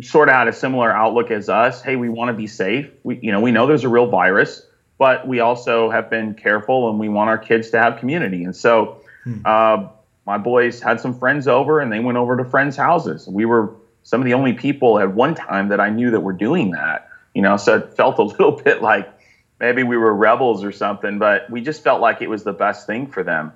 sort 0.03 0.29
of 0.29 0.35
had 0.35 0.49
a 0.49 0.53
similar 0.53 0.91
outlook 0.91 1.31
as 1.31 1.49
us. 1.49 1.83
Hey, 1.83 1.97
we 1.97 2.09
want 2.09 2.29
to 2.29 2.35
be 2.35 2.47
safe. 2.47 2.89
We, 3.03 3.19
you 3.23 3.33
know, 3.33 3.41
we 3.41 3.53
know 3.53 3.67
there's 3.67 3.85
a 3.85 3.89
real 3.89 4.07
virus, 4.07 4.67
but 4.99 5.27
we 5.27 5.41
also 5.41 5.91
have 5.91 6.09
been 6.09 6.35
careful, 6.35 6.89
and 6.89 6.99
we 6.99 7.09
want 7.09 7.29
our 7.29 7.39
kids 7.39 7.71
to 7.71 7.79
have 7.79 7.99
community. 7.99 8.45
And 8.45 8.57
so, 8.57 9.03
hmm. 9.25 9.41
uh, 9.45 9.89
my 10.27 10.39
boys 10.39 10.81
had 10.81 11.01
some 11.01 11.19
friends 11.19 11.47
over, 11.47 11.81
and 11.81 11.93
they 11.93 12.01
went 12.01 12.19
over 12.19 12.37
to 12.37 12.45
friends' 12.45 12.77
houses. 12.77 13.29
We 13.29 13.45
were 13.45 13.75
some 14.03 14.21
of 14.21 14.25
the 14.25 14.35
only 14.35 14.53
people 14.53 14.99
at 14.99 15.13
one 15.13 15.35
time 15.35 15.69
that 15.69 15.81
I 15.81 15.91
knew 15.91 16.13
that 16.13 16.21
were 16.21 16.33
doing 16.33 16.71
that. 16.73 17.09
You 17.35 17.43
know, 17.43 17.57
so 17.57 17.77
it 17.77 17.95
felt 17.95 18.19
a 18.19 18.23
little 18.25 18.53
bit 18.53 18.83
like 18.83 19.13
maybe 19.61 19.83
we 19.83 19.97
were 19.97 20.15
rebels 20.15 20.65
or 20.65 20.73
something, 20.73 21.19
but 21.19 21.51
we 21.51 21.61
just 21.61 21.83
felt 21.83 22.01
like 22.01 22.23
it 22.23 22.31
was 22.31 22.45
the 22.45 22.53
best 22.53 22.87
thing 22.87 23.07
for 23.07 23.23
them. 23.23 23.53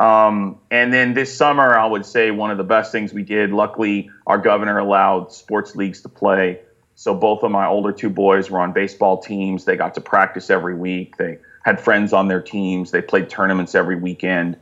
Um, 0.00 0.58
and 0.70 0.92
then 0.92 1.14
this 1.14 1.36
summer, 1.36 1.78
I 1.78 1.86
would 1.86 2.06
say 2.06 2.30
one 2.30 2.50
of 2.50 2.58
the 2.58 2.64
best 2.64 2.90
things 2.90 3.12
we 3.12 3.22
did. 3.22 3.52
Luckily, 3.52 4.10
our 4.26 4.38
governor 4.38 4.78
allowed 4.78 5.32
sports 5.32 5.76
leagues 5.76 6.00
to 6.02 6.08
play. 6.08 6.60
So 6.94 7.14
both 7.14 7.42
of 7.42 7.50
my 7.50 7.66
older 7.66 7.92
two 7.92 8.10
boys 8.10 8.50
were 8.50 8.60
on 8.60 8.72
baseball 8.72 9.18
teams. 9.18 9.64
They 9.64 9.76
got 9.76 9.94
to 9.94 10.00
practice 10.00 10.50
every 10.50 10.74
week. 10.74 11.16
They 11.16 11.38
had 11.64 11.80
friends 11.80 12.12
on 12.12 12.28
their 12.28 12.40
teams. 12.40 12.90
They 12.90 13.02
played 13.02 13.28
tournaments 13.28 13.74
every 13.74 13.96
weekend. 13.96 14.56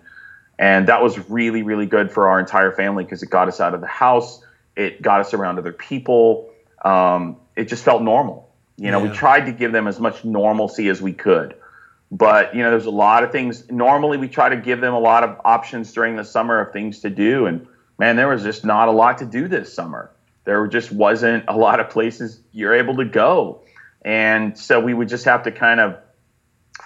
And 0.59 0.89
that 0.89 1.03
was 1.03 1.31
really, 1.31 1.63
really 1.63 1.87
good 1.87 2.11
for 2.11 2.29
our 2.29 2.41
entire 2.41 2.73
family 2.73 3.05
because 3.05 3.23
it 3.23 3.31
got 3.31 3.47
us 3.47 3.61
out 3.61 3.75
of 3.75 3.81
the 3.81 3.87
house 3.87 4.43
it 4.79 5.03
got 5.03 5.21
us 5.21 5.35
around 5.35 5.59
other 5.59 5.73
people. 5.73 6.49
Um, 6.83 7.37
it 7.57 7.65
just 7.65 7.85
felt 7.85 8.01
normal. 8.03 8.49
You 8.77 8.93
know, 8.93 9.03
yeah. 9.03 9.11
we 9.11 9.17
tried 9.17 9.47
to 9.47 9.53
give 9.53 9.73
them 9.73 9.89
as 9.89 9.99
much 9.99 10.25
normalcy 10.25 10.89
as 10.89 11.03
we 11.03 11.13
could. 11.13 11.57
But, 12.11 12.55
you 12.55 12.63
know, 12.63 12.71
there's 12.71 12.87
a 12.87 12.91
lot 12.91 13.23
of 13.23 13.33
things. 13.33 13.71
Normally, 13.71 14.17
we 14.17 14.29
try 14.29 14.49
to 14.49 14.57
give 14.57 14.81
them 14.81 14.95
a 14.95 14.99
lot 14.99 15.25
of 15.25 15.41
options 15.45 15.93
during 15.93 16.17
the 16.17 16.25
summer 16.25 16.61
of 16.61 16.73
things 16.73 17.01
to 17.01 17.11
do. 17.11 17.47
And 17.47 17.67
man, 17.99 18.17
there 18.17 18.29
was 18.29 18.43
just 18.43 18.65
not 18.65 18.89
a 18.89 18.93
lot 18.93 19.19
to 19.19 19.27
do 19.27 19.49
this 19.49 19.73
summer. 19.73 20.11
There 20.45 20.67
just 20.67 20.91
wasn't 20.91 21.45
a 21.49 21.57
lot 21.57 21.81
of 21.81 21.91
places 21.91 22.41
you're 22.53 22.75
able 22.75 22.97
to 22.97 23.05
go. 23.05 23.63
And 24.03 24.57
so 24.57 24.81
we 24.81 24.95
would 24.95 25.09
just 25.09 25.27
have 25.27 25.43
to 25.43 25.53
kind 25.53 25.81
of 25.81 25.99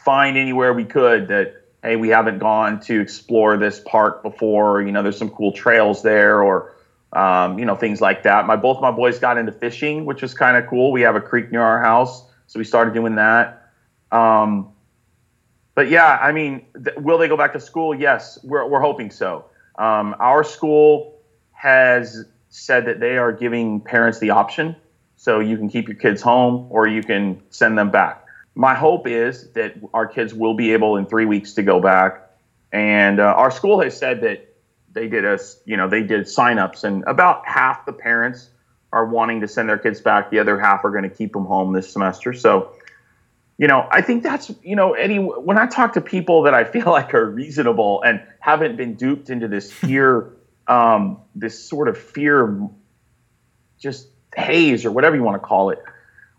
find 0.05 0.37
anywhere 0.37 0.73
we 0.73 0.85
could 0.85 1.29
that, 1.29 1.55
hey, 1.83 1.95
we 1.95 2.09
haven't 2.09 2.39
gone 2.39 2.81
to 2.81 3.01
explore 3.01 3.57
this 3.57 3.81
park 3.81 4.25
before. 4.25 4.83
You 4.83 4.91
know, 4.91 5.05
there's 5.05 5.19
some 5.19 5.31
cool 5.31 5.53
trails 5.53 6.03
there 6.03 6.43
or, 6.43 6.75
um, 7.13 7.59
you 7.61 7.65
know, 7.65 7.77
things 7.77 8.01
like 8.01 8.25
that. 8.25 8.47
My 8.47 8.57
both 8.57 8.81
my 8.81 8.91
boys 8.91 9.21
got 9.21 9.39
into 9.39 9.53
fishing, 9.53 10.05
which 10.05 10.23
was 10.23 10.35
kind 10.35 10.57
of 10.57 10.69
cool. 10.69 10.91
We 10.91 11.03
have 11.03 11.15
a 11.15 11.21
creek 11.21 11.53
near 11.53 11.63
our 11.63 11.81
house, 11.81 12.25
so 12.49 12.59
we 12.59 12.65
started 12.65 12.95
doing 12.95 13.17
that. 13.17 13.71
Um, 14.11 14.72
but 15.75 15.89
yeah, 15.89 16.19
I 16.21 16.33
mean, 16.33 16.67
th- 16.85 16.97
will 16.99 17.19
they 17.19 17.29
go 17.29 17.37
back 17.37 17.53
to 17.55 17.61
school? 17.61 17.95
Yes, 17.95 18.39
we're 18.43 18.67
we're 18.67 18.81
hoping 18.81 19.11
so. 19.11 19.47
Um, 19.79 20.15
our 20.19 20.45
school 20.45 21.19
has 21.53 22.27
said 22.51 22.85
that 22.87 23.01
they 23.01 23.17
are 23.17 23.33
giving 23.33 23.81
parents 23.81 24.19
the 24.19 24.31
option, 24.31 24.77
so 25.17 25.41
you 25.41 25.57
can 25.57 25.69
keep 25.69 25.89
your 25.89 25.97
kids 25.97 26.21
home 26.21 26.67
or 26.71 26.87
you 26.87 27.03
can 27.03 27.41
send 27.51 27.79
them 27.79 27.91
back. 27.91 28.25
My 28.55 28.75
hope 28.75 29.07
is 29.07 29.51
that 29.53 29.75
our 29.95 30.07
kids 30.07 30.35
will 30.35 30.55
be 30.55 30.73
able 30.73 30.97
in 30.97 31.07
three 31.07 31.25
weeks 31.25 31.55
to 31.55 31.63
go 31.63 31.81
back, 31.81 32.31
and 32.73 33.19
uh, 33.19 33.25
our 33.25 33.51
school 33.51 33.81
has 33.81 33.97
said 33.97 34.21
that 34.23 34.49
they 34.93 35.09
did 35.09 35.25
us, 35.25 35.59
you 35.65 35.77
know, 35.77 35.89
they 35.89 36.03
did 36.03 36.27
signups, 36.27 36.85
and 36.85 37.03
about 37.05 37.47
half 37.49 37.87
the 37.87 37.93
parents 37.93 38.51
are 38.93 39.07
wanting 39.07 39.41
to 39.41 39.49
send 39.49 39.69
their 39.69 39.79
kids 39.79 40.01
back. 40.01 40.31
The 40.31 40.39
other 40.39 40.61
half 40.61 40.85
are 40.85 40.91
going 40.91 41.05
to 41.05 41.11
keep 41.11 41.33
them 41.33 41.47
home 41.47 41.73
this 41.73 41.91
semester. 41.91 42.35
So, 42.35 42.73
you 43.59 43.69
know, 43.69 43.87
I 43.91 44.01
think 44.01 44.23
that's, 44.23 44.51
you 44.63 44.77
know, 44.77 44.95
Eddie, 44.95 45.19
when 45.19 45.59
I 45.59 45.67
talk 45.67 45.93
to 45.95 46.01
people 46.01 46.43
that 46.43 46.55
I 46.55 46.65
feel 46.65 46.87
like 46.91 47.15
are 47.15 47.29
reasonable 47.29 48.03
and 48.03 48.23
haven't 48.41 48.77
been 48.77 48.95
duped 48.95 49.31
into 49.31 49.49
this 49.49 49.71
fear, 49.73 50.31
um, 50.67 51.21
this 51.35 51.63
sort 51.63 51.89
of 51.89 51.99
fear, 51.99 52.69
just 53.79 54.09
haze 54.35 54.85
or 54.85 54.91
whatever 54.91 55.17
you 55.17 55.23
want 55.23 55.41
to 55.41 55.47
call 55.47 55.71
it. 55.71 55.83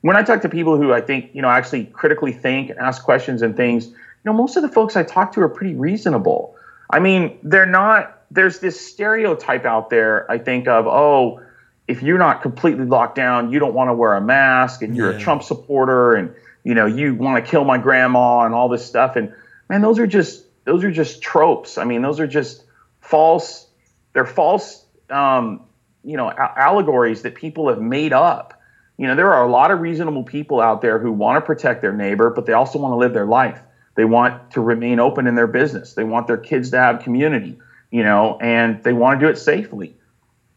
When 0.02 0.18
I 0.18 0.24
talk 0.24 0.42
to 0.42 0.50
people 0.50 0.76
who 0.76 0.92
I 0.92 1.02
think, 1.02 1.34
you 1.34 1.42
know, 1.42 1.50
actually 1.50 1.86
critically 1.86 2.34
think 2.34 2.70
and 2.70 2.80
ask 2.80 3.04
questions 3.04 3.42
and 3.42 3.56
things, 3.56 3.88
you 3.88 3.96
know, 4.26 4.34
most 4.34 4.58
of 4.58 4.64
the 4.64 4.70
folks 4.70 4.96
I 4.96 5.04
talk 5.04 5.34
to 5.34 5.42
are 5.42 5.50
pretty 5.50 5.76
reasonable. 5.76 6.56
I 6.90 7.00
mean, 7.00 7.40
they're 7.44 7.66
not 7.66 8.24
there's 8.34 8.60
this 8.60 8.86
stereotype 8.86 9.64
out 9.64 9.90
there, 9.90 10.30
I 10.30 10.40
think, 10.40 10.68
of, 10.68 10.88
oh, 10.88 11.42
if 11.88 12.02
you're 12.02 12.18
not 12.18 12.42
completely 12.42 12.86
locked 12.86 13.16
down, 13.16 13.52
you 13.52 13.60
don't 13.60 13.74
want 13.74 13.90
to 13.90 13.94
wear 13.94 14.16
a 14.16 14.22
mask 14.22 14.82
and 14.82 14.96
you're 14.96 15.12
yeah. 15.12 15.18
a 15.18 15.22
Trump 15.22 15.44
supporter 15.44 16.16
and, 16.16 16.34
you 16.64 16.74
know, 16.74 16.86
you 16.86 17.16
want 17.16 17.44
to 17.44 17.50
kill 17.50 17.64
my 17.66 17.78
grandma 17.78 18.46
and 18.46 18.54
all 18.54 18.70
this 18.70 18.86
stuff. 18.86 19.16
And 19.16 19.34
man, 19.70 19.82
those 19.82 20.00
are 20.00 20.08
just, 20.08 20.46
those 20.66 20.84
are 20.84 20.92
just 20.92 21.22
tropes. 21.22 21.78
I 21.78 21.84
mean, 21.84 22.02
those 22.02 22.20
are 22.20 22.28
just 22.28 22.64
false, 23.02 23.68
they're 24.14 24.26
false, 24.26 24.86
um, 25.10 25.62
you 26.04 26.18
know, 26.18 26.30
a- 26.30 26.60
allegories 26.60 27.22
that 27.24 27.36
people 27.36 27.70
have 27.70 27.82
made 27.82 28.14
up. 28.14 28.60
You 28.98 29.08
know, 29.08 29.16
there 29.16 29.34
are 29.34 29.46
a 29.46 29.52
lot 29.52 29.72
of 29.72 29.80
reasonable 29.80 30.24
people 30.24 30.62
out 30.62 30.82
there 30.82 31.00
who 31.00 31.12
want 31.12 31.38
to 31.38 31.46
protect 31.46 31.82
their 31.82 31.94
neighbor, 31.94 32.30
but 32.30 32.46
they 32.46 32.54
also 32.54 32.80
want 32.80 32.94
to 32.94 32.98
live 32.98 33.14
their 33.14 33.26
life. 33.26 33.60
They 33.96 34.06
want 34.06 34.52
to 34.52 34.62
remain 34.62 35.00
open 35.00 35.28
in 35.28 35.36
their 35.36 35.48
business. 35.48 35.94
They 35.94 36.04
want 36.04 36.28
their 36.28 36.38
kids 36.38 36.72
to 36.72 36.78
have 36.78 37.02
community 37.02 37.60
you 37.94 38.04
know, 38.04 38.40
and 38.42 38.84
they 38.84 38.92
want 38.92 39.20
to 39.20 39.26
do 39.26 39.30
it 39.30 39.38
safely. 39.38 39.96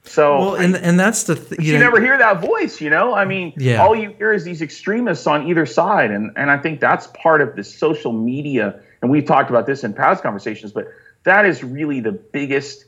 So, 0.06 0.38
well, 0.38 0.54
and 0.56 0.76
and 0.76 0.98
that's 0.98 1.24
the 1.24 1.34
th- 1.34 1.60
you, 1.60 1.74
know, 1.74 1.80
never 1.80 2.00
hear 2.00 2.16
that 2.16 2.40
voice, 2.40 2.80
you 2.80 2.90
know. 2.90 3.14
I 3.14 3.24
mm, 3.24 3.28
mean, 3.28 3.54
yeah. 3.56 3.82
all 3.82 3.94
you 3.94 4.10
hear 4.10 4.32
is 4.32 4.44
these 4.44 4.62
extremists 4.62 5.26
on 5.26 5.48
either 5.48 5.66
side, 5.66 6.10
and 6.10 6.32
and 6.36 6.50
I 6.50 6.58
think 6.58 6.80
that's 6.80 7.08
part 7.08 7.42
of 7.42 7.56
the 7.56 7.64
social 7.64 8.12
media. 8.12 8.80
And 9.02 9.10
we've 9.10 9.24
talked 9.24 9.50
about 9.50 9.66
this 9.66 9.84
in 9.84 9.92
past 9.92 10.22
conversations, 10.22 10.72
but 10.72 10.88
that 11.24 11.44
is 11.44 11.62
really 11.62 12.00
the 12.00 12.12
biggest 12.12 12.84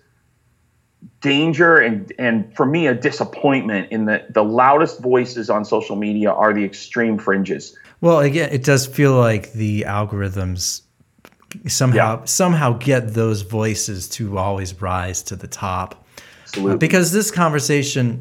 danger 1.20 1.76
and 1.76 2.12
and 2.18 2.54
for 2.56 2.66
me 2.66 2.86
a 2.86 2.94
disappointment 2.94 3.90
in 3.92 4.06
that 4.06 4.34
the 4.34 4.42
loudest 4.42 5.00
voices 5.00 5.48
on 5.50 5.64
social 5.64 5.96
media 5.96 6.30
are 6.30 6.52
the 6.52 6.64
extreme 6.64 7.18
fringes. 7.18 7.76
Well, 8.00 8.20
again, 8.20 8.50
it 8.52 8.64
does 8.64 8.86
feel 8.86 9.14
like 9.16 9.52
the 9.52 9.82
algorithms 9.82 10.82
somehow 11.66 12.20
yeah. 12.20 12.24
somehow 12.24 12.72
get 12.74 13.14
those 13.14 13.42
voices 13.42 14.08
to 14.10 14.38
always 14.38 14.80
rise 14.80 15.22
to 15.24 15.36
the 15.36 15.48
top. 15.48 16.06
Absolutely. 16.48 16.78
because 16.78 17.12
this 17.12 17.30
conversation 17.30 18.20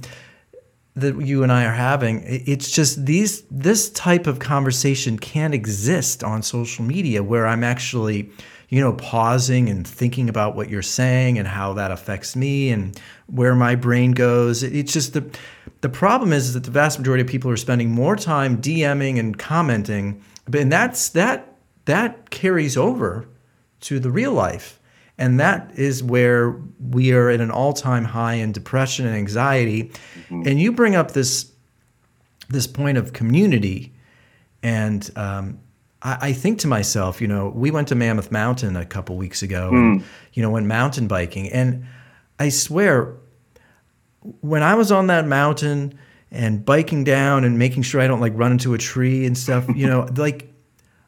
that 0.97 1.21
you 1.21 1.43
and 1.43 1.51
I 1.51 1.65
are 1.65 1.73
having, 1.73 2.23
it's 2.25 2.71
just 2.71 3.05
these 3.05 3.43
this 3.51 3.91
type 3.91 4.25
of 4.25 4.39
conversation 4.39 5.19
can't 5.19 5.53
exist 5.53 6.23
on 6.23 6.41
social 6.41 6.83
media 6.83 7.21
where 7.21 7.45
I'm 7.45 7.63
actually, 7.63 8.31
you 8.69 8.81
know, 8.81 8.93
pausing 8.93 9.69
and 9.69 9.87
thinking 9.87 10.27
about 10.27 10.55
what 10.55 10.69
you're 10.69 10.81
saying 10.81 11.37
and 11.37 11.47
how 11.47 11.73
that 11.73 11.91
affects 11.91 12.35
me 12.35 12.71
and 12.71 12.99
where 13.27 13.53
my 13.53 13.75
brain 13.75 14.11
goes. 14.13 14.63
It's 14.63 14.91
just 14.91 15.13
the 15.13 15.29
the 15.81 15.89
problem 15.89 16.33
is 16.33 16.55
that 16.55 16.63
the 16.63 16.71
vast 16.71 16.97
majority 16.97 17.21
of 17.21 17.27
people 17.27 17.51
are 17.51 17.57
spending 17.57 17.91
more 17.91 18.15
time 18.15 18.59
DMing 18.59 19.19
and 19.19 19.37
commenting, 19.37 20.23
and 20.51 20.71
that's 20.71 21.09
that 21.09 21.53
that 21.85 22.31
carries 22.31 22.75
over 22.75 23.27
to 23.81 23.99
the 23.99 24.09
real 24.09 24.33
life. 24.33 24.79
And 25.17 25.39
that 25.39 25.71
is 25.75 26.03
where 26.03 26.55
we 26.79 27.11
are 27.11 27.29
at 27.29 27.41
an 27.41 27.49
all 27.49 27.73
time 27.73 28.05
high 28.05 28.35
in 28.35 28.51
depression 28.51 29.05
and 29.07 29.15
anxiety. 29.15 29.91
And 30.45 30.61
you 30.61 30.71
bring 30.71 30.95
up 30.95 31.11
this 31.11 31.51
this 32.49 32.67
point 32.67 32.97
of 32.97 33.13
community. 33.13 33.93
And 34.63 35.09
um, 35.15 35.59
I, 36.01 36.17
I 36.21 36.33
think 36.33 36.59
to 36.59 36.67
myself, 36.67 37.19
you 37.19 37.27
know, 37.27 37.49
we 37.49 37.71
went 37.71 37.87
to 37.89 37.95
Mammoth 37.95 38.31
Mountain 38.31 38.75
a 38.75 38.85
couple 38.85 39.17
weeks 39.17 39.41
ago 39.41 39.69
and, 39.71 40.03
you 40.33 40.41
know, 40.41 40.49
went 40.49 40.65
mountain 40.65 41.07
biking. 41.07 41.49
And 41.49 41.85
I 42.39 42.49
swear, 42.49 43.15
when 44.41 44.63
I 44.63 44.75
was 44.75 44.91
on 44.91 45.07
that 45.07 45.25
mountain 45.27 45.97
and 46.31 46.63
biking 46.65 47.03
down 47.03 47.43
and 47.43 47.57
making 47.57 47.83
sure 47.83 48.01
I 48.01 48.07
don't 48.07 48.19
like 48.19 48.33
run 48.35 48.51
into 48.51 48.73
a 48.73 48.77
tree 48.77 49.25
and 49.25 49.37
stuff, 49.37 49.65
you 49.75 49.87
know, 49.87 50.07
like 50.15 50.53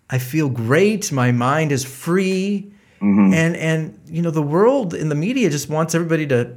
I 0.10 0.18
feel 0.18 0.50
great. 0.50 1.12
My 1.12 1.32
mind 1.32 1.72
is 1.72 1.86
free. 1.86 2.74
And 3.02 3.56
and 3.56 4.00
you 4.08 4.22
know, 4.22 4.32
the 4.32 4.42
world 4.42 4.94
in 4.94 5.10
the 5.10 5.16
media 5.16 5.50
just 5.50 5.70
wants 5.70 5.96
everybody 5.96 6.28
to 6.28 6.56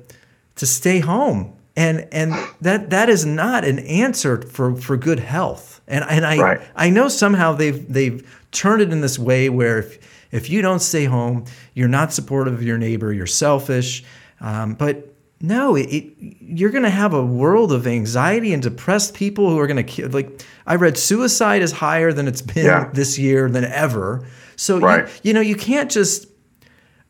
to 0.57 0.67
stay 0.67 1.01
home. 1.01 1.53
And 1.77 2.07
and 2.13 2.33
that 2.61 2.91
that 2.91 3.09
is 3.09 3.25
not 3.25 3.65
an 3.65 3.79
answer 3.81 4.43
for, 4.43 4.77
for 4.77 4.97
good 4.97 5.21
health. 5.21 5.81
And 5.89 6.05
and 6.09 6.27
I 6.27 6.39
Right. 6.39 6.61
I 6.77 6.91
know 6.91 7.09
somehow 7.09 7.53
they've 7.55 7.91
they've 7.93 8.23
turned 8.51 8.83
it 8.83 8.93
in 8.93 9.01
this 9.01 9.19
way 9.19 9.49
where 9.49 9.79
if 9.79 9.99
if 10.33 10.51
you 10.51 10.63
don't 10.63 10.81
stay 10.81 11.05
home, 11.05 11.45
you're 11.75 11.89
not 11.89 12.13
supportive 12.13 12.55
of 12.55 12.63
your 12.63 12.79
neighbor, 12.79 13.13
you're 13.13 13.27
selfish. 13.27 14.03
Um, 14.41 14.75
but 14.75 15.09
no, 15.41 15.75
it, 15.77 15.83
it, 15.91 16.37
you're 16.41 16.71
going 16.71 16.85
to 16.85 16.91
have 16.91 17.13
a 17.15 17.25
world 17.25 17.73
of 17.73 17.87
anxiety 17.87 18.53
and 18.53 18.63
depressed 18.63 19.13
people 19.15 19.51
who 19.51 19.59
are 19.59 19.67
going 19.67 19.85
to 19.85 20.09
like. 20.09 20.43
I 20.67 20.77
read 20.77 20.97
suicide 20.99 21.63
is 21.63 21.73
higher 21.73 22.13
than 22.13 22.29
it's 22.29 22.43
been 22.43 22.67
Yeah. 22.67 22.91
this 22.93 23.19
year 23.19 23.49
than 23.49 23.65
ever. 23.65 24.25
So 24.57 24.79
Right. 24.79 25.05
you, 25.07 25.13
you 25.29 25.33
know 25.35 25.41
you 25.41 25.57
can't 25.57 25.91
just. 25.91 26.27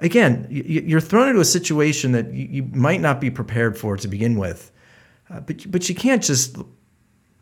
Again, 0.03 0.47
you're 0.51 1.01
thrown 1.01 1.29
into 1.29 1.41
a 1.41 1.45
situation 1.45 2.13
that 2.13 2.33
you, 2.35 2.47
you 2.51 2.63
might 2.75 3.01
not 3.01 3.21
be 3.21 3.31
prepared 3.31 3.79
for 3.79 3.97
to 3.97 4.09
begin 4.09 4.37
with, 4.37 4.71
uh, 5.31 5.41
but 5.41 5.71
but 5.71 5.89
you 5.89 5.95
can't 5.95 6.23
just 6.23 6.57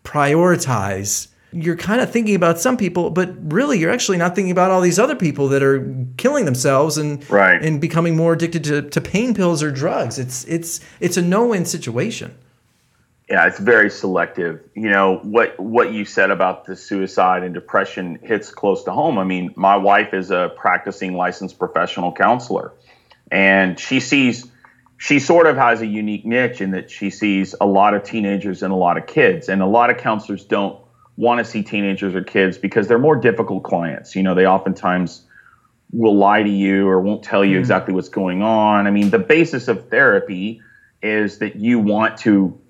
prioritize. 0.04 1.28
You're 1.52 1.76
kind 1.76 2.00
of 2.00 2.12
thinking 2.12 2.36
about 2.36 2.60
some 2.60 2.76
people, 2.76 3.10
but 3.10 3.34
really 3.52 3.78
you're 3.78 3.90
actually 3.90 4.18
not 4.18 4.36
thinking 4.36 4.52
about 4.52 4.70
all 4.70 4.80
these 4.80 5.00
other 5.00 5.16
people 5.16 5.48
that 5.48 5.62
are 5.64 5.92
killing 6.16 6.44
themselves 6.44 6.96
and 6.96 7.28
Right. 7.28 7.60
and 7.60 7.80
becoming 7.80 8.14
more 8.16 8.34
addicted 8.34 8.62
to, 8.64 8.82
to 8.82 9.00
pain 9.00 9.34
pills 9.34 9.62
or 9.62 9.72
drugs. 9.72 10.18
It's 10.18 10.44
it's 10.44 10.80
it's 11.00 11.16
a 11.16 11.22
no-win 11.22 11.64
situation. 11.64 12.34
Yeah, 13.30 13.46
it's 13.46 13.60
very 13.60 13.90
selective. 13.90 14.60
You 14.74 14.90
know 14.90 15.18
what 15.22 15.58
what 15.60 15.92
you 15.92 16.04
said 16.04 16.32
about 16.32 16.64
the 16.64 16.74
suicide 16.74 17.44
and 17.44 17.54
depression 17.54 18.18
hits 18.22 18.50
close 18.50 18.82
to 18.84 18.92
home. 18.92 19.18
I 19.18 19.24
mean, 19.24 19.52
my 19.54 19.76
wife 19.76 20.12
is 20.12 20.32
a 20.32 20.52
practicing 20.56 21.14
licensed 21.14 21.56
professional 21.56 22.12
counselor, 22.12 22.72
and 23.30 23.78
she 23.78 24.00
sees 24.00 24.50
she 24.98 25.20
sort 25.20 25.46
of 25.46 25.56
has 25.56 25.80
a 25.80 25.86
unique 25.86 26.26
niche 26.26 26.60
in 26.60 26.72
that 26.72 26.90
she 26.90 27.08
sees 27.10 27.54
a 27.60 27.66
lot 27.66 27.94
of 27.94 28.02
teenagers 28.02 28.64
and 28.64 28.72
a 28.72 28.76
lot 28.76 28.98
of 28.98 29.06
kids, 29.06 29.48
and 29.48 29.62
a 29.62 29.66
lot 29.66 29.90
of 29.90 29.98
counselors 29.98 30.44
don't 30.44 30.80
want 31.16 31.38
to 31.38 31.44
see 31.44 31.62
teenagers 31.62 32.16
or 32.16 32.24
kids 32.24 32.58
because 32.58 32.88
they're 32.88 32.98
more 32.98 33.16
difficult 33.16 33.62
clients. 33.62 34.16
You 34.16 34.24
know, 34.24 34.34
they 34.34 34.46
oftentimes 34.46 35.24
will 35.92 36.16
lie 36.16 36.42
to 36.42 36.50
you 36.50 36.88
or 36.88 37.00
won't 37.00 37.22
tell 37.22 37.44
you 37.44 37.52
mm-hmm. 37.52 37.60
exactly 37.60 37.94
what's 37.94 38.08
going 38.08 38.42
on. 38.42 38.88
I 38.88 38.90
mean, 38.90 39.10
the 39.10 39.18
basis 39.20 39.68
of 39.68 39.88
therapy 39.88 40.62
is 41.00 41.38
that 41.38 41.56
you 41.56 41.78
want 41.78 42.18
to 42.18 42.60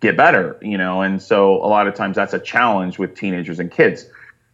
get 0.00 0.16
better, 0.16 0.58
you 0.62 0.78
know, 0.78 1.02
and 1.02 1.20
so 1.22 1.56
a 1.56 1.68
lot 1.68 1.86
of 1.86 1.94
times 1.94 2.16
that's 2.16 2.32
a 2.32 2.38
challenge 2.38 2.98
with 2.98 3.14
teenagers 3.14 3.60
and 3.60 3.70
kids. 3.70 4.06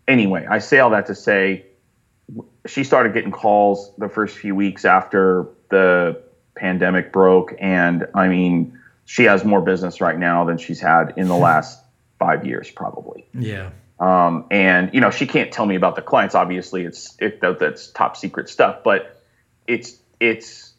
Anyway, 0.08 0.46
I 0.48 0.58
say 0.58 0.78
all 0.80 0.90
that 0.90 1.06
to 1.06 1.14
say 1.14 1.66
she 2.66 2.84
started 2.84 3.14
getting 3.14 3.30
calls 3.32 3.92
the 3.96 4.08
first 4.08 4.36
few 4.36 4.54
weeks 4.54 4.84
after 4.84 5.46
the 5.70 6.20
pandemic 6.56 7.12
broke 7.12 7.54
and 7.60 8.06
I 8.14 8.28
mean, 8.28 8.78
she 9.04 9.24
has 9.24 9.44
more 9.44 9.60
business 9.60 10.00
right 10.00 10.18
now 10.18 10.44
than 10.44 10.58
she's 10.58 10.80
had 10.80 11.14
in 11.16 11.28
the 11.28 11.36
last 11.36 11.80
5 12.18 12.44
years 12.44 12.70
probably. 12.70 13.26
Yeah. 13.34 13.70
Um, 14.00 14.46
and 14.50 14.92
you 14.92 15.00
know, 15.00 15.10
she 15.10 15.26
can't 15.26 15.52
tell 15.52 15.64
me 15.64 15.76
about 15.76 15.94
the 15.96 16.02
clients. 16.02 16.34
Obviously, 16.34 16.84
it's 16.84 17.16
it, 17.20 17.40
that- 17.40 17.58
that's 17.58 17.88
top 17.92 18.16
secret 18.16 18.48
stuff. 18.48 18.82
But 18.84 19.22
it's 19.66 19.96
it's 20.20 20.74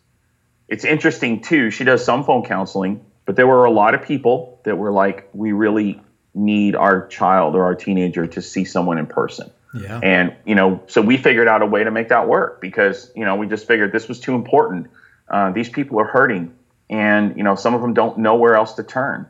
it's 0.67 0.83
interesting 0.85 1.41
too. 1.41 1.71
She 1.71 1.83
does 1.83 2.03
some 2.05 2.23
phone 2.23 2.43
counseling, 2.45 3.03
but 3.27 3.35
there 3.35 3.45
were 3.45 3.65
a 3.65 3.71
lot 3.71 3.93
of 3.93 4.01
people 4.01 4.59
that 4.63 4.77
were 4.77 4.91
like, 4.91 5.29
"We 5.33 5.51
really 5.51 6.01
need 6.33 6.75
our 6.75 7.05
child 7.07 7.55
or 7.55 7.65
our 7.65 7.75
teenager 7.75 8.25
to 8.25 8.41
see 8.41 8.63
someone 8.63 8.97
in 8.97 9.05
person." 9.05 9.51
Yeah. 9.75 9.99
And 10.01 10.33
you 10.45 10.55
know, 10.55 10.81
so 10.87 11.01
we 11.01 11.17
figured 11.17 11.47
out 11.47 11.61
a 11.61 11.65
way 11.65 11.83
to 11.83 11.91
make 11.91 12.07
that 12.07 12.27
work 12.27 12.61
because 12.61 13.11
you 13.15 13.25
know 13.25 13.35
we 13.35 13.45
just 13.45 13.67
figured 13.67 13.91
this 13.91 14.07
was 14.07 14.19
too 14.19 14.33
important. 14.33 14.87
Uh, 15.29 15.51
these 15.51 15.69
people 15.69 15.99
are 15.99 16.05
hurting, 16.05 16.55
and 16.89 17.37
you 17.37 17.43
know, 17.43 17.55
some 17.55 17.75
of 17.75 17.81
them 17.81 17.93
don't 17.93 18.17
know 18.17 18.35
where 18.35 18.55
else 18.55 18.73
to 18.75 18.83
turn. 18.83 19.27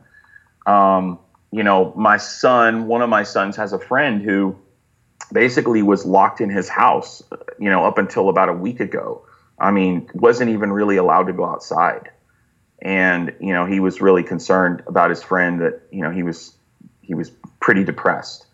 Um, 0.64 1.18
you 1.50 1.64
know, 1.64 1.92
my 1.96 2.18
son, 2.18 2.86
one 2.86 3.02
of 3.02 3.08
my 3.08 3.24
sons 3.24 3.56
has 3.56 3.72
a 3.72 3.80
friend 3.80 4.22
who 4.22 4.56
basically 5.32 5.82
was 5.82 6.06
locked 6.06 6.40
in 6.40 6.50
his 6.50 6.68
house, 6.68 7.22
you 7.58 7.68
know, 7.68 7.84
up 7.84 7.98
until 7.98 8.28
about 8.28 8.48
a 8.48 8.52
week 8.52 8.78
ago. 8.78 9.24
I 9.58 9.72
mean, 9.72 10.08
wasn't 10.14 10.50
even 10.50 10.70
really 10.70 10.98
allowed 10.98 11.24
to 11.24 11.32
go 11.32 11.44
outside. 11.44 12.10
And, 12.80 13.34
you 13.40 13.52
know, 13.52 13.66
he 13.66 13.80
was 13.80 14.00
really 14.00 14.22
concerned 14.22 14.82
about 14.86 15.10
his 15.10 15.22
friend 15.22 15.60
that, 15.60 15.82
you 15.90 16.02
know, 16.02 16.10
he 16.10 16.22
was 16.22 16.54
he 17.00 17.14
was 17.14 17.30
pretty 17.60 17.84
depressed. 17.84 18.46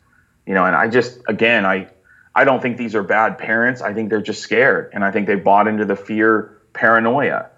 You 0.46 0.54
know, 0.54 0.64
and 0.64 0.76
I 0.76 0.88
just 0.88 1.18
again, 1.28 1.66
I 1.66 1.88
I 2.34 2.44
don't 2.44 2.60
think 2.60 2.76
these 2.76 2.94
are 2.94 3.02
bad 3.02 3.38
parents. 3.38 3.82
I 3.82 3.92
think 3.92 4.10
they're 4.10 4.22
just 4.22 4.40
scared 4.40 4.90
and 4.92 5.04
I 5.04 5.10
think 5.10 5.26
they 5.26 5.37
bought 5.37 5.68
into 5.68 5.84
the 5.84 5.96
fear 5.96 6.62
paranoia. 6.72 7.50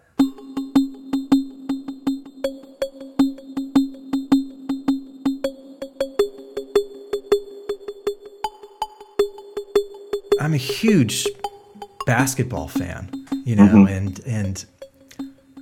I'm 10.40 10.55
a 10.55 10.59
huge 10.59 11.26
basketball 12.07 12.68
fan, 12.68 13.11
you 13.44 13.57
know, 13.57 13.66
mm-hmm. 13.66 13.88
and 13.88 14.20
and 14.26 14.64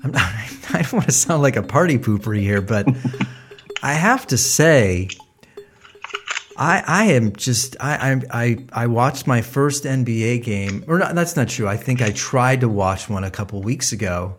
I'm 0.04 0.12
not, 0.12 0.22
I 0.70 0.82
don't 0.82 0.92
want 0.92 1.06
to 1.06 1.12
sound 1.12 1.42
like 1.42 1.56
a 1.56 1.62
party 1.62 1.98
pooper 1.98 2.38
here, 2.38 2.60
but 2.60 2.86
I 3.82 3.94
have 3.94 4.26
to 4.28 4.38
say, 4.38 5.08
I 6.56 6.82
I 6.86 7.04
am 7.04 7.34
just 7.34 7.76
I 7.80 8.12
I 8.12 8.42
I, 8.44 8.58
I 8.72 8.86
watched 8.86 9.26
my 9.26 9.42
first 9.42 9.84
NBA 9.84 10.44
game, 10.44 10.84
or 10.86 10.98
not, 10.98 11.14
that's 11.14 11.36
not 11.36 11.48
true. 11.48 11.66
I 11.66 11.76
think 11.76 12.00
I 12.00 12.10
tried 12.10 12.60
to 12.60 12.68
watch 12.68 13.08
one 13.08 13.24
a 13.24 13.30
couple 13.30 13.60
weeks 13.62 13.92
ago, 13.92 14.36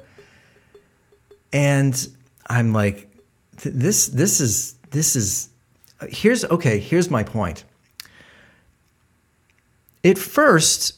and 1.52 2.08
I'm 2.48 2.72
like, 2.72 3.10
this 3.64 4.08
this 4.08 4.40
is 4.40 4.76
this 4.92 5.16
is 5.16 5.50
here's 6.10 6.46
okay. 6.46 6.80
Here's 6.80 7.10
my 7.10 7.24
point 7.24 7.66
at 10.06 10.18
first 10.18 10.94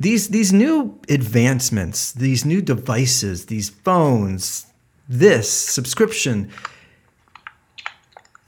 these 0.00 0.28
these 0.28 0.52
new 0.52 0.98
advancements 1.08 2.12
these 2.12 2.44
new 2.44 2.60
devices 2.62 3.46
these 3.46 3.68
phones 3.68 4.66
this 5.08 5.50
subscription 5.50 6.50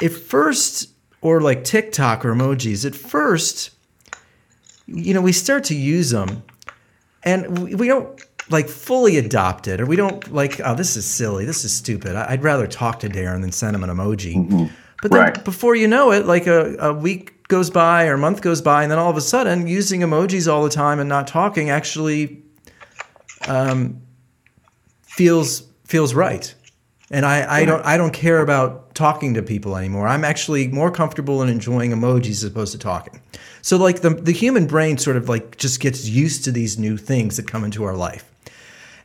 at 0.03 0.13
first 0.13 0.91
or 1.21 1.41
like 1.41 1.63
tiktok 1.65 2.25
or 2.25 2.35
emojis 2.35 2.85
at 2.87 2.95
first 2.95 3.71
you 4.87 5.15
know 5.15 5.21
we 5.21 5.33
start 5.33 5.65
to 5.65 5.75
use 5.75 6.11
them 6.11 6.43
and 7.25 7.59
we, 7.59 7.75
we 7.75 7.87
don't 7.87 8.21
like 8.51 8.69
fully 8.69 9.17
adopt 9.19 9.69
it 9.69 9.81
or 9.81 9.87
we 9.87 9.95
don't 9.97 10.33
like 10.33 10.61
oh 10.65 10.75
this 10.75 10.97
is 10.97 11.05
silly 11.05 11.45
this 11.45 11.65
is 11.65 11.75
stupid 11.75 12.17
I- 12.17 12.31
i'd 12.33 12.43
rather 12.43 12.67
talk 12.67 12.99
to 13.01 13.09
Darin 13.09 13.41
than 13.43 13.53
send 13.53 13.77
him 13.77 13.85
an 13.85 13.91
emoji 13.91 14.35
mm-hmm. 14.37 14.67
but 15.01 15.11
then 15.11 15.21
Right. 15.21 15.45
before 15.45 15.77
you 15.77 15.87
know 15.87 16.11
it 16.13 16.27
like 16.27 16.47
a, 16.47 16.77
a 16.79 16.93
week 16.93 17.35
goes 17.53 17.69
by 17.69 18.07
or 18.07 18.15
a 18.15 18.19
month 18.19 18.41
goes 18.41 18.63
by 18.63 18.83
and 18.83 18.91
then 18.91 18.99
all 18.99 19.11
of 19.11 19.17
a 19.19 19.21
sudden 19.21 19.67
using 19.67 20.01
emojis 20.01 20.51
all 20.51 20.65
the 20.65 20.71
time 20.71 20.99
and 20.99 21.07
not 21.07 21.27
talking 21.27 21.69
actually 21.69 22.43
um, 23.47 24.01
feels 25.03 25.63
feels 25.85 26.15
right 26.15 26.55
and 27.11 27.27
I, 27.27 27.59
I 27.59 27.65
don't 27.67 27.85
I 27.85 27.99
don't 27.99 28.15
care 28.15 28.41
about 28.41 28.95
talking 28.95 29.35
to 29.35 29.43
people 29.43 29.77
anymore. 29.77 30.09
I'm 30.09 30.25
actually 30.25 30.69
more 30.69 30.91
comfortable 30.91 31.43
in 31.43 31.51
enjoying 31.51 31.91
emojis 31.91 32.31
as 32.31 32.45
opposed 32.45 32.73
to 32.73 32.79
talking. 32.79 33.21
So 33.61 33.77
like 33.77 34.01
the 34.01 34.11
the 34.11 34.33
human 34.33 34.67
brain 34.67 34.97
sort 34.97 35.19
of 35.19 35.29
like 35.29 35.59
just 35.59 35.79
gets 35.79 36.09
used 36.09 36.43
to 36.45 36.53
these 36.53 36.79
new 36.79 36.97
things 36.97 37.37
that 37.37 37.47
come 37.47 37.65
into 37.65 37.85
our 37.85 37.95
life. 37.95 38.33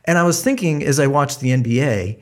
And 0.06 0.16
I 0.16 0.22
was 0.22 0.42
thinking 0.42 0.82
as 0.82 0.98
I 0.98 1.06
watched 1.06 1.40
the 1.40 1.50
NBA, 1.50 2.18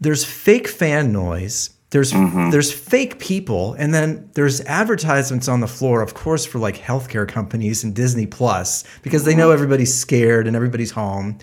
there's 0.00 0.24
fake 0.24 0.68
fan 0.68 1.12
noise. 1.12 1.75
There's 1.90 2.12
mm-hmm. 2.12 2.50
there's 2.50 2.72
fake 2.72 3.20
people, 3.20 3.74
and 3.74 3.94
then 3.94 4.28
there's 4.34 4.60
advertisements 4.62 5.46
on 5.46 5.60
the 5.60 5.68
floor, 5.68 6.02
of 6.02 6.14
course, 6.14 6.44
for 6.44 6.58
like 6.58 6.76
healthcare 6.76 7.28
companies 7.28 7.84
and 7.84 7.94
Disney 7.94 8.26
Plus 8.26 8.82
because 9.02 9.24
they 9.24 9.36
know 9.36 9.52
everybody's 9.52 9.94
scared 9.94 10.48
and 10.48 10.56
everybody's 10.56 10.90
home. 10.90 11.38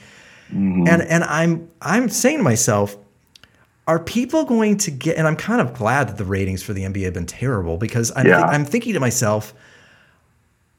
Mm-hmm. 0.50 0.88
And 0.88 1.02
and 1.04 1.24
I'm 1.24 1.72
I'm 1.82 2.10
saying 2.10 2.38
to 2.38 2.44
myself, 2.44 2.98
are 3.88 4.00
people 4.00 4.44
going 4.44 4.78
to 4.78 4.92
get? 4.92 5.18
And 5.18 5.28
I'm 5.28 5.38
kind 5.38 5.62
of 5.62 5.74
glad 5.74 6.10
that 6.10 6.18
the 6.18 6.26
ratings 6.26 6.62
for 6.62 6.74
the 6.74 6.84
NBA 6.84 7.04
have 7.06 7.14
been 7.14 7.26
terrible 7.26 7.78
because 7.78 8.12
I'm, 8.16 8.28
yeah. 8.28 8.38
th- 8.38 8.50
I'm 8.50 8.66
thinking 8.66 8.94
to 8.94 9.00
myself, 9.00 9.54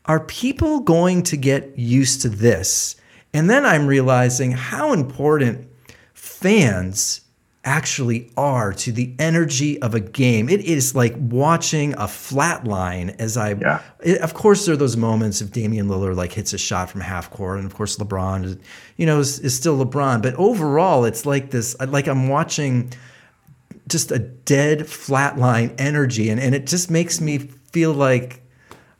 are 0.05 0.21
people 0.21 0.81
going 0.81 1.23
to 1.25 1.37
get 1.37 1.79
used 1.79 2.23
to 2.23 2.29
this? 2.29 2.97
And 3.33 3.51
then 3.51 3.67
I'm 3.67 3.87
realizing 3.87 4.53
how 4.53 4.93
important 4.93 5.69
fans 6.13 7.23
actually 7.65 8.31
are 8.37 8.73
to 8.73 8.93
the 8.93 9.15
energy 9.19 9.81
of 9.81 9.95
a 9.95 10.01
game. 10.01 10.49
It 10.49 10.61
is 10.61 10.95
like 10.95 11.15
watching 11.17 11.95
a 11.95 12.07
flat 12.07 12.65
line 12.67 13.11
as 13.19 13.37
I 13.37 13.55
yeah. 13.55 13.81
It, 14.01 14.21
of 14.21 14.35
course 14.35 14.67
there 14.67 14.75
are 14.75 14.79
those 14.79 14.97
moments 14.97 15.41
if 15.41 15.51
Damian 15.51 15.89
Lillard 15.89 16.17
like 16.17 16.33
hits 16.33 16.53
a 16.53 16.59
shot 16.59 16.91
from 16.91 17.01
half 17.01 17.31
court 17.31 17.59
and 17.59 17.67
of 17.67 17.75
course 17.75 17.97
LeBron 17.97 18.45
is, 18.45 18.57
you 18.97 19.07
know 19.07 19.19
is, 19.19 19.39
is 19.41 19.55
still 19.55 19.83
LeBron, 19.85 20.23
but 20.23 20.35
overall 20.35 21.05
it's 21.05 21.25
like 21.25 21.51
this 21.51 21.75
like 21.81 22.07
I'm 22.07 22.29
watching 22.29 22.93
just 23.89 24.13
a 24.13 24.19
dead 24.19 24.87
flat 24.87 25.39
line 25.39 25.75
energy 25.79 26.29
and, 26.29 26.41
and 26.41 26.55
it 26.55 26.67
just 26.67 26.91
makes 26.91 27.21
me 27.21 27.39
feel 27.39 27.93
like 27.93 28.43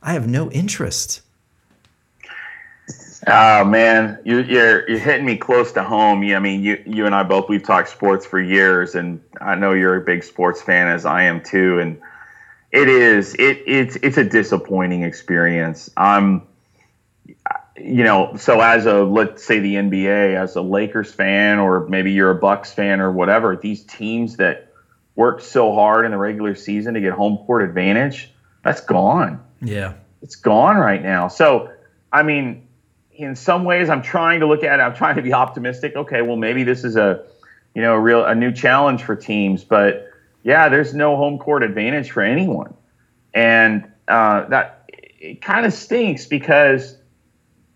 I 0.01 0.13
have 0.13 0.27
no 0.27 0.51
interest. 0.51 1.21
Oh 3.27 3.65
man, 3.65 4.19
you're, 4.23 4.41
you're 4.41 4.83
you're 4.87 4.99
hitting 4.99 5.25
me 5.25 5.35
close 5.35 5.71
to 5.73 5.83
home. 5.83 6.23
I 6.23 6.39
mean, 6.39 6.61
you 6.61 6.77
you 6.85 7.05
and 7.07 7.15
I 7.15 7.23
both 7.23 7.49
we've 7.49 7.63
talked 7.63 7.89
sports 7.89 8.25
for 8.25 8.39
years, 8.39 8.93
and 8.93 9.19
I 9.41 9.55
know 9.55 9.73
you're 9.73 9.95
a 9.95 10.01
big 10.01 10.23
sports 10.23 10.61
fan 10.61 10.87
as 10.87 11.05
I 11.05 11.23
am 11.23 11.41
too. 11.41 11.79
And 11.79 11.97
it 12.71 12.87
is 12.87 13.35
it 13.39 13.63
it's 13.65 13.97
it's 14.03 14.17
a 14.17 14.23
disappointing 14.23 15.01
experience. 15.01 15.89
I'm, 15.97 16.43
you 17.75 18.03
know, 18.03 18.35
so 18.37 18.61
as 18.61 18.85
a 18.85 19.03
let's 19.03 19.43
say 19.43 19.59
the 19.59 19.75
NBA, 19.75 20.35
as 20.35 20.55
a 20.55 20.61
Lakers 20.61 21.11
fan, 21.11 21.57
or 21.57 21.83
maybe 21.87 22.11
you're 22.11 22.29
a 22.29 22.35
Bucks 22.35 22.73
fan 22.73 23.01
or 23.01 23.11
whatever, 23.11 23.55
these 23.55 23.83
teams 23.85 24.35
that 24.35 24.67
worked 25.15 25.41
so 25.41 25.73
hard 25.73 26.05
in 26.05 26.11
the 26.11 26.17
regular 26.17 26.53
season 26.53 26.93
to 26.93 27.01
get 27.01 27.13
home 27.13 27.37
court 27.37 27.63
advantage, 27.63 28.29
that's 28.63 28.81
gone. 28.81 29.39
Yeah, 29.61 29.93
it's 30.21 30.35
gone 30.35 30.77
right 30.77 31.01
now. 31.01 31.27
So 31.27 31.69
I 32.11 32.21
mean 32.21 32.64
in 33.17 33.35
some 33.35 33.63
ways 33.63 33.89
I'm 33.89 34.01
trying 34.01 34.41
to 34.41 34.47
look 34.47 34.63
at 34.63 34.79
it. 34.79 34.83
I'm 34.83 34.95
trying 34.95 35.15
to 35.15 35.21
be 35.21 35.33
optimistic. 35.33 35.95
Okay, 35.95 36.21
well 36.21 36.35
maybe 36.35 36.63
this 36.63 36.83
is 36.83 36.95
a 36.95 37.23
you 37.73 37.81
know 37.81 37.93
a 37.93 37.99
real 37.99 38.25
a 38.25 38.35
new 38.35 38.51
challenge 38.51 39.03
for 39.03 39.15
teams, 39.15 39.63
but 39.63 40.09
yeah, 40.43 40.69
there's 40.69 40.93
no 40.93 41.15
home 41.15 41.39
court 41.39 41.63
advantage 41.63 42.11
for 42.11 42.21
anyone, 42.21 42.73
and 43.33 43.91
uh, 44.07 44.47
that 44.49 44.89
it 44.89 45.41
kind 45.41 45.65
of 45.65 45.73
stinks 45.73 46.25
because 46.25 46.97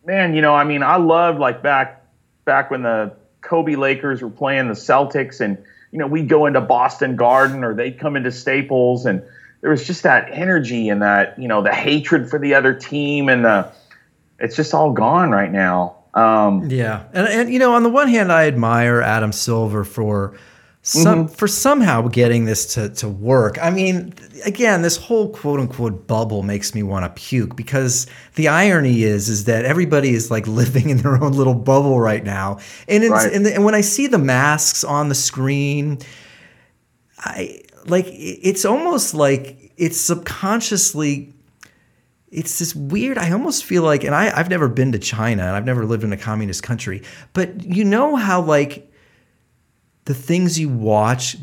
man, 0.06 0.34
you 0.34 0.42
know, 0.42 0.56
I 0.56 0.64
mean, 0.64 0.84
I 0.84 0.98
loved 0.98 1.40
like 1.40 1.62
back 1.62 2.06
back 2.46 2.72
when 2.72 2.84
the 2.84 3.16
Kobe 3.42 3.76
Lakers 3.76 4.22
were 4.22 4.30
playing 4.30 4.68
the 4.68 4.74
Celtics, 4.74 5.42
and 5.42 5.58
you 5.92 6.00
know 6.00 6.08
we'd 6.08 6.30
go 6.30 6.46
into 6.46 6.62
Boston 6.62 7.16
Garden 7.16 7.64
or 7.64 7.74
they'd 7.74 8.00
come 8.00 8.16
into 8.16 8.32
Staples, 8.32 9.06
and 9.06 9.24
there 9.62 9.72
was 9.72 9.86
just 9.86 10.04
that 10.04 10.30
energy 10.32 10.90
and 10.90 11.02
that 11.02 11.40
you 11.40 11.48
know 11.48 11.62
the 11.62 11.74
hatred 11.74 12.30
for 12.30 12.40
the 12.40 12.56
other 12.56 12.74
team 12.74 13.30
and 13.30 13.44
the 13.44 13.72
it's 14.42 14.56
just 14.56 14.74
all 14.74 14.92
gone 14.92 15.32
right 15.32 15.52
now. 15.52 15.96
Um, 16.14 16.70
yeah, 16.70 17.04
and 17.14 17.28
and 17.28 17.54
you 17.54 17.60
know, 17.60 17.74
on 17.74 17.84
the 17.84 17.90
one 17.90 18.08
hand, 18.08 18.32
I 18.32 18.48
admire 18.48 19.02
Adam 19.02 19.32
Silver 19.32 19.84
for 19.84 20.38
some 20.82 21.26
mm-hmm. 21.26 21.34
for 21.34 21.48
somehow 21.48 22.08
getting 22.08 22.46
this 22.46 22.74
to 22.74 22.90
to 22.90 23.08
work. 23.08 23.58
I 23.62 23.70
mean, 23.70 24.14
again, 24.46 24.82
this 24.82 24.98
whole 24.98 25.30
quote 25.30 25.60
unquote 25.60 26.08
bubble 26.08 26.42
makes 26.42 26.74
me 26.74 26.84
want 26.84 27.06
to 27.06 27.22
puke 27.22 27.56
because 27.56 28.08
the 28.36 28.48
irony 28.48 29.04
is 29.04 29.30
is 29.30 29.46
that 29.46 29.66
everybody 29.66 30.12
is 30.12 30.32
like 30.32 30.48
living 30.48 30.90
in 30.90 30.98
their 30.98 31.22
own 31.22 31.34
little 31.34 31.54
bubble 31.54 32.00
right 32.00 32.24
now, 32.24 32.60
and 32.88 33.04
right. 33.10 33.32
and, 33.32 33.46
the, 33.46 33.54
and 33.54 33.64
when 33.64 33.76
I 33.76 33.82
see 33.82 34.08
the 34.08 34.18
masks 34.18 34.84
on 34.84 35.10
the 35.10 35.16
screen, 35.16 36.00
I 37.20 37.62
like 37.86 38.06
it's 38.10 38.66
almost 38.66 39.14
like 39.14 39.74
it's 39.78 40.00
subconsciously 40.00 41.34
it's 42.32 42.60
this 42.60 42.76
weird 42.76 43.18
i 43.18 43.32
almost 43.32 43.66
feel 43.66 43.84
like 43.84 44.04
and 44.04 44.14
I, 44.14 44.38
i've 44.38 44.50
never 44.50 44.68
been 44.68 44.92
to 44.92 45.00
china 45.00 45.44
and 45.44 45.56
i've 45.56 45.66
never 45.66 45.86
lived 45.86 46.04
in 46.04 46.14
a 46.14 46.18
communist 46.18 46.64
country 46.64 47.04
but 47.34 47.64
you 47.64 47.84
know 47.84 48.16
how 48.16 48.42
like 48.42 48.92
the 50.06 50.14
things 50.14 50.60
you 50.60 50.70
watch 50.70 51.38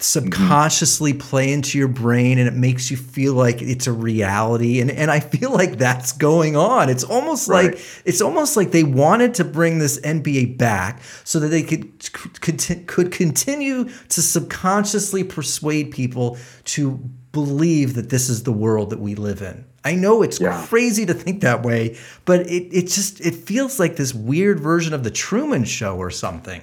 subconsciously 0.00 1.12
mm-hmm. 1.12 1.28
play 1.28 1.52
into 1.52 1.76
your 1.76 1.88
brain 1.88 2.38
and 2.38 2.46
it 2.46 2.54
makes 2.54 2.90
you 2.90 2.96
feel 2.96 3.34
like 3.34 3.60
it's 3.60 3.88
a 3.88 3.92
reality 3.92 4.80
and 4.80 4.90
and 4.90 5.10
I 5.10 5.18
feel 5.20 5.50
like 5.52 5.76
that's 5.76 6.12
going 6.12 6.56
on. 6.56 6.88
It's 6.88 7.02
almost 7.02 7.48
right. 7.48 7.72
like 7.72 7.80
it's 8.04 8.20
almost 8.20 8.56
like 8.56 8.70
they 8.70 8.84
wanted 8.84 9.34
to 9.34 9.44
bring 9.44 9.78
this 9.78 10.00
NBA 10.00 10.56
back 10.56 11.02
so 11.24 11.40
that 11.40 11.48
they 11.48 11.62
could 11.62 12.12
could, 12.12 12.86
could 12.86 13.10
continue 13.10 13.84
to 13.84 14.22
subconsciously 14.22 15.24
persuade 15.24 15.90
people 15.90 16.38
to 16.66 16.92
believe 17.32 17.94
that 17.94 18.10
this 18.10 18.28
is 18.28 18.44
the 18.44 18.52
world 18.52 18.90
that 18.90 19.00
we 19.00 19.16
live 19.16 19.42
in 19.42 19.64
I 19.88 19.94
know 19.94 20.20
it's 20.20 20.38
yeah. 20.38 20.66
crazy 20.66 21.06
to 21.06 21.14
think 21.14 21.40
that 21.40 21.62
way, 21.62 21.96
but 22.26 22.40
it, 22.40 22.68
it 22.76 22.88
just 22.88 23.22
it 23.22 23.34
feels 23.34 23.80
like 23.80 23.96
this 23.96 24.12
weird 24.12 24.60
version 24.60 24.92
of 24.92 25.02
the 25.02 25.10
Truman 25.10 25.64
Show 25.64 25.96
or 25.96 26.10
something. 26.10 26.60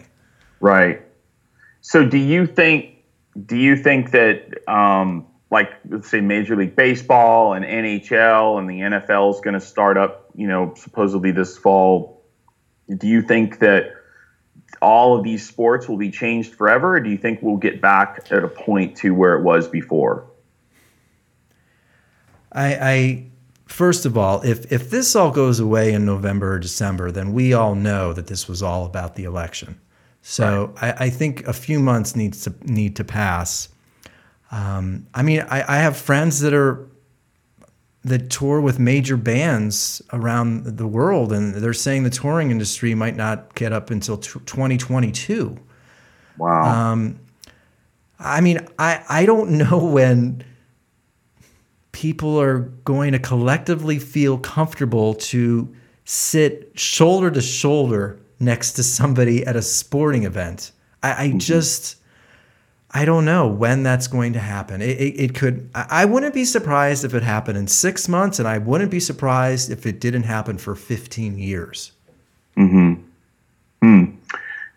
Right. 0.59 1.01
So 1.82 2.05
do 2.05 2.19
you 2.19 2.45
think 2.45 2.97
do 3.47 3.57
you 3.57 3.78
think 3.78 4.11
that 4.11 4.69
um, 4.71 5.26
like 5.49 5.71
let's 5.89 6.07
say 6.07 6.21
Major 6.21 6.55
League 6.55 6.76
Baseball 6.76 7.53
and 7.53 7.65
NHL 7.65 8.59
and 8.59 8.69
the 8.69 8.82
NFL 8.82 9.34
is 9.34 9.41
going 9.41 9.55
to 9.55 9.59
start 9.59 9.97
up, 9.97 10.30
you 10.36 10.47
know, 10.47 10.76
supposedly 10.78 11.32
this 11.32 11.57
fall? 11.57 12.21
Do 12.95 13.07
you 13.07 13.23
think 13.23 13.57
that 13.57 13.91
all 14.84 15.17
of 15.17 15.23
these 15.23 15.47
sports 15.47 15.89
will 15.89 15.97
be 15.97 16.11
changed 16.11 16.53
forever, 16.53 16.97
or 16.97 16.99
do 16.99 17.09
you 17.09 17.17
think 17.17 17.41
we'll 17.41 17.57
get 17.57 17.82
back 17.82 18.28
at 18.30 18.43
a 18.43 18.47
point 18.47 18.97
to 18.97 19.15
where 19.15 19.34
it 19.36 19.41
was 19.41 19.67
before? 19.67 20.28
I, 22.56 22.76
I 22.82 23.26
first 23.66 24.06
of 24.06 24.18
all, 24.18 24.41
if 24.41 24.72
if 24.72 24.89
this 24.89 25.16
all 25.16 25.30
goes 25.30 25.60
away 25.60 25.93
in 25.93 26.06
November 26.06 26.53
or 26.53 26.60
December, 26.60 27.12
then 27.12 27.34
we 27.34 27.53
all 27.53 27.76
know 27.76 28.14
that 28.14 28.28
this 28.28 28.47
was 28.47 28.64
all 28.64 28.86
about 28.86 29.16
the 29.16 29.26
election. 29.26 29.80
So 30.22 30.74
right. 30.82 30.95
I, 30.99 31.06
I, 31.06 31.10
think 31.12 31.45
a 31.47 31.53
few 31.53 31.80
months 31.80 32.16
needs 32.16 32.43
to 32.45 32.53
need 32.64 32.95
to 32.95 33.03
pass. 33.03 33.70
Um, 34.51 35.06
I 35.14 35.22
mean, 35.22 35.41
I, 35.41 35.76
I, 35.76 35.78
have 35.78 35.95
friends 35.97 36.39
that 36.39 36.51
are 36.51 36.88
that 38.06 38.32
tour 38.32 38.60
with 38.60 38.80
major 38.80 39.18
bands 39.18 40.01
around 40.14 40.64
the 40.78 40.88
world, 40.88 41.32
and 41.32 41.53
they're 41.53 41.74
saying 41.74 42.06
the 42.06 42.10
touring 42.10 42.49
industry 42.49 42.95
might 42.95 43.16
not 43.16 43.53
get 43.53 43.72
up 43.72 43.91
until 43.91 44.18
t- 44.18 44.39
2022. 44.45 45.60
Wow. 46.38 46.91
Um, 46.91 47.20
I 48.18 48.41
mean, 48.41 48.66
I 48.80 49.03
I 49.08 49.26
don't 49.28 49.51
know 49.60 49.78
when 49.78 50.43
people 51.96 52.38
are 52.38 52.60
going 52.84 53.14
to 53.14 53.20
collectively 53.20 53.98
feel 54.00 54.38
comfortable 54.38 55.14
to 55.14 55.74
sit 56.04 56.78
shoulder 56.78 57.32
to 57.32 57.39
shoulder 57.41 58.20
next 58.38 58.74
to 58.74 58.84
somebody 58.84 59.46
at 59.46 59.56
a 59.56 59.62
sporting 59.62 60.24
event. 60.24 60.74
I, 61.02 61.12
I 61.12 61.28
mm-hmm. 61.30 61.38
just, 61.38 61.96
I 62.91 63.06
don't 63.06 63.24
know 63.24 63.48
when 63.48 63.84
that's 63.84 64.08
going 64.08 64.34
to 64.34 64.39
happen. 64.39 64.82
It, 64.82 65.00
it, 65.00 65.20
it 65.22 65.36
could, 65.36 65.70
I, 65.74 65.86
I 65.89 66.06
wouldn't 66.06 66.34
be 66.34 66.43
surprised 66.43 67.06
if 67.06 67.14
it 67.14 67.24
happened 67.24 67.58
in 67.58 67.68
six 67.68 68.10
months, 68.10 68.39
and 68.39 68.48
I 68.48 68.58
wouldn't 68.58 68.91
be 68.91 69.00
surprised 69.00 69.72
if 69.72 69.86
it 69.86 70.02
didn't 70.02 70.24
happen 70.24 70.58
for 70.58 70.76
15 70.76 71.38
years. 71.38 71.93
Hmm. 72.56 72.68
Hmm. 72.68 72.95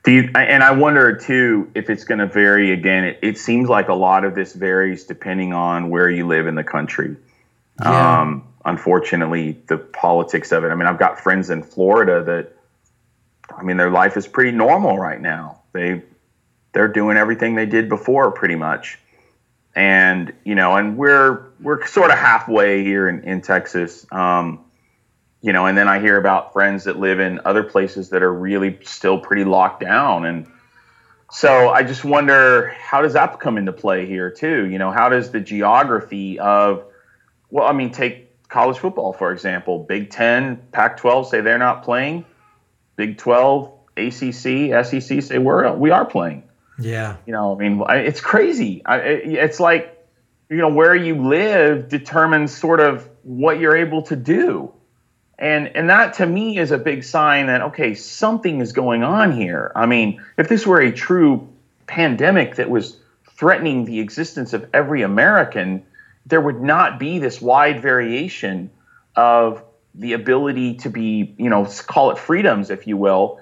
Do 0.09 0.15
you, 0.15 0.31
and 0.35 0.63
I 0.63 0.71
wonder 0.71 1.15
too 1.15 1.71
if 1.75 1.91
it's 1.91 2.05
going 2.05 2.21
to 2.21 2.27
vary 2.27 2.73
again. 2.73 3.05
It, 3.05 3.19
it, 3.21 3.37
seems 3.37 3.69
like 3.69 3.89
a 3.89 3.95
lot 3.95 4.25
of 4.25 4.35
this 4.35 4.55
varies 4.55 5.05
depending 5.05 5.53
on 5.53 5.91
where 5.91 6.09
you 6.09 6.27
live 6.27 6.47
in 6.47 6.55
the 6.55 6.65
country. 6.65 7.15
Yeah. 7.79 8.21
Um, 8.21 8.49
unfortunately, 8.65 9.59
the 9.67 9.77
politics 9.77 10.51
of 10.51 10.65
it. 10.65 10.69
I 10.69 10.77
mean, 10.77 10.87
I've 10.87 10.99
got 10.99 11.21
friends 11.21 11.51
in 11.51 11.63
Florida 11.63 12.25
that, 12.25 12.57
I 13.55 13.63
mean, 13.63 13.77
their 13.77 13.91
life 13.91 14.17
is 14.17 14.27
pretty 14.27 14.53
normal 14.53 14.97
right 14.97 15.21
now. 15.21 15.61
They 15.75 16.03
they're 16.73 16.89
doing 16.89 17.19
everything 17.19 17.55
they 17.55 17.67
did 17.67 17.91
before, 17.91 18.31
pretty 18.31 18.55
much. 18.55 18.99
And 19.77 20.33
you 20.43 20.55
know, 20.55 20.75
and 20.77 20.97
we're 20.97 21.49
we're 21.61 21.87
sort 21.87 22.11
of 22.11 22.17
halfway 22.17 22.83
here 22.83 23.11
in 23.11 23.25
in 23.25 23.43
Texas. 23.43 24.07
Um, 24.11 24.65
you 25.41 25.53
know, 25.53 25.67
and 25.67 25.79
then 25.79 25.89
I 25.89 26.01
hear 26.01 26.17
about 26.17 26.53
friends 26.53 26.85
that 26.85 26.99
live 26.99 27.21
in 27.21 27.41
other 27.45 27.63
places 27.63 28.11
that 28.11 28.23
are 28.23 28.33
really 28.33 28.79
still 28.83 29.19
pretty 29.19 29.45
locked 29.45 29.81
down. 29.81 30.25
And 30.25 30.47
so 31.31 31.69
I 31.69 31.83
just 31.83 32.05
wonder 32.05 32.69
how 32.79 33.03
does 33.03 33.13
that 33.13 33.39
come 33.39 33.57
into 33.57 33.73
play 33.73 34.07
here 34.07 34.31
too? 34.31 34.67
You 34.67 34.79
know, 34.79 34.91
how 34.91 35.09
does 35.09 35.31
the 35.31 35.41
geography 35.41 36.39
of, 36.39 36.85
well, 37.51 37.67
I 37.67 37.73
mean, 37.73 37.93
take 37.93 38.49
college 38.49 38.79
football, 38.79 39.13
for 39.13 39.31
example, 39.31 39.85
Big 39.85 40.11
10, 40.11 40.69
Pac 40.73 40.97
12 40.97 41.29
say 41.29 41.41
they're 41.41 41.59
not 41.59 41.85
playing, 41.85 42.25
Big 42.97 43.19
12, 43.19 43.73
ACC, 43.97 44.85
SEC 44.85 45.23
say 45.23 45.39
we're, 45.39 45.73
we 45.75 45.91
are 45.91 46.05
playing. 46.05 46.45
Yeah. 46.81 47.17
You 47.27 47.33
know, 47.33 47.55
I 47.55 47.59
mean, 47.59 47.83
it's 47.89 48.21
crazy. 48.21 48.83
It's 48.87 49.61
like, 49.61 49.95
you 50.49 50.57
know, 50.57 50.73
where 50.73 50.95
you 50.95 51.29
live 51.29 51.89
determines 51.89 52.57
sort 52.57 52.81
of 52.81 53.09
what 53.23 53.61
you're 53.61 53.77
able 53.77 54.03
to 54.03 54.17
do. 54.17 54.73
And, 55.39 55.69
and 55.77 55.89
that 55.89 56.15
to 56.15 56.27
me 56.27 56.59
is 56.59 56.73
a 56.73 56.79
big 56.79 57.05
sign 57.05 57.47
that, 57.47 57.63
okay, 57.63 57.95
something 57.95 58.61
is 58.61 58.73
going 58.73 59.05
on 59.05 59.33
here. 59.33 59.71
I 59.77 59.87
mean, 59.87 60.21
if 60.37 60.49
this 60.49 60.67
were 60.67 60.81
a 60.81 60.91
true 60.91 61.49
pandemic 61.87 62.57
that 62.57 62.69
was 62.69 62.99
threatening 63.31 63.85
the 63.85 64.01
existence 64.01 64.53
of 64.53 64.69
every 64.75 65.03
American, 65.03 65.87
there 66.27 66.41
would 66.41 66.61
not 66.61 66.99
be 66.99 67.21
this 67.21 67.41
wide 67.41 67.81
variation 67.81 68.71
of 69.15 69.63
the 69.95 70.13
ability 70.13 70.75
to 70.75 70.91
be, 70.91 71.35
you 71.39 71.49
know, 71.49 71.65
call 71.87 72.11
it 72.11 72.19
freedoms, 72.19 72.71
if 72.71 72.87
you 72.87 72.97
will, 72.97 73.41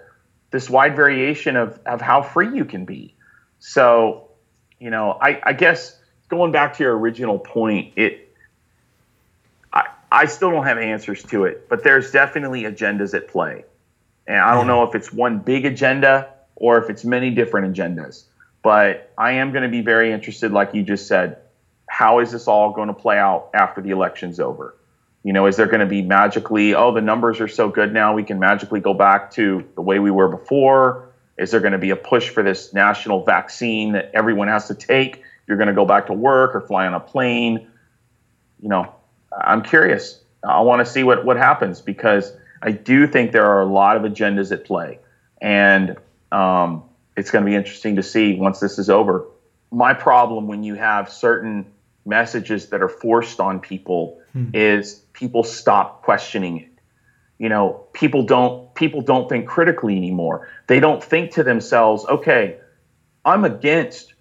this 0.50 0.68
wide 0.68 0.96
variation 0.96 1.56
of, 1.56 1.80
of 1.86 2.00
how 2.00 2.22
free 2.22 2.54
you 2.54 2.64
can 2.64 2.84
be. 2.84 3.14
So, 3.58 4.28
you 4.78 4.90
know, 4.90 5.18
I, 5.20 5.40
I 5.42 5.52
guess 5.54 5.98
going 6.28 6.52
back 6.52 6.76
to 6.76 6.82
your 6.82 6.96
original 6.96 7.38
point, 7.38 7.94
it 7.96 8.25
I, 10.10 10.26
still 10.26 10.50
don't 10.50 10.64
have 10.64 10.78
answers 10.78 11.22
to 11.24 11.44
it, 11.44 11.68
but 11.68 11.82
there's 11.82 12.10
definitely 12.10 12.62
agendas 12.62 13.14
at 13.14 13.28
play. 13.28 13.64
And 14.26 14.38
I 14.38 14.54
don't 14.54 14.66
know 14.66 14.82
if 14.84 14.94
it's 14.94 15.12
one 15.12 15.38
big 15.38 15.64
agenda 15.64 16.32
or 16.54 16.78
if 16.78 16.90
it's 16.90 17.04
many 17.04 17.30
different 17.30 17.74
agendas. 17.74 18.24
But 18.62 19.12
I 19.16 19.32
am 19.32 19.52
going 19.52 19.62
to 19.62 19.68
be 19.68 19.82
very 19.82 20.12
interested, 20.12 20.50
like 20.50 20.74
you 20.74 20.82
just 20.82 21.06
said, 21.06 21.38
how 21.88 22.18
is 22.18 22.32
this 22.32 22.48
all 22.48 22.72
going 22.72 22.88
to 22.88 22.94
play 22.94 23.18
out 23.18 23.50
after 23.54 23.80
the 23.80 23.90
election's 23.90 24.40
over? 24.40 24.76
You 25.22 25.32
know, 25.32 25.46
is 25.46 25.56
there 25.56 25.66
going 25.66 25.80
to 25.80 25.86
be 25.86 26.02
magically, 26.02 26.74
oh, 26.74 26.92
the 26.92 27.00
numbers 27.00 27.40
are 27.40 27.48
so 27.48 27.68
good 27.68 27.92
now, 27.92 28.14
we 28.14 28.24
can 28.24 28.38
magically 28.38 28.80
go 28.80 28.94
back 28.94 29.32
to 29.32 29.64
the 29.74 29.82
way 29.82 29.98
we 29.98 30.10
were 30.10 30.28
before? 30.28 31.10
Is 31.38 31.50
there 31.50 31.60
going 31.60 31.72
to 31.72 31.78
be 31.78 31.90
a 31.90 31.96
push 31.96 32.28
for 32.28 32.42
this 32.42 32.72
national 32.72 33.24
vaccine 33.24 33.92
that 33.92 34.10
everyone 34.14 34.48
has 34.48 34.68
to 34.68 34.74
take? 34.74 35.22
You're 35.46 35.58
going 35.58 35.68
to 35.68 35.74
go 35.74 35.84
back 35.84 36.06
to 36.06 36.12
work 36.12 36.54
or 36.54 36.60
fly 36.60 36.86
on 36.86 36.94
a 36.94 37.00
plane. 37.00 37.68
You 38.60 38.68
know, 38.68 38.94
I'm 39.40 39.62
curious. 39.62 40.20
I 40.46 40.60
want 40.60 40.84
to 40.84 40.90
see 40.90 41.02
what, 41.02 41.24
what 41.24 41.36
happens 41.36 41.80
because 41.80 42.32
I 42.62 42.72
do 42.72 43.06
think 43.06 43.32
there 43.32 43.46
are 43.46 43.60
a 43.60 43.66
lot 43.66 43.96
of 43.96 44.02
agendas 44.02 44.52
at 44.52 44.64
play. 44.64 44.98
And 45.40 45.96
um, 46.32 46.84
it's 47.16 47.30
going 47.30 47.44
to 47.44 47.50
be 47.50 47.54
interesting 47.54 47.96
to 47.96 48.02
see 48.02 48.34
once 48.34 48.60
this 48.60 48.78
is 48.78 48.90
over. 48.90 49.26
My 49.70 49.94
problem 49.94 50.46
when 50.46 50.62
you 50.62 50.74
have 50.74 51.10
certain 51.10 51.66
messages 52.04 52.68
that 52.68 52.82
are 52.82 52.88
forced 52.88 53.40
on 53.40 53.60
people 53.60 54.20
hmm. 54.32 54.50
is 54.54 55.02
people 55.12 55.42
stop 55.42 56.02
questioning 56.02 56.60
it 56.60 56.68
you 57.38 57.48
know 57.48 57.84
people 57.92 58.22
don't 58.22 58.74
people 58.74 59.00
don't 59.00 59.28
think 59.28 59.46
critically 59.46 59.96
anymore 59.96 60.48
they 60.68 60.80
don't 60.80 61.02
think 61.02 61.32
to 61.32 61.42
themselves 61.42 62.04
okay 62.06 62.56
i'm 63.24 63.44
against 63.44 64.14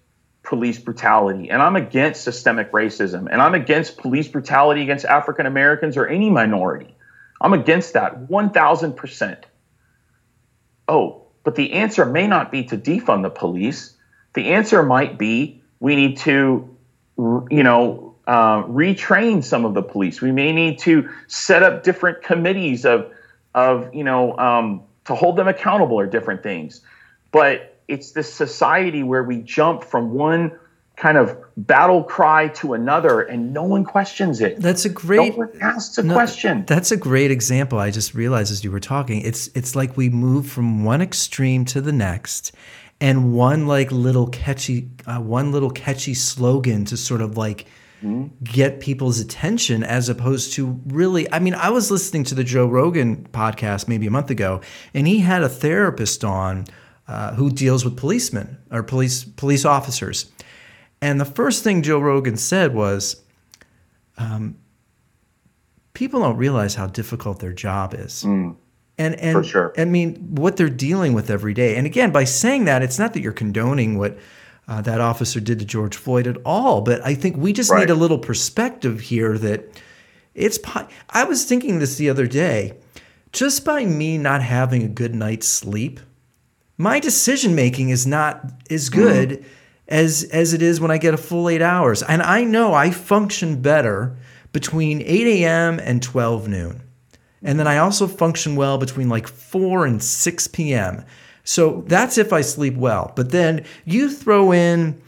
police 0.46 0.78
brutality. 0.78 1.50
And 1.50 1.60
i'm 1.60 1.76
against 1.76 2.22
systemic 2.22 2.72
racism. 2.72 3.28
And 3.30 3.42
i'm 3.42 3.54
against 3.54 3.98
police 3.98 4.28
brutality 4.28 4.82
against 4.82 5.04
african 5.04 5.46
americans 5.46 5.96
or 5.96 6.06
any 6.06 6.30
minority. 6.30 6.94
I'm 7.40 7.52
against 7.52 7.92
that 7.92 8.28
1000% 8.28 9.44
oh 10.88 11.22
but 11.44 11.54
the 11.54 11.72
answer 11.74 12.04
may 12.04 12.26
not 12.26 12.50
be 12.50 12.64
to 12.64 12.76
defund 12.76 13.22
the 13.22 13.30
police. 13.30 13.94
The 14.34 14.48
answer 14.48 14.82
might 14.82 15.16
be 15.18 15.62
we 15.78 15.94
need 15.94 16.16
to 16.18 16.76
you 17.50 17.62
know 17.62 18.06
uh, 18.26 18.64
retrain 18.64 19.42
some 19.44 19.64
of 19.64 19.74
the 19.74 19.82
police. 19.82 20.20
We 20.20 20.32
may 20.32 20.52
need 20.52 20.78
to 20.80 21.08
set 21.28 21.62
up 21.62 21.82
different 21.84 22.22
committees 22.22 22.84
of, 22.84 23.10
of 23.54 23.94
you 23.94 24.04
know, 24.04 24.36
um, 24.38 24.82
to 25.04 25.14
hold 25.14 25.36
them 25.36 25.46
accountable 25.46 25.98
or 25.98 26.06
different 26.06 26.42
things. 26.42 26.80
But 27.30 27.75
it's 27.88 28.12
this 28.12 28.32
society 28.32 29.02
where 29.02 29.22
we 29.22 29.38
jump 29.38 29.84
from 29.84 30.12
one 30.12 30.58
kind 30.96 31.18
of 31.18 31.36
battle 31.58 32.02
cry 32.02 32.48
to 32.48 32.72
another 32.72 33.20
and 33.20 33.52
no 33.52 33.62
one 33.62 33.84
questions 33.84 34.40
it. 34.40 34.60
That's 34.60 34.84
a 34.86 34.88
great 34.88 35.32
no 35.32 35.44
one 35.44 35.50
asks 35.60 35.98
a 35.98 36.02
no, 36.02 36.14
question. 36.14 36.64
That's 36.66 36.90
a 36.90 36.96
great 36.96 37.30
example. 37.30 37.78
I 37.78 37.90
just 37.90 38.14
realized 38.14 38.50
as 38.50 38.64
you 38.64 38.70
were 38.70 38.80
talking, 38.80 39.20
it's 39.20 39.48
it's 39.48 39.76
like 39.76 39.96
we 39.96 40.08
move 40.08 40.48
from 40.48 40.84
one 40.84 41.02
extreme 41.02 41.64
to 41.66 41.80
the 41.80 41.92
next 41.92 42.52
and 43.00 43.34
one 43.34 43.66
like 43.66 43.92
little 43.92 44.26
catchy 44.28 44.90
uh, 45.06 45.20
one 45.20 45.52
little 45.52 45.70
catchy 45.70 46.14
slogan 46.14 46.86
to 46.86 46.96
sort 46.96 47.20
of 47.20 47.36
like 47.36 47.66
mm-hmm. 48.02 48.28
get 48.42 48.80
people's 48.80 49.20
attention 49.20 49.84
as 49.84 50.08
opposed 50.08 50.54
to 50.54 50.80
really 50.86 51.30
I 51.30 51.40
mean 51.40 51.54
I 51.54 51.68
was 51.68 51.90
listening 51.90 52.24
to 52.24 52.34
the 52.34 52.44
Joe 52.44 52.66
Rogan 52.66 53.28
podcast 53.32 53.86
maybe 53.86 54.06
a 54.06 54.10
month 54.10 54.30
ago 54.30 54.62
and 54.94 55.06
he 55.06 55.18
had 55.18 55.42
a 55.42 55.48
therapist 55.48 56.24
on 56.24 56.64
uh, 57.08 57.34
who 57.34 57.50
deals 57.50 57.84
with 57.84 57.96
policemen 57.96 58.58
or 58.70 58.82
police 58.82 59.24
police 59.24 59.64
officers 59.64 60.30
and 61.00 61.20
the 61.20 61.26
first 61.26 61.62
thing 61.62 61.82
Joe 61.82 61.98
Rogan 61.98 62.36
said 62.36 62.74
was 62.74 63.22
um, 64.16 64.56
people 65.92 66.20
don't 66.20 66.36
realize 66.36 66.74
how 66.74 66.86
difficult 66.86 67.40
their 67.40 67.52
job 67.52 67.94
is. 67.94 68.24
Mm. 68.24 68.56
And 68.98 69.14
and 69.16 69.44
sure. 69.44 69.74
I 69.76 69.84
mean 69.84 70.14
what 70.34 70.56
they're 70.56 70.70
dealing 70.70 71.12
with 71.12 71.28
every 71.28 71.52
day. 71.52 71.76
And 71.76 71.86
again, 71.86 72.12
by 72.12 72.24
saying 72.24 72.64
that, 72.64 72.82
it's 72.82 72.98
not 72.98 73.12
that 73.12 73.20
you're 73.20 73.32
condoning 73.32 73.98
what 73.98 74.16
uh, 74.68 74.80
that 74.82 75.02
officer 75.02 75.38
did 75.38 75.58
to 75.58 75.66
George 75.66 75.96
Floyd 75.96 76.26
at 76.26 76.38
all. 76.46 76.80
But 76.80 77.04
I 77.04 77.14
think 77.14 77.36
we 77.36 77.52
just 77.52 77.70
right. 77.70 77.80
need 77.80 77.90
a 77.90 77.94
little 77.94 78.18
perspective 78.18 79.00
here 79.00 79.36
that 79.36 79.82
it's. 80.34 80.58
I 81.10 81.24
was 81.24 81.44
thinking 81.44 81.78
this 81.78 81.96
the 81.96 82.08
other 82.08 82.26
day. 82.26 82.72
Just 83.32 83.66
by 83.66 83.84
me 83.84 84.16
not 84.16 84.40
having 84.40 84.82
a 84.82 84.88
good 84.88 85.14
night's 85.14 85.46
sleep, 85.46 86.00
my 86.78 87.00
decision 87.00 87.54
making 87.54 87.88
is 87.88 88.06
not 88.06 88.44
as 88.70 88.88
good 88.88 89.30
mm. 89.30 89.44
as 89.88 90.24
as 90.24 90.52
it 90.52 90.62
is 90.62 90.80
when 90.80 90.90
I 90.90 90.98
get 90.98 91.14
a 91.14 91.18
full 91.18 91.48
eight 91.48 91.62
hours. 91.62 92.02
And 92.02 92.22
I 92.22 92.44
know 92.44 92.74
I 92.74 92.90
function 92.90 93.62
better 93.62 94.16
between 94.52 95.02
8 95.02 95.26
a.m. 95.26 95.78
and 95.80 96.02
12 96.02 96.48
noon. 96.48 96.82
And 97.42 97.60
then 97.60 97.66
I 97.66 97.78
also 97.78 98.06
function 98.06 98.56
well 98.56 98.78
between 98.78 99.08
like 99.08 99.28
4 99.28 99.86
and 99.86 100.02
6 100.02 100.48
p.m. 100.48 101.04
So 101.44 101.84
that's 101.86 102.18
if 102.18 102.32
I 102.32 102.40
sleep 102.40 102.74
well. 102.74 103.12
But 103.14 103.30
then 103.30 103.64
you 103.84 104.10
throw 104.10 104.52
in, 104.52 105.00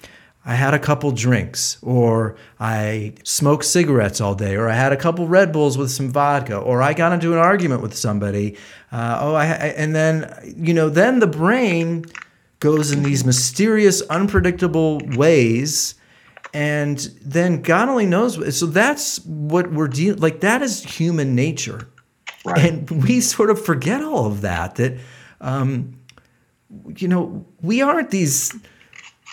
I 0.44 0.54
had 0.54 0.72
a 0.72 0.78
couple 0.78 1.10
drinks, 1.10 1.78
or 1.82 2.36
I 2.60 3.14
smoked 3.24 3.64
cigarettes 3.64 4.20
all 4.20 4.34
day, 4.34 4.54
or 4.54 4.68
I 4.68 4.74
had 4.74 4.92
a 4.92 4.96
couple 4.96 5.26
Red 5.26 5.52
Bulls 5.52 5.76
with 5.76 5.90
some 5.90 6.10
vodka, 6.10 6.56
or 6.56 6.80
I 6.80 6.92
got 6.92 7.12
into 7.12 7.32
an 7.32 7.38
argument 7.38 7.82
with 7.82 7.96
somebody. 7.96 8.56
Uh, 8.90 9.18
oh, 9.20 9.34
I, 9.34 9.46
and 9.46 9.94
then, 9.94 10.54
you 10.56 10.72
know, 10.72 10.88
then 10.88 11.18
the 11.18 11.26
brain 11.26 12.04
goes 12.60 12.90
in 12.90 13.02
these 13.02 13.24
mysterious, 13.24 14.00
unpredictable 14.02 15.00
ways. 15.16 15.94
And 16.54 16.98
then 17.22 17.60
God 17.62 17.88
only 17.88 18.06
knows. 18.06 18.58
So 18.58 18.66
that's 18.66 19.24
what 19.26 19.70
we're 19.70 19.88
dealing. 19.88 20.20
Like 20.20 20.40
that 20.40 20.62
is 20.62 20.82
human 20.82 21.34
nature, 21.34 21.88
right. 22.44 22.64
and 22.64 22.90
we 23.04 23.20
sort 23.20 23.50
of 23.50 23.62
forget 23.62 24.02
all 24.02 24.24
of 24.24 24.40
that. 24.40 24.76
That 24.76 24.98
um, 25.42 25.98
you 26.96 27.06
know, 27.06 27.44
we 27.60 27.82
aren't 27.82 28.10
these 28.10 28.54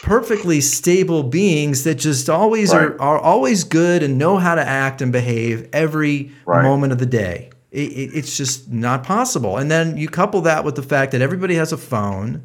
perfectly 0.04 0.60
stable 0.60 1.24
beings 1.24 1.86
that 1.86 1.96
just 1.96 2.30
always 2.30 2.74
right. 2.74 2.84
are, 2.84 3.02
are 3.02 3.20
always 3.20 3.64
good 3.64 4.04
and 4.04 4.18
know 4.18 4.38
how 4.38 4.56
to 4.56 4.62
act 4.62 5.02
and 5.02 5.12
behave 5.14 5.70
every 5.72 6.32
right. 6.46 6.64
moment 6.64 6.92
of 6.92 7.00
the 7.00 7.06
day. 7.06 7.50
It, 7.76 7.92
it, 7.92 8.12
it's 8.14 8.38
just 8.38 8.72
not 8.72 9.04
possible. 9.04 9.58
And 9.58 9.70
then 9.70 9.98
you 9.98 10.08
couple 10.08 10.42
that 10.42 10.64
with 10.64 10.76
the 10.76 10.84
fact 10.84 11.12
that 11.12 11.22
everybody 11.22 11.56
has 11.56 11.72
a 11.72 11.78
phone 11.78 12.44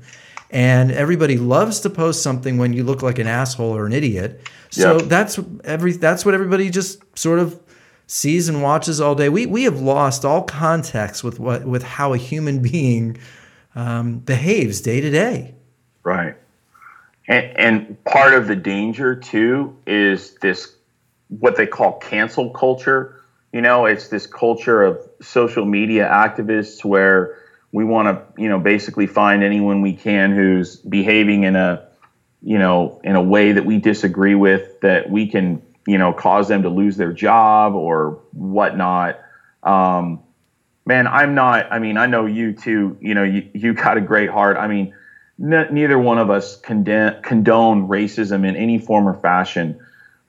and 0.51 0.91
everybody 0.91 1.39
loves 1.39 1.81
to 1.81 1.91
post 1.91 2.23
something 2.23 2.59
when 2.59 2.73
you 2.73 2.83
look 2.83 3.03
like 3.03 3.19
an 3.19 3.27
asshole 3.27 3.77
or 3.77 3.87
an 3.87 3.93
idiot. 3.93 4.41
So 4.71 4.99
yeah. 4.99 5.05
that's 5.07 5.39
every 5.65 5.93
that's 5.93 6.25
what 6.25 6.35
everybody 6.35 6.71
just 6.71 7.03
sort 7.17 7.39
of 7.39 7.61
sees 8.07 8.49
and 8.49 8.63
watches 8.63 9.01
all 9.01 9.15
day. 9.15 9.29
We 9.29 9.47
we 9.47 9.65
have 9.65 9.81
lost 9.81 10.25
all 10.25 10.43
context 10.43 11.23
with 11.23 11.39
what 11.39 11.65
with 11.65 11.83
how 11.83 12.13
a 12.13 12.17
human 12.17 12.61
being 12.73 13.17
um, 13.75 14.19
behaves 14.19 14.81
day 14.81 15.01
to 15.01 15.11
day. 15.11 15.55
Right. 16.03 16.37
And, 17.29 17.57
and 17.57 18.05
part 18.05 18.35
of 18.35 18.49
the 18.49 18.57
danger, 18.57 19.15
too, 19.15 19.77
is 19.87 20.35
this 20.37 20.75
what 21.29 21.57
they 21.57 21.67
call 21.67 21.93
cancel 21.99 22.51
culture. 22.51 23.20
You 23.53 23.63
know, 23.63 23.87
it's 23.87 24.09
this 24.09 24.27
culture 24.27 24.83
of 24.83 24.99
social 25.23 25.65
media 25.65 26.09
activists 26.09 26.85
where 26.85 27.37
we 27.73 27.85
want 27.85 28.09
to, 28.09 28.43
you 28.43 28.49
know, 28.49 28.59
basically 28.59 29.07
find 29.07 29.43
anyone 29.43 29.81
we 29.83 29.95
can 29.95 30.33
who's 30.35 30.77
behaving 30.77 31.45
in 31.45 31.57
a, 31.57 31.83
you 32.43 32.59
know, 32.59 33.01
in 33.05 33.17
a 33.17 33.23
way 33.23 33.53
that 33.53 33.65
we 33.65 33.79
disagree 33.79 34.35
with, 34.35 34.81
that 34.81 35.11
we 35.11 35.27
can, 35.27 35.63
you 35.87 35.99
know, 35.99 36.13
cause 36.13 36.49
them 36.49 36.63
to 36.63 36.69
lose 36.69 36.97
their 36.97 37.13
job 37.13 37.75
or 37.75 38.21
whatnot. 38.33 39.19
Um, 39.63 40.21
man, 40.87 41.07
I'm 41.07 41.35
not. 41.35 41.73
I 41.73 41.79
mean, 41.81 41.97
I 41.97 42.07
know 42.07 42.27
you 42.27 42.53
too. 42.53 42.97
You 43.01 43.15
know, 43.15 43.25
you, 43.25 43.51
you 43.53 43.75
got 43.75 43.97
a 43.97 44.01
great 44.01 44.31
heart. 44.31 44.57
I 44.57 44.69
mean, 44.69 44.95
n- 45.43 45.69
neither 45.73 45.99
one 45.99 46.19
of 46.19 46.31
us 46.31 46.57
condemn, 46.57 47.21
condone 47.23 47.89
racism 47.89 48.47
in 48.47 48.57
any 48.57 48.79
form 48.79 49.09
or 49.09 49.15
fashion. 49.15 49.81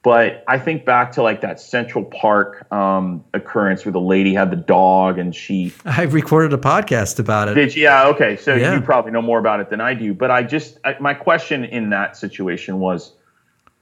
But 0.04 0.44
I 0.48 0.58
think 0.58 0.84
back 0.84 1.12
to 1.14 1.22
like 1.22 1.42
that 1.42 1.60
Central 1.60 2.04
Park 2.04 2.72
um, 2.74 3.24
occurrence 3.36 3.86
where 3.86 3.92
the 3.92 4.02
lady 4.02 4.34
had 4.34 4.50
the 4.50 4.56
dog 4.56 5.20
and 5.20 5.36
she. 5.36 5.74
I 5.86 6.04
recorded 6.04 6.54
a 6.54 6.58
podcast 6.58 7.20
about 7.20 7.50
it. 7.50 7.54
Did 7.54 7.76
you? 7.76 7.84
Yeah. 7.84 8.08
Okay. 8.08 8.36
So 8.36 8.56
Yeah. 8.56 8.74
you 8.74 8.82
probably 8.82 9.12
know 9.12 9.22
more 9.22 9.38
about 9.38 9.60
it 9.60 9.70
than 9.70 9.80
I 9.80 9.94
do. 9.94 10.16
But 10.16 10.32
I 10.32 10.42
just 10.42 10.80
I, 10.84 10.96
my 11.00 11.14
question 11.14 11.64
in 11.66 11.92
that 11.92 12.18
situation 12.18 12.80
was, 12.80 13.14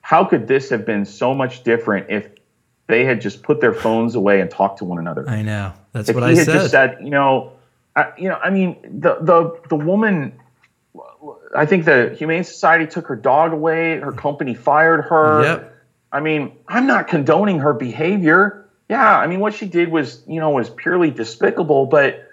how 0.02 0.26
could 0.26 0.48
this 0.48 0.70
have 0.70 0.86
been 0.86 1.06
so 1.06 1.34
much 1.34 1.64
different 1.64 2.08
if 2.10 2.28
they 2.88 3.06
had 3.06 3.22
just 3.22 3.42
put 3.42 3.62
their 3.62 3.74
phones 3.74 4.16
away 4.16 4.42
and 4.42 4.52
talked 4.52 4.80
to 4.80 4.86
one 4.86 5.00
another? 5.00 5.30
I 5.30 5.42
know. 5.42 5.72
That's 5.94 6.10
if 6.10 6.16
what 6.16 6.26
he 6.26 6.32
I 6.32 6.36
had 6.36 6.46
said. 6.46 6.54
just 6.54 6.72
said, 6.72 6.98
you 7.02 7.12
know, 7.12 7.54
I, 7.96 8.12
you 8.18 8.28
know, 8.28 8.36
I 8.44 8.50
mean, 8.50 8.76
the 8.84 9.20
the 9.22 9.58
the 9.70 9.76
woman. 9.78 10.34
I 11.56 11.66
think 11.66 11.86
the 11.86 12.14
Humane 12.18 12.44
Society 12.44 12.88
took 12.88 13.08
her 13.08 13.16
dog 13.16 13.54
away. 13.54 14.00
Her 14.00 14.12
company 14.12 14.54
fired 14.54 15.06
her. 15.06 15.44
Yep. 15.44 15.76
I 16.12 16.20
mean, 16.20 16.58
I'm 16.68 16.88
not 16.88 17.08
condoning 17.08 17.60
her 17.60 17.74
behavior. 17.74 18.70
Yeah, 18.90 19.18
I 19.18 19.28
mean, 19.28 19.40
what 19.40 19.54
she 19.54 19.68
did 19.68 19.90
was, 19.90 20.24
you 20.28 20.40
know, 20.40 20.52
was 20.52 20.70
purely 20.70 21.12
despicable. 21.12 21.86
But 21.86 22.28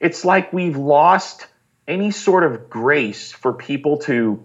it's 0.00 0.24
like 0.24 0.52
we've 0.52 0.76
lost 0.76 1.46
any 1.86 2.10
sort 2.10 2.44
of 2.44 2.68
grace 2.68 3.32
for 3.32 3.52
people 3.52 3.98
to, 3.98 4.42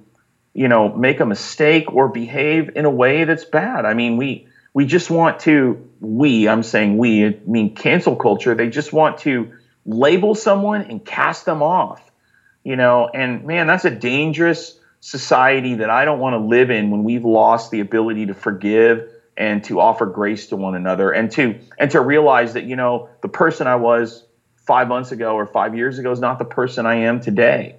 you 0.54 0.68
know, 0.68 0.94
make 0.94 1.20
a 1.20 1.26
mistake 1.26 1.92
or 1.94 2.10
behave 2.10 2.76
in 2.76 2.86
a 2.86 2.92
way 2.92 3.24
that's 3.24 3.46
bad. 3.46 3.86
I 3.86 3.94
mean, 3.94 4.18
we 4.18 4.48
we 4.78 4.86
just 4.86 5.10
want 5.10 5.40
to 5.40 5.90
we 6.00 6.48
i'm 6.48 6.62
saying 6.62 7.00
we 7.00 7.26
i 7.26 7.36
mean 7.48 7.74
cancel 7.74 8.16
culture 8.16 8.54
they 8.54 8.70
just 8.70 8.94
want 8.94 9.18
to 9.18 9.52
label 9.88 10.36
someone 10.36 10.82
and 10.84 11.04
cast 11.04 11.46
them 11.46 11.64
off 11.64 12.12
you 12.64 12.76
know 12.76 13.10
and 13.12 13.44
man 13.44 13.66
that's 13.66 13.86
a 13.86 13.90
dangerous 13.90 14.77
society 15.00 15.76
that 15.76 15.90
i 15.90 16.06
don't 16.06 16.20
want 16.20 16.34
to 16.34 16.40
live 16.40 16.70
in 16.70 16.90
when 16.90 17.04
we've 17.04 17.26
lost 17.26 17.72
the 17.72 17.80
ability 17.80 18.26
to 18.26 18.34
forgive 18.34 19.10
and 19.38 19.64
to 19.64 19.80
offer 19.80 20.06
grace 20.06 20.48
to 20.48 20.56
one 20.56 20.76
another 20.76 21.12
and 21.12 21.32
to 21.32 21.60
and 21.78 21.92
to 21.92 22.02
realize 22.02 22.54
that 22.54 22.64
you 22.64 22.76
know 22.76 23.08
the 23.22 23.30
person 23.30 23.68
i 23.68 23.76
was 23.76 24.26
5 24.66 24.88
months 24.88 25.12
ago 25.12 25.36
or 25.36 25.46
5 25.46 25.76
years 25.76 26.00
ago 26.00 26.12
is 26.12 26.20
not 26.20 26.40
the 26.40 26.46
person 26.46 26.86
i 26.86 26.96
am 26.96 27.22
today. 27.22 27.78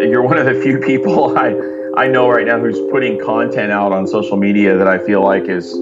You're 0.00 0.22
one 0.22 0.38
of 0.38 0.46
the 0.46 0.58
few 0.62 0.78
people 0.78 1.36
I 1.38 1.77
I 1.98 2.06
know 2.06 2.30
right 2.30 2.46
now 2.46 2.60
who's 2.60 2.78
putting 2.92 3.18
content 3.18 3.72
out 3.72 3.90
on 3.90 4.06
social 4.06 4.36
media 4.36 4.78
that 4.78 4.86
I 4.86 5.04
feel 5.04 5.20
like 5.20 5.48
is 5.48 5.72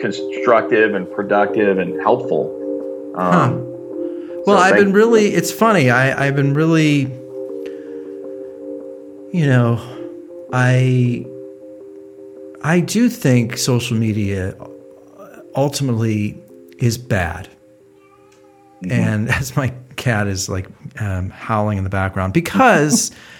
constructive 0.00 0.92
and 0.92 1.08
productive 1.08 1.78
and 1.78 2.00
helpful. 2.02 2.50
Um, 3.14 3.64
Well, 4.44 4.56
so 4.56 4.56
I've 4.56 4.74
been 4.74 4.92
really, 4.92 5.26
it's 5.28 5.52
funny. 5.52 5.88
I, 5.88 6.26
I've 6.26 6.34
been 6.34 6.52
really, 6.52 7.02
you 9.32 9.46
know, 9.46 9.78
I, 10.52 11.24
I 12.64 12.80
do 12.80 13.08
think 13.08 13.56
social 13.56 13.96
media 13.96 14.56
ultimately 15.54 16.42
is 16.78 16.98
bad. 16.98 17.48
And 18.90 19.28
as 19.38 19.56
my 19.56 19.72
cat 19.94 20.26
is 20.26 20.48
like 20.48 20.66
um, 21.00 21.30
howling 21.30 21.78
in 21.78 21.84
the 21.84 21.90
background, 21.90 22.32
because 22.32 23.12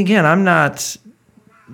again, 0.00 0.24
I'm 0.24 0.44
not, 0.44 0.96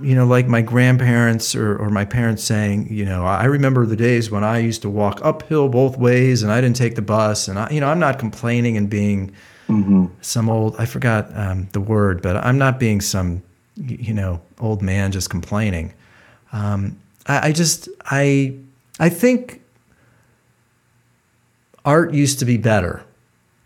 you 0.01 0.15
know, 0.15 0.27
like 0.27 0.47
my 0.47 0.61
grandparents 0.61 1.55
or, 1.55 1.77
or 1.77 1.91
my 1.91 2.05
parents 2.05 2.45
saying, 2.45 2.93
you 2.93 3.05
know, 3.05 3.25
I 3.25 3.45
remember 3.45 3.87
the 3.87 3.97
days 3.97 4.31
when 4.31 4.45
I 4.45 4.59
used 4.59 4.83
to 4.83 4.91
walk 4.91 5.21
uphill 5.23 5.69
both 5.69 5.97
ways 5.97 6.43
and 6.43 6.53
I 6.53 6.61
didn't 6.61 6.77
take 6.77 6.95
the 6.95 7.03
bus. 7.03 7.49
And 7.49 7.59
I, 7.59 7.71
you 7.71 7.81
know, 7.81 7.89
I'm 7.89 7.99
not 7.99 8.19
complaining 8.19 8.77
and 8.77 8.89
being 8.89 9.33
some 10.21 10.49
old, 10.49 10.77
I 10.79 10.87
forgot 10.87 11.31
um, 11.37 11.69
the 11.73 11.81
word, 11.81 12.23
but 12.23 12.37
I'm 12.37 12.59
not 12.59 12.79
being 12.79 13.01
some, 13.01 13.43
you 13.77 14.15
know, 14.15 14.41
old 14.61 14.83
man 14.83 15.13
just 15.13 15.31
complaining. 15.31 15.93
Um, 16.53 16.99
I, 17.27 17.49
I 17.49 17.53
just, 17.53 17.89
I, 18.07 18.55
I 18.99 19.09
think 19.09 19.61
art 21.85 22.13
used 22.15 22.39
to 22.39 22.45
be 22.45 22.57
better. 22.57 23.05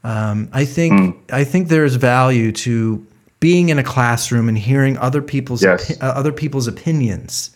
Um, 0.04 0.48
I 0.52 0.64
think 0.64 1.32
I 1.32 1.44
think 1.44 1.68
there's 1.68 1.94
value 1.94 2.50
to 2.52 3.06
being 3.42 3.70
in 3.70 3.78
a 3.78 3.82
classroom 3.82 4.48
and 4.48 4.56
hearing 4.56 4.96
other 4.98 5.20
people's 5.20 5.62
Yes. 5.64 5.90
opi- 5.90 6.00
uh, 6.02 6.06
other 6.12 6.30
people's 6.32 6.68
opinions. 6.68 7.50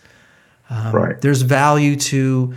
right. 0.91 1.19
There's 1.21 1.43
value 1.43 1.95
to 1.95 2.53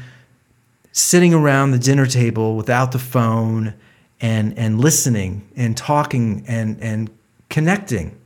sitting 0.92 1.32
around 1.32 1.70
the 1.70 1.78
dinner 1.78 2.06
table 2.06 2.56
without 2.56 2.90
the 2.90 2.98
phone 2.98 3.72
and 4.20 4.58
and 4.58 4.80
listening 4.80 5.42
and 5.56 5.76
talking 5.76 6.44
and 6.48 6.76
and 6.82 7.08
connecting. 7.48 8.16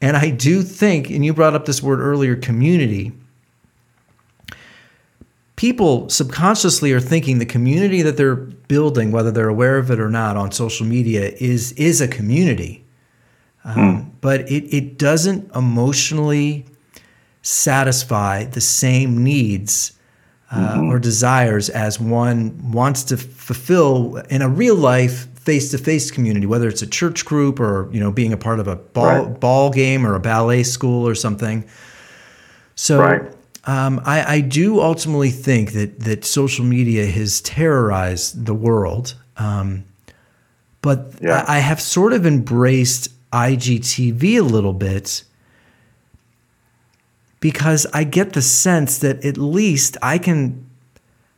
And 0.00 0.16
I 0.16 0.30
do 0.30 0.62
think, 0.62 1.10
and 1.10 1.24
you 1.24 1.34
brought 1.34 1.54
up 1.54 1.66
this 1.66 1.82
word 1.82 2.00
earlier, 2.00 2.34
community. 2.36 3.12
People 5.56 6.08
subconsciously 6.08 6.92
are 6.92 7.00
thinking 7.00 7.38
the 7.40 7.44
community 7.46 8.00
that 8.02 8.16
they're 8.16 8.36
building, 8.36 9.10
whether 9.10 9.32
they're 9.32 9.48
aware 9.48 9.76
of 9.76 9.90
it 9.90 9.98
or 9.98 10.08
not, 10.08 10.36
on 10.36 10.52
social 10.52 10.86
media 10.86 11.32
is 11.38 11.72
is 11.72 12.00
a 12.00 12.08
community. 12.08 12.84
Um, 13.64 14.07
But 14.20 14.50
it 14.50 14.64
it 14.74 14.98
doesn't 14.98 15.54
emotionally 15.54 16.64
satisfy 17.42 18.44
the 18.44 18.60
same 18.60 19.22
needs 19.22 19.92
uh, 20.50 20.80
or 20.82 20.98
desires 20.98 21.68
as 21.70 22.00
one 22.00 22.72
wants 22.72 23.04
to 23.04 23.16
fulfill 23.16 24.16
in 24.30 24.42
a 24.42 24.48
real 24.48 24.74
life 24.74 25.28
face-to-face 25.38 26.10
community 26.10 26.44
whether 26.46 26.68
it's 26.68 26.82
a 26.82 26.86
church 26.86 27.24
group 27.24 27.58
or 27.60 27.88
you 27.90 28.00
know 28.00 28.10
being 28.12 28.32
a 28.34 28.36
part 28.36 28.60
of 28.60 28.68
a 28.68 28.76
ball 28.76 29.24
Right. 29.24 29.40
ball 29.40 29.70
game 29.70 30.06
or 30.06 30.14
a 30.14 30.20
ballet 30.20 30.62
school 30.62 31.08
or 31.08 31.14
something 31.14 31.64
so 32.74 32.98
Right. 33.00 33.22
um, 33.64 34.00
I, 34.04 34.34
I 34.36 34.40
do 34.40 34.80
ultimately 34.80 35.30
think 35.30 35.72
that 35.72 36.00
that 36.00 36.24
social 36.26 36.64
media 36.66 37.06
has 37.06 37.40
terrorized 37.40 38.44
the 38.44 38.54
world 38.54 39.14
um, 39.38 39.84
but 40.82 41.14
Yeah. 41.22 41.44
I, 41.48 41.56
I 41.56 41.58
have 41.60 41.80
sort 41.80 42.12
of 42.12 42.26
embraced 42.26 43.08
IGTV 43.32 44.38
a 44.38 44.42
little 44.42 44.72
bit 44.72 45.24
because 47.40 47.86
I 47.92 48.04
get 48.04 48.32
the 48.32 48.42
sense 48.42 48.98
that 48.98 49.24
at 49.24 49.36
least 49.36 49.96
I 50.02 50.18
can 50.18 50.66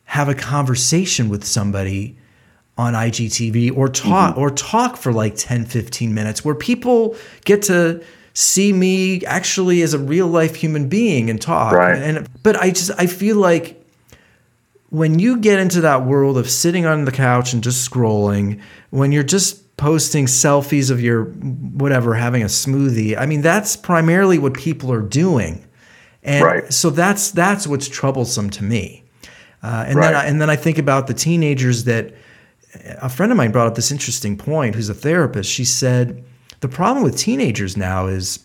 have 0.05 0.29
a 0.29 0.35
conversation 0.35 1.29
with 1.29 1.45
somebody 1.45 2.17
on 2.79 2.95
IGTV 2.95 3.77
or 3.77 3.89
talk 3.89 4.33
mm-hmm. 4.33 4.41
or 4.41 4.51
talk 4.51 4.97
for 4.97 5.13
like 5.13 5.37
10 5.37 5.67
15 5.67 6.15
minutes 6.15 6.45
where 6.45 6.55
people 6.55 7.17
get 7.45 7.63
to 7.63 8.03
see 8.33 8.73
me 8.73 9.23
actually 9.25 9.83
as 9.83 9.93
a 9.93 9.99
real 9.99 10.27
life 10.27 10.55
human 10.55 10.89
being 10.89 11.29
and 11.29 11.41
talk 11.43 11.73
Right. 11.73 12.01
and 12.01 12.27
but 12.43 12.57
I 12.57 12.71
just 12.71 12.91
I 12.99 13.07
feel 13.07 13.37
like 13.37 13.81
when 14.91 15.19
you 15.19 15.39
get 15.39 15.59
into 15.61 15.83
that 15.83 16.05
world 16.05 16.37
of 16.37 16.51
sitting 16.51 16.85
on 16.85 17.05
the 17.05 17.13
couch 17.13 17.53
and 17.53 17.63
just 17.63 17.89
scrolling, 17.89 18.61
when 18.91 19.13
you're 19.13 19.23
just 19.23 19.70
posting 19.81 20.27
selfies 20.27 20.91
of 20.91 21.01
your 21.01 21.25
whatever, 21.25 22.15
having 22.15 22.43
a 22.43 22.47
smoothie, 22.47 23.17
I 23.19 23.25
mean, 23.27 23.41
that's 23.41 23.77
primarily 23.77 24.39
what 24.39 24.53
people 24.55 24.93
are 24.93 25.01
doing. 25.03 25.65
And 26.23 26.45
Right. 26.45 26.73
so 26.73 26.91
that's 26.91 27.31
that's 27.31 27.67
what's 27.67 27.89
troublesome 27.89 28.51
to 28.51 28.63
me. 28.65 29.03
Uh, 29.63 29.85
and 29.89 30.03
then 30.03 30.15
I, 30.15 30.25
and 30.27 30.41
then 30.41 30.51
I 30.51 30.57
think 30.57 30.79
about 30.79 31.07
the 31.07 31.15
teenagers 31.15 31.85
that 31.85 32.15
a 33.01 33.09
friend 33.09 33.33
of 33.33 33.39
mine 33.39 33.53
brought 33.53 33.67
up 33.67 33.75
this 33.75 33.91
interesting 33.91 34.37
point 34.37 34.75
who's 34.75 34.89
a 34.91 34.95
therapist. 34.95 35.51
She 35.51 35.65
said 35.65 36.23
the 36.61 36.69
problem 36.69 37.03
with 37.03 37.17
teenagers 37.17 37.77
now 37.77 38.07
is 38.07 38.41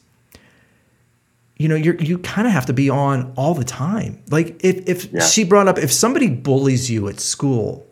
you 1.57 1.69
know, 1.69 1.75
you're 1.75 1.95
you 1.95 2.17
kind 2.19 2.47
of 2.47 2.53
have 2.53 2.65
to 2.65 2.73
be 2.73 2.89
on 2.89 3.31
all 3.37 3.53
the 3.53 3.63
time. 3.63 4.21
Like 4.29 4.57
if 4.63 4.87
if 4.89 5.11
Yeah. 5.13 5.21
she 5.21 5.43
brought 5.45 5.67
up 5.67 5.77
if 5.77 5.91
somebody 5.91 6.29
bullies 6.29 6.89
you 6.89 7.07
at 7.09 7.19
school, 7.19 7.85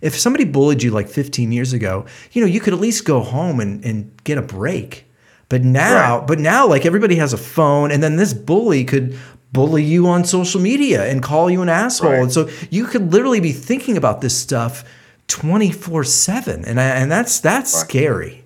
if 0.00 0.18
somebody 0.18 0.44
bullied 0.44 0.82
you 0.82 0.90
like 0.90 1.08
15 1.08 1.52
years 1.52 1.72
ago, 1.72 2.06
you 2.32 2.40
know, 2.40 2.46
you 2.46 2.60
could 2.60 2.72
at 2.74 2.80
least 2.80 3.04
go 3.04 3.20
home 3.20 3.60
and, 3.60 3.84
and 3.84 4.10
get 4.24 4.38
a 4.38 4.42
break. 4.42 5.04
But 5.48 5.62
now, 5.62 6.18
Right. 6.18 6.26
but 6.26 6.38
now 6.40 6.66
like 6.66 6.84
everybody 6.86 7.16
has 7.16 7.32
a 7.32 7.38
phone 7.38 7.90
and 7.92 8.02
then 8.02 8.16
this 8.16 8.34
bully 8.34 8.84
could 8.84 9.16
bully 9.52 9.84
you 9.84 10.08
on 10.08 10.24
social 10.24 10.60
media 10.60 11.06
and 11.06 11.22
call 11.22 11.48
you 11.48 11.62
an 11.62 11.68
asshole. 11.68 12.10
Right. 12.10 12.22
And 12.22 12.32
so 12.32 12.48
you 12.70 12.84
could 12.86 13.12
literally 13.12 13.40
be 13.40 13.52
thinking 13.52 13.96
about 13.96 14.20
this 14.20 14.36
stuff 14.36 14.84
24/7 15.28 16.64
and 16.66 16.80
I, 16.80 16.84
and 16.84 17.10
that's 17.10 17.40
that's 17.40 17.74
Right. 17.74 17.88
scary. 17.88 18.44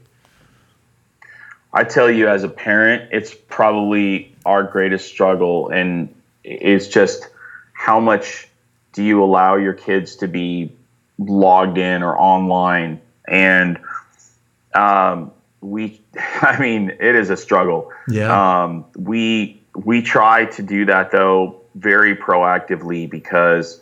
I 1.73 1.85
tell 1.85 2.11
you, 2.11 2.29
as 2.29 2.43
a 2.43 2.49
parent, 2.49 3.09
it's 3.13 3.33
probably 3.49 4.35
our 4.45 4.63
greatest 4.65 5.07
struggle, 5.09 5.69
and 5.69 6.13
it's 6.43 6.89
just 6.89 7.29
how 7.75 8.01
much 8.01 8.49
do 8.93 9.03
you 9.05 9.23
allow 9.23 9.55
your 9.57 9.73
kids 9.73 10.17
to 10.17 10.27
be 10.27 10.73
logged 11.29 11.79
in 11.79 12.03
or 12.03 12.19
online? 12.19 13.01
And 13.29 13.79
um, 14.75 15.31
we, 15.61 16.01
I 16.41 16.59
mean, 16.61 16.91
it 16.91 17.15
is 17.15 17.31
a 17.31 17.37
struggle. 17.37 17.93
Yeah. 18.09 18.63
Um, 18.63 18.85
we 18.97 19.61
we 19.75 20.03
try 20.03 20.47
to 20.47 20.63
do 20.63 20.87
that 20.87 21.13
though 21.13 21.61
very 21.77 22.17
proactively 22.17 23.09
because 23.09 23.81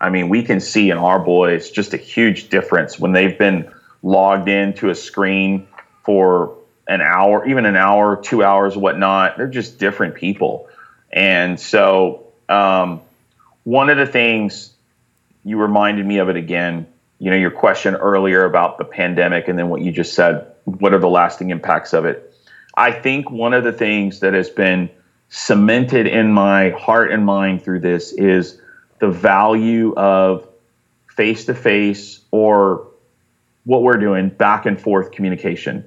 I 0.00 0.08
mean, 0.08 0.28
we 0.28 0.42
can 0.42 0.60
see 0.60 0.90
in 0.90 0.96
our 0.96 1.18
boys 1.18 1.70
just 1.70 1.92
a 1.92 1.98
huge 1.98 2.48
difference 2.48 2.98
when 2.98 3.12
they've 3.12 3.36
been 3.36 3.70
logged 4.02 4.48
into 4.48 4.88
a 4.88 4.94
screen 4.94 5.66
for 6.04 6.56
an 6.88 7.02
hour, 7.02 7.46
even 7.46 7.66
an 7.66 7.76
hour, 7.76 8.16
two 8.16 8.42
hours, 8.42 8.76
whatnot. 8.76 9.36
They're 9.36 9.46
just 9.46 9.78
different 9.78 10.14
people. 10.14 10.68
And 11.12 11.60
so, 11.60 12.26
um, 12.48 13.02
one 13.64 13.90
of 13.90 13.98
the 13.98 14.06
things 14.06 14.69
you 15.44 15.58
reminded 15.58 16.06
me 16.06 16.18
of 16.18 16.28
it 16.28 16.36
again, 16.36 16.86
you 17.18 17.30
know, 17.30 17.36
your 17.36 17.50
question 17.50 17.94
earlier 17.96 18.44
about 18.44 18.78
the 18.78 18.84
pandemic 18.84 19.48
and 19.48 19.58
then 19.58 19.68
what 19.68 19.82
you 19.82 19.92
just 19.92 20.14
said, 20.14 20.46
what 20.64 20.92
are 20.94 20.98
the 20.98 21.08
lasting 21.08 21.50
impacts 21.50 21.92
of 21.92 22.04
it? 22.04 22.34
I 22.74 22.92
think 22.92 23.30
one 23.30 23.52
of 23.52 23.64
the 23.64 23.72
things 23.72 24.20
that 24.20 24.32
has 24.34 24.48
been 24.48 24.90
cemented 25.28 26.06
in 26.06 26.32
my 26.32 26.70
heart 26.70 27.12
and 27.12 27.24
mind 27.24 27.62
through 27.62 27.80
this 27.80 28.12
is 28.12 28.60
the 28.98 29.08
value 29.08 29.94
of 29.96 30.46
face 31.08 31.44
to 31.46 31.54
face 31.54 32.20
or 32.30 32.86
what 33.64 33.82
we're 33.82 33.98
doing 33.98 34.30
back 34.30 34.66
and 34.66 34.80
forth 34.80 35.12
communication. 35.12 35.82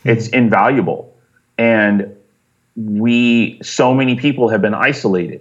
Mm-hmm. 0.00 0.08
It's 0.10 0.28
invaluable. 0.28 1.14
And 1.56 2.16
we, 2.76 3.60
so 3.62 3.92
many 3.92 4.14
people 4.16 4.48
have 4.48 4.62
been 4.62 4.74
isolated. 4.74 5.40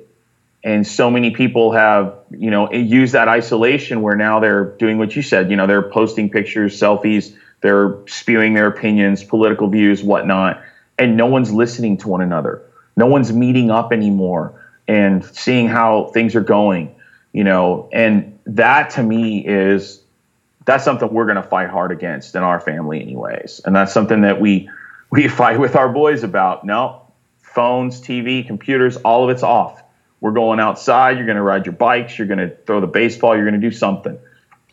And 0.68 0.86
so 0.86 1.10
many 1.10 1.32
people 1.32 1.72
have, 1.72 2.14
you 2.30 2.52
know, 2.52 2.70
used 2.74 3.14
that 3.14 3.30
isolation 3.30 4.02
where 4.02 4.18
now 4.18 4.42
they're 4.42 4.66
doing 4.66 4.98
what 4.98 5.16
you 5.16 5.22
said, 5.22 5.50
you 5.50 5.56
know, 5.56 5.66
they're 5.66 5.90
posting 5.90 6.30
pictures, 6.30 6.78
selfies, 6.78 7.34
they're 7.62 8.00
spewing 8.06 8.54
their 8.54 8.68
opinions, 8.68 9.24
political 9.24 9.70
views, 9.70 10.04
whatnot, 10.04 10.62
and 10.98 11.16
no 11.16 11.28
one's 11.28 11.54
listening 11.54 11.96
to 12.00 12.10
one 12.10 12.20
another. 12.20 12.64
No 12.98 13.06
one's 13.06 13.32
meeting 13.32 13.72
up 13.72 13.94
anymore 13.94 14.62
and 14.90 15.24
seeing 15.24 15.70
how 15.70 16.12
things 16.14 16.36
are 16.36 16.42
going, 16.42 16.94
you 17.32 17.46
know, 17.46 17.88
and 17.94 18.38
that 18.48 18.90
to 18.90 19.04
me 19.04 19.48
is 19.48 20.02
that's 20.66 20.84
something 20.84 21.08
we're 21.14 21.28
going 21.28 21.38
to 21.38 21.44
fight 21.44 21.70
hard 21.70 21.94
against 21.94 22.36
in 22.36 22.44
our 22.44 22.60
family 22.60 23.02
anyways. 23.02 23.62
And 23.64 23.74
that's 23.74 23.94
something 23.94 24.20
that 24.24 24.42
we 24.42 24.70
we 25.12 25.28
fight 25.30 25.62
with 25.62 25.78
our 25.78 25.88
boys 25.88 26.26
about. 26.26 26.66
No, 26.66 27.04
phones, 27.38 28.02
TV, 28.02 28.46
computers, 28.46 28.98
all 28.98 29.24
of 29.24 29.30
it's 29.30 29.44
off. 29.44 29.82
We're 30.20 30.32
going 30.32 30.60
outside, 30.60 31.18
you're 31.18 31.26
going 31.26 31.38
to 31.38 31.44
ride 31.44 31.66
your 31.66 31.76
bikes, 31.76 32.18
you're 32.18 32.28
going 32.28 32.40
to 32.40 32.56
throw 32.66 32.82
the 32.82 32.88
baseball, 32.88 33.36
you're 33.36 33.46
going 33.50 33.60
to 33.60 33.70
do 33.70 33.76
something. 33.76 34.18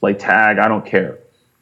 Play 0.00 0.14
tag, 0.14 0.58
I 0.58 0.68
don't 0.68 0.86
care. 0.86 1.18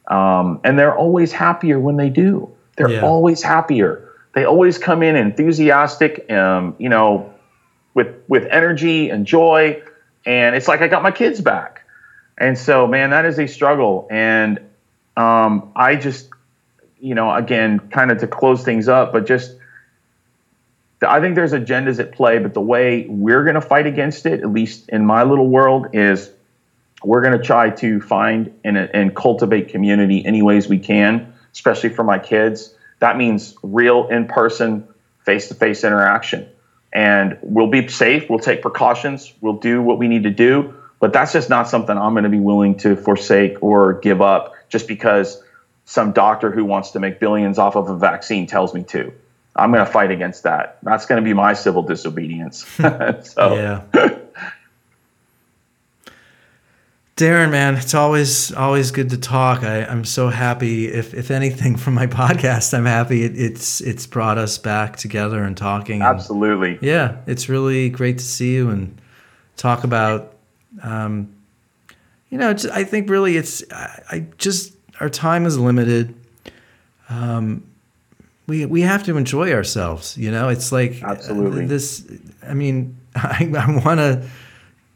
Um, 0.07 0.61
and 0.63 0.77
they're 0.77 0.95
always 0.95 1.31
happier 1.31 1.79
when 1.79 1.97
they 1.97 2.09
do. 2.09 2.53
They're 2.75 2.91
yeah. 2.91 3.01
always 3.01 3.43
happier 3.43 4.13
they 4.33 4.45
always 4.45 4.77
come 4.77 5.03
in 5.03 5.15
enthusiastic, 5.15 6.29
um, 6.31 6.75
you 6.79 6.89
know, 6.89 7.33
with 7.93 8.15
with 8.27 8.45
energy 8.47 9.09
and 9.09 9.25
joy, 9.25 9.81
and 10.25 10.55
it's 10.55 10.67
like 10.67 10.81
I 10.81 10.87
got 10.87 11.03
my 11.03 11.11
kids 11.11 11.39
back. 11.39 11.85
And 12.37 12.57
so, 12.57 12.87
man, 12.87 13.11
that 13.11 13.25
is 13.25 13.37
a 13.37 13.47
struggle. 13.47 14.07
And 14.09 14.59
um, 15.15 15.71
I 15.75 15.95
just, 15.95 16.29
you 16.99 17.13
know, 17.13 17.33
again, 17.33 17.79
kind 17.91 18.11
of 18.11 18.17
to 18.19 18.27
close 18.27 18.63
things 18.63 18.87
up, 18.87 19.13
but 19.13 19.27
just 19.27 19.55
I 21.03 21.21
think 21.21 21.35
there's 21.35 21.53
agendas 21.53 21.99
at 21.99 22.11
play, 22.11 22.39
but 22.39 22.53
the 22.53 22.61
way 22.61 23.05
we're 23.07 23.43
going 23.43 23.55
to 23.55 23.61
fight 23.61 23.87
against 23.87 24.25
it, 24.25 24.41
at 24.41 24.49
least 24.49 24.89
in 24.89 25.05
my 25.05 25.23
little 25.23 25.47
world, 25.47 25.87
is 25.93 26.29
we're 27.03 27.21
going 27.21 27.37
to 27.37 27.43
try 27.43 27.69
to 27.69 27.99
find 28.01 28.53
and, 28.63 28.77
and 28.77 29.15
cultivate 29.15 29.69
community 29.69 30.25
any 30.25 30.41
ways 30.41 30.67
we 30.67 30.79
can, 30.79 31.33
especially 31.51 31.89
for 31.89 32.03
my 32.03 32.19
kids. 32.19 32.73
That 32.99 33.17
means 33.17 33.55
real 33.61 34.07
in 34.07 34.27
person, 34.27 34.87
face 35.25 35.49
to 35.49 35.55
face 35.55 35.83
interaction. 35.83 36.47
And 36.93 37.37
we'll 37.41 37.67
be 37.67 37.87
safe, 37.87 38.29
we'll 38.29 38.39
take 38.39 38.61
precautions, 38.61 39.33
we'll 39.41 39.57
do 39.57 39.81
what 39.81 39.97
we 39.97 40.07
need 40.07 40.23
to 40.23 40.29
do. 40.29 40.75
But 40.99 41.11
that's 41.11 41.33
just 41.33 41.49
not 41.49 41.67
something 41.67 41.97
I'm 41.97 42.13
going 42.13 42.23
to 42.23 42.29
be 42.29 42.39
willing 42.39 42.77
to 42.79 42.95
forsake 42.95 43.61
or 43.61 43.99
give 43.99 44.21
up 44.21 44.53
just 44.69 44.87
because 44.87 45.43
some 45.85 46.13
doctor 46.13 46.49
who 46.51 46.63
wants 46.63 46.91
to 46.91 46.99
make 46.99 47.19
billions 47.19 47.57
off 47.57 47.75
of 47.75 47.89
a 47.89 47.97
vaccine 47.97 48.47
tells 48.47 48.73
me 48.73 48.83
to. 48.83 49.13
I'm 49.55 49.71
going 49.71 49.85
to 49.85 49.91
fight 49.91 50.11
against 50.11 50.43
that. 50.43 50.79
That's 50.83 51.05
going 51.05 51.21
to 51.21 51.25
be 51.25 51.33
my 51.33 51.53
civil 51.53 51.83
disobedience. 51.83 52.65
so. 52.75 53.55
Yeah. 53.55 53.83
Darin, 57.15 57.51
man, 57.51 57.75
it's 57.75 57.93
always 57.93 58.51
always 58.53 58.89
good 58.89 59.11
to 59.11 59.19
talk. 59.19 59.61
I, 59.63 59.81
am 59.81 60.03
so 60.03 60.29
happy. 60.29 60.87
If 60.87 61.13
if 61.13 61.29
anything 61.29 61.75
from 61.75 61.93
my 61.93 62.07
podcast, 62.07 62.75
I'm 62.75 62.87
happy 62.87 63.23
it, 63.23 63.39
it's 63.39 63.81
it's 63.81 64.07
brought 64.07 64.39
us 64.39 64.57
back 64.57 64.97
together 64.97 65.43
and 65.43 65.55
talking. 65.55 66.01
Absolutely. 66.01 66.71
And 66.71 66.81
yeah, 66.81 67.17
it's 67.27 67.49
really 67.49 67.89
great 67.89 68.17
to 68.17 68.23
see 68.23 68.55
you 68.55 68.71
and 68.71 68.99
talk 69.57 69.83
about. 69.83 70.33
Um, 70.81 71.35
you 72.31 72.39
know, 72.39 72.55
I 72.73 72.83
think 72.83 73.07
really 73.11 73.37
it's 73.37 73.63
I, 73.71 74.03
I 74.11 74.19
just 74.39 74.73
our 74.99 75.09
time 75.09 75.45
is 75.45 75.59
limited. 75.59 76.15
Um, 77.09 77.63
we 78.47 78.65
we 78.65 78.81
have 78.81 79.03
to 79.03 79.17
enjoy 79.17 79.53
ourselves. 79.53 80.17
You 80.17 80.31
know, 80.31 80.49
it's 80.49 80.71
like 80.71 81.01
uh, 81.03 81.07
absolutely 81.07 81.65
this. 81.65 82.05
I 82.47 82.53
mean, 82.53 82.97
I, 83.15 83.51
I 83.57 83.83
want 83.83 83.99
to 83.99 84.27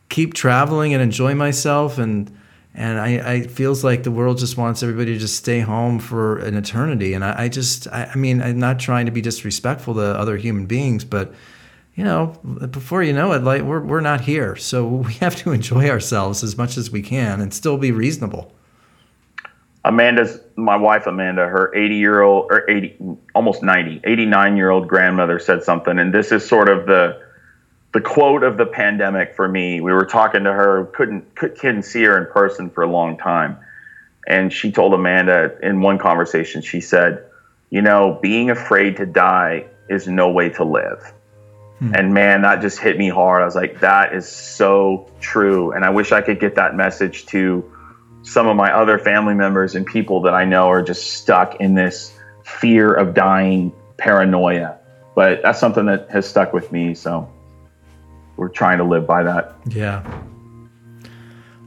keep 0.10 0.34
traveling 0.34 0.94
and 0.94 1.02
enjoy 1.02 1.36
myself 1.36 1.98
and 1.98 2.32
and 2.74 3.00
I, 3.00 3.34
I 3.34 3.42
feels 3.42 3.84
like 3.84 4.04
the 4.04 4.12
world 4.12 4.38
just 4.38 4.56
wants 4.56 4.84
everybody 4.84 5.14
to 5.14 5.20
just 5.20 5.36
stay 5.36 5.60
home 5.60 6.00
for 6.00 6.38
an 6.40 6.56
eternity 6.56 7.14
and 7.14 7.26
I, 7.26 7.44
I 7.44 7.50
just 7.50 7.88
I, 7.88 8.12
I, 8.14 8.16
mean 8.16 8.42
I'm 8.42 8.60
not 8.60 8.80
trying 8.80 9.08
to 9.08 9.12
be 9.12 9.22
disrespectful 9.22 9.96
to 9.96 10.02
other 10.02 10.38
human 10.38 10.66
beings 10.66 11.04
but 11.04 11.34
you 11.96 12.04
know 12.04 12.28
before 12.72 13.04
you 13.04 13.14
know 13.14 13.34
it 13.34 13.44
like 13.44 13.64
we're, 13.64 13.82
we're 13.82 14.02
not 14.02 14.22
here 14.22 14.56
so 14.56 14.88
we 15.08 15.14
have 15.16 15.36
to 15.38 15.52
enjoy 15.52 15.90
ourselves 15.90 16.44
as 16.44 16.58
much 16.58 16.78
as 16.78 16.92
we 16.92 17.02
can 17.02 17.42
and 17.42 17.54
still 17.54 17.78
be 17.78 17.92
reasonable 17.92 18.54
Amanda's 19.88 20.40
my 20.56 20.76
wife 20.76 21.08
Amanda 21.08 21.48
her 21.48 21.74
80 21.74 21.96
year 21.96 22.22
old 22.22 22.48
or 22.52 22.70
80 22.70 22.98
almost 23.34 23.64
90 23.64 24.02
89 24.04 24.58
year 24.58 24.70
old 24.70 24.88
grandmother 24.88 25.40
said 25.40 25.64
something 25.64 25.98
and 25.98 26.14
this 26.14 26.32
is 26.32 26.48
sort 26.48 26.70
of 26.70 26.86
the 26.86 27.22
the 27.94 28.02
quote 28.02 28.44
of 28.44 28.58
the 28.58 28.66
pandemic 28.66 29.36
for 29.36 29.48
me. 29.48 29.82
We 29.82 29.92
were 29.92 30.06
talking 30.06 30.44
to 30.44 30.54
her, 30.54 30.86
couldn't 30.94 31.36
couldn't 31.36 31.84
see 31.84 32.04
her 32.04 32.18
in 32.18 32.32
person 32.32 32.70
for 32.70 32.84
a 32.84 32.88
long 32.88 33.18
time, 33.18 33.58
and 34.28 34.52
she 34.52 34.72
told 34.72 34.94
Amanda 34.94 35.58
in 35.64 35.82
one 35.82 35.98
conversation, 35.98 36.62
she 36.62 36.82
said, 36.82 37.24
"You 37.70 37.82
know, 37.82 38.20
being 38.22 38.50
afraid 38.50 38.98
to 38.98 39.06
die 39.06 39.66
is 39.90 40.08
no 40.08 40.32
way 40.32 40.50
to 40.50 40.64
live." 40.64 41.12
Hmm. 41.80 41.96
And 41.96 42.14
man, 42.14 42.42
that 42.42 42.62
just 42.62 42.80
hit 42.80 42.98
me 42.98 43.10
hard. 43.10 43.42
I 43.42 43.46
was 43.46 43.56
like, 43.56 43.80
that 43.82 44.14
is 44.14 44.28
so 44.28 45.10
true. 45.20 45.72
And 45.72 45.86
I 45.86 45.92
wish 45.92 46.12
I 46.12 46.22
could 46.22 46.40
get 46.40 46.56
that 46.56 46.76
message 46.76 47.28
to 47.28 47.72
some 48.28 48.48
of 48.48 48.58
my 48.58 48.74
other 48.74 49.00
family 49.00 49.34
members 49.34 49.74
and 49.74 49.86
people 49.86 50.22
that 50.22 50.34
I 50.34 50.44
know 50.44 50.68
are 50.68 50.84
just 50.84 51.14
stuck 51.14 51.56
in 51.62 51.76
this 51.76 52.14
fear 52.44 52.94
of 52.94 53.14
dying 53.14 53.74
paranoia. 53.98 54.78
But 55.16 55.42
that's 55.44 55.60
something 55.60 55.86
that 55.86 56.10
has 56.12 56.28
stuck 56.28 56.52
with 56.52 56.72
me. 56.72 56.94
So 56.94 57.32
we're 58.36 58.50
trying 58.50 58.80
to 58.80 58.84
live 58.84 59.08
by 59.08 59.24
that. 59.24 59.56
Yeah. 59.66 60.04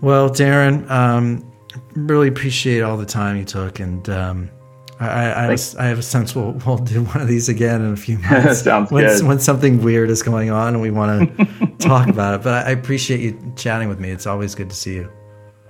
Well, 0.02 0.28
Darin, 0.28 0.88
um, 0.90 1.50
really 1.94 2.28
appreciate 2.28 2.82
all 2.82 2.96
the 2.96 3.06
time 3.06 3.36
you 3.36 3.44
took, 3.44 3.80
and 3.80 4.08
um, 4.08 4.50
I, 4.98 5.06
I, 5.08 5.56
I, 5.78 5.84
have 5.86 5.98
a 5.98 6.02
sense 6.02 6.34
we'll, 6.34 6.52
we'll 6.64 6.78
do 6.78 7.04
one 7.04 7.20
of 7.20 7.28
these 7.28 7.50
again 7.50 7.82
in 7.82 7.92
a 7.92 7.96
few 7.96 8.18
months. 8.30 8.62
Sounds 8.62 8.90
when, 8.90 9.04
good. 9.04 9.26
When 9.26 9.38
something 9.40 9.82
weird 9.82 10.08
is 10.08 10.22
going 10.22 10.50
on 10.50 10.74
and 10.74 10.80
we 10.80 10.90
want 10.90 11.36
to 11.36 11.66
talk 11.78 12.08
about 12.08 12.34
it. 12.34 12.42
But 12.42 12.66
I 12.66 12.70
appreciate 12.70 13.20
you 13.20 13.52
chatting 13.56 13.88
with 13.88 14.00
me. 14.00 14.10
It's 14.10 14.26
always 14.26 14.54
good 14.54 14.70
to 14.70 14.76
see 14.76 14.94
you. 14.94 15.10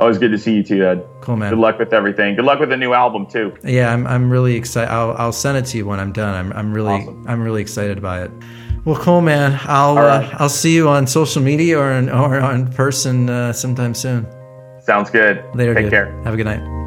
Always 0.00 0.16
good 0.16 0.30
to 0.32 0.38
see 0.38 0.54
you 0.54 0.62
too, 0.62 0.82
Ed. 0.82 1.06
Cool, 1.20 1.36
man. 1.36 1.50
Good 1.50 1.58
luck 1.58 1.78
with 1.78 1.92
everything. 1.92 2.34
Good 2.34 2.46
luck 2.46 2.58
with 2.58 2.70
the 2.70 2.76
new 2.76 2.94
album 2.94 3.26
too. 3.26 3.54
Yeah, 3.62 3.92
I'm, 3.92 4.06
I'm 4.06 4.30
really 4.30 4.56
excited. 4.56 4.90
I'll, 4.90 5.12
I'll 5.18 5.32
send 5.32 5.58
it 5.58 5.66
to 5.66 5.76
you 5.76 5.84
when 5.84 6.00
I'm 6.00 6.10
done. 6.10 6.34
I'm, 6.34 6.52
I'm 6.54 6.72
really, 6.72 6.94
awesome. 6.94 7.24
I'm 7.28 7.42
really 7.42 7.60
excited 7.60 8.00
by 8.00 8.22
it. 8.22 8.30
Well, 8.86 8.96
cool, 8.96 9.20
man. 9.20 9.60
I'll 9.64 9.96
right. 9.96 10.24
uh, 10.24 10.36
I'll 10.38 10.48
see 10.48 10.74
you 10.74 10.88
on 10.88 11.06
social 11.06 11.42
media 11.42 11.78
or 11.78 11.92
in, 11.92 12.08
or 12.08 12.40
on 12.40 12.72
person 12.72 13.28
uh, 13.28 13.52
sometime 13.52 13.92
soon. 13.92 14.26
Sounds 14.80 15.10
good. 15.10 15.44
Later. 15.54 15.74
Take 15.74 15.84
dude. 15.84 15.92
care. 15.92 16.22
Have 16.22 16.32
a 16.32 16.36
good 16.38 16.46
night. 16.46 16.79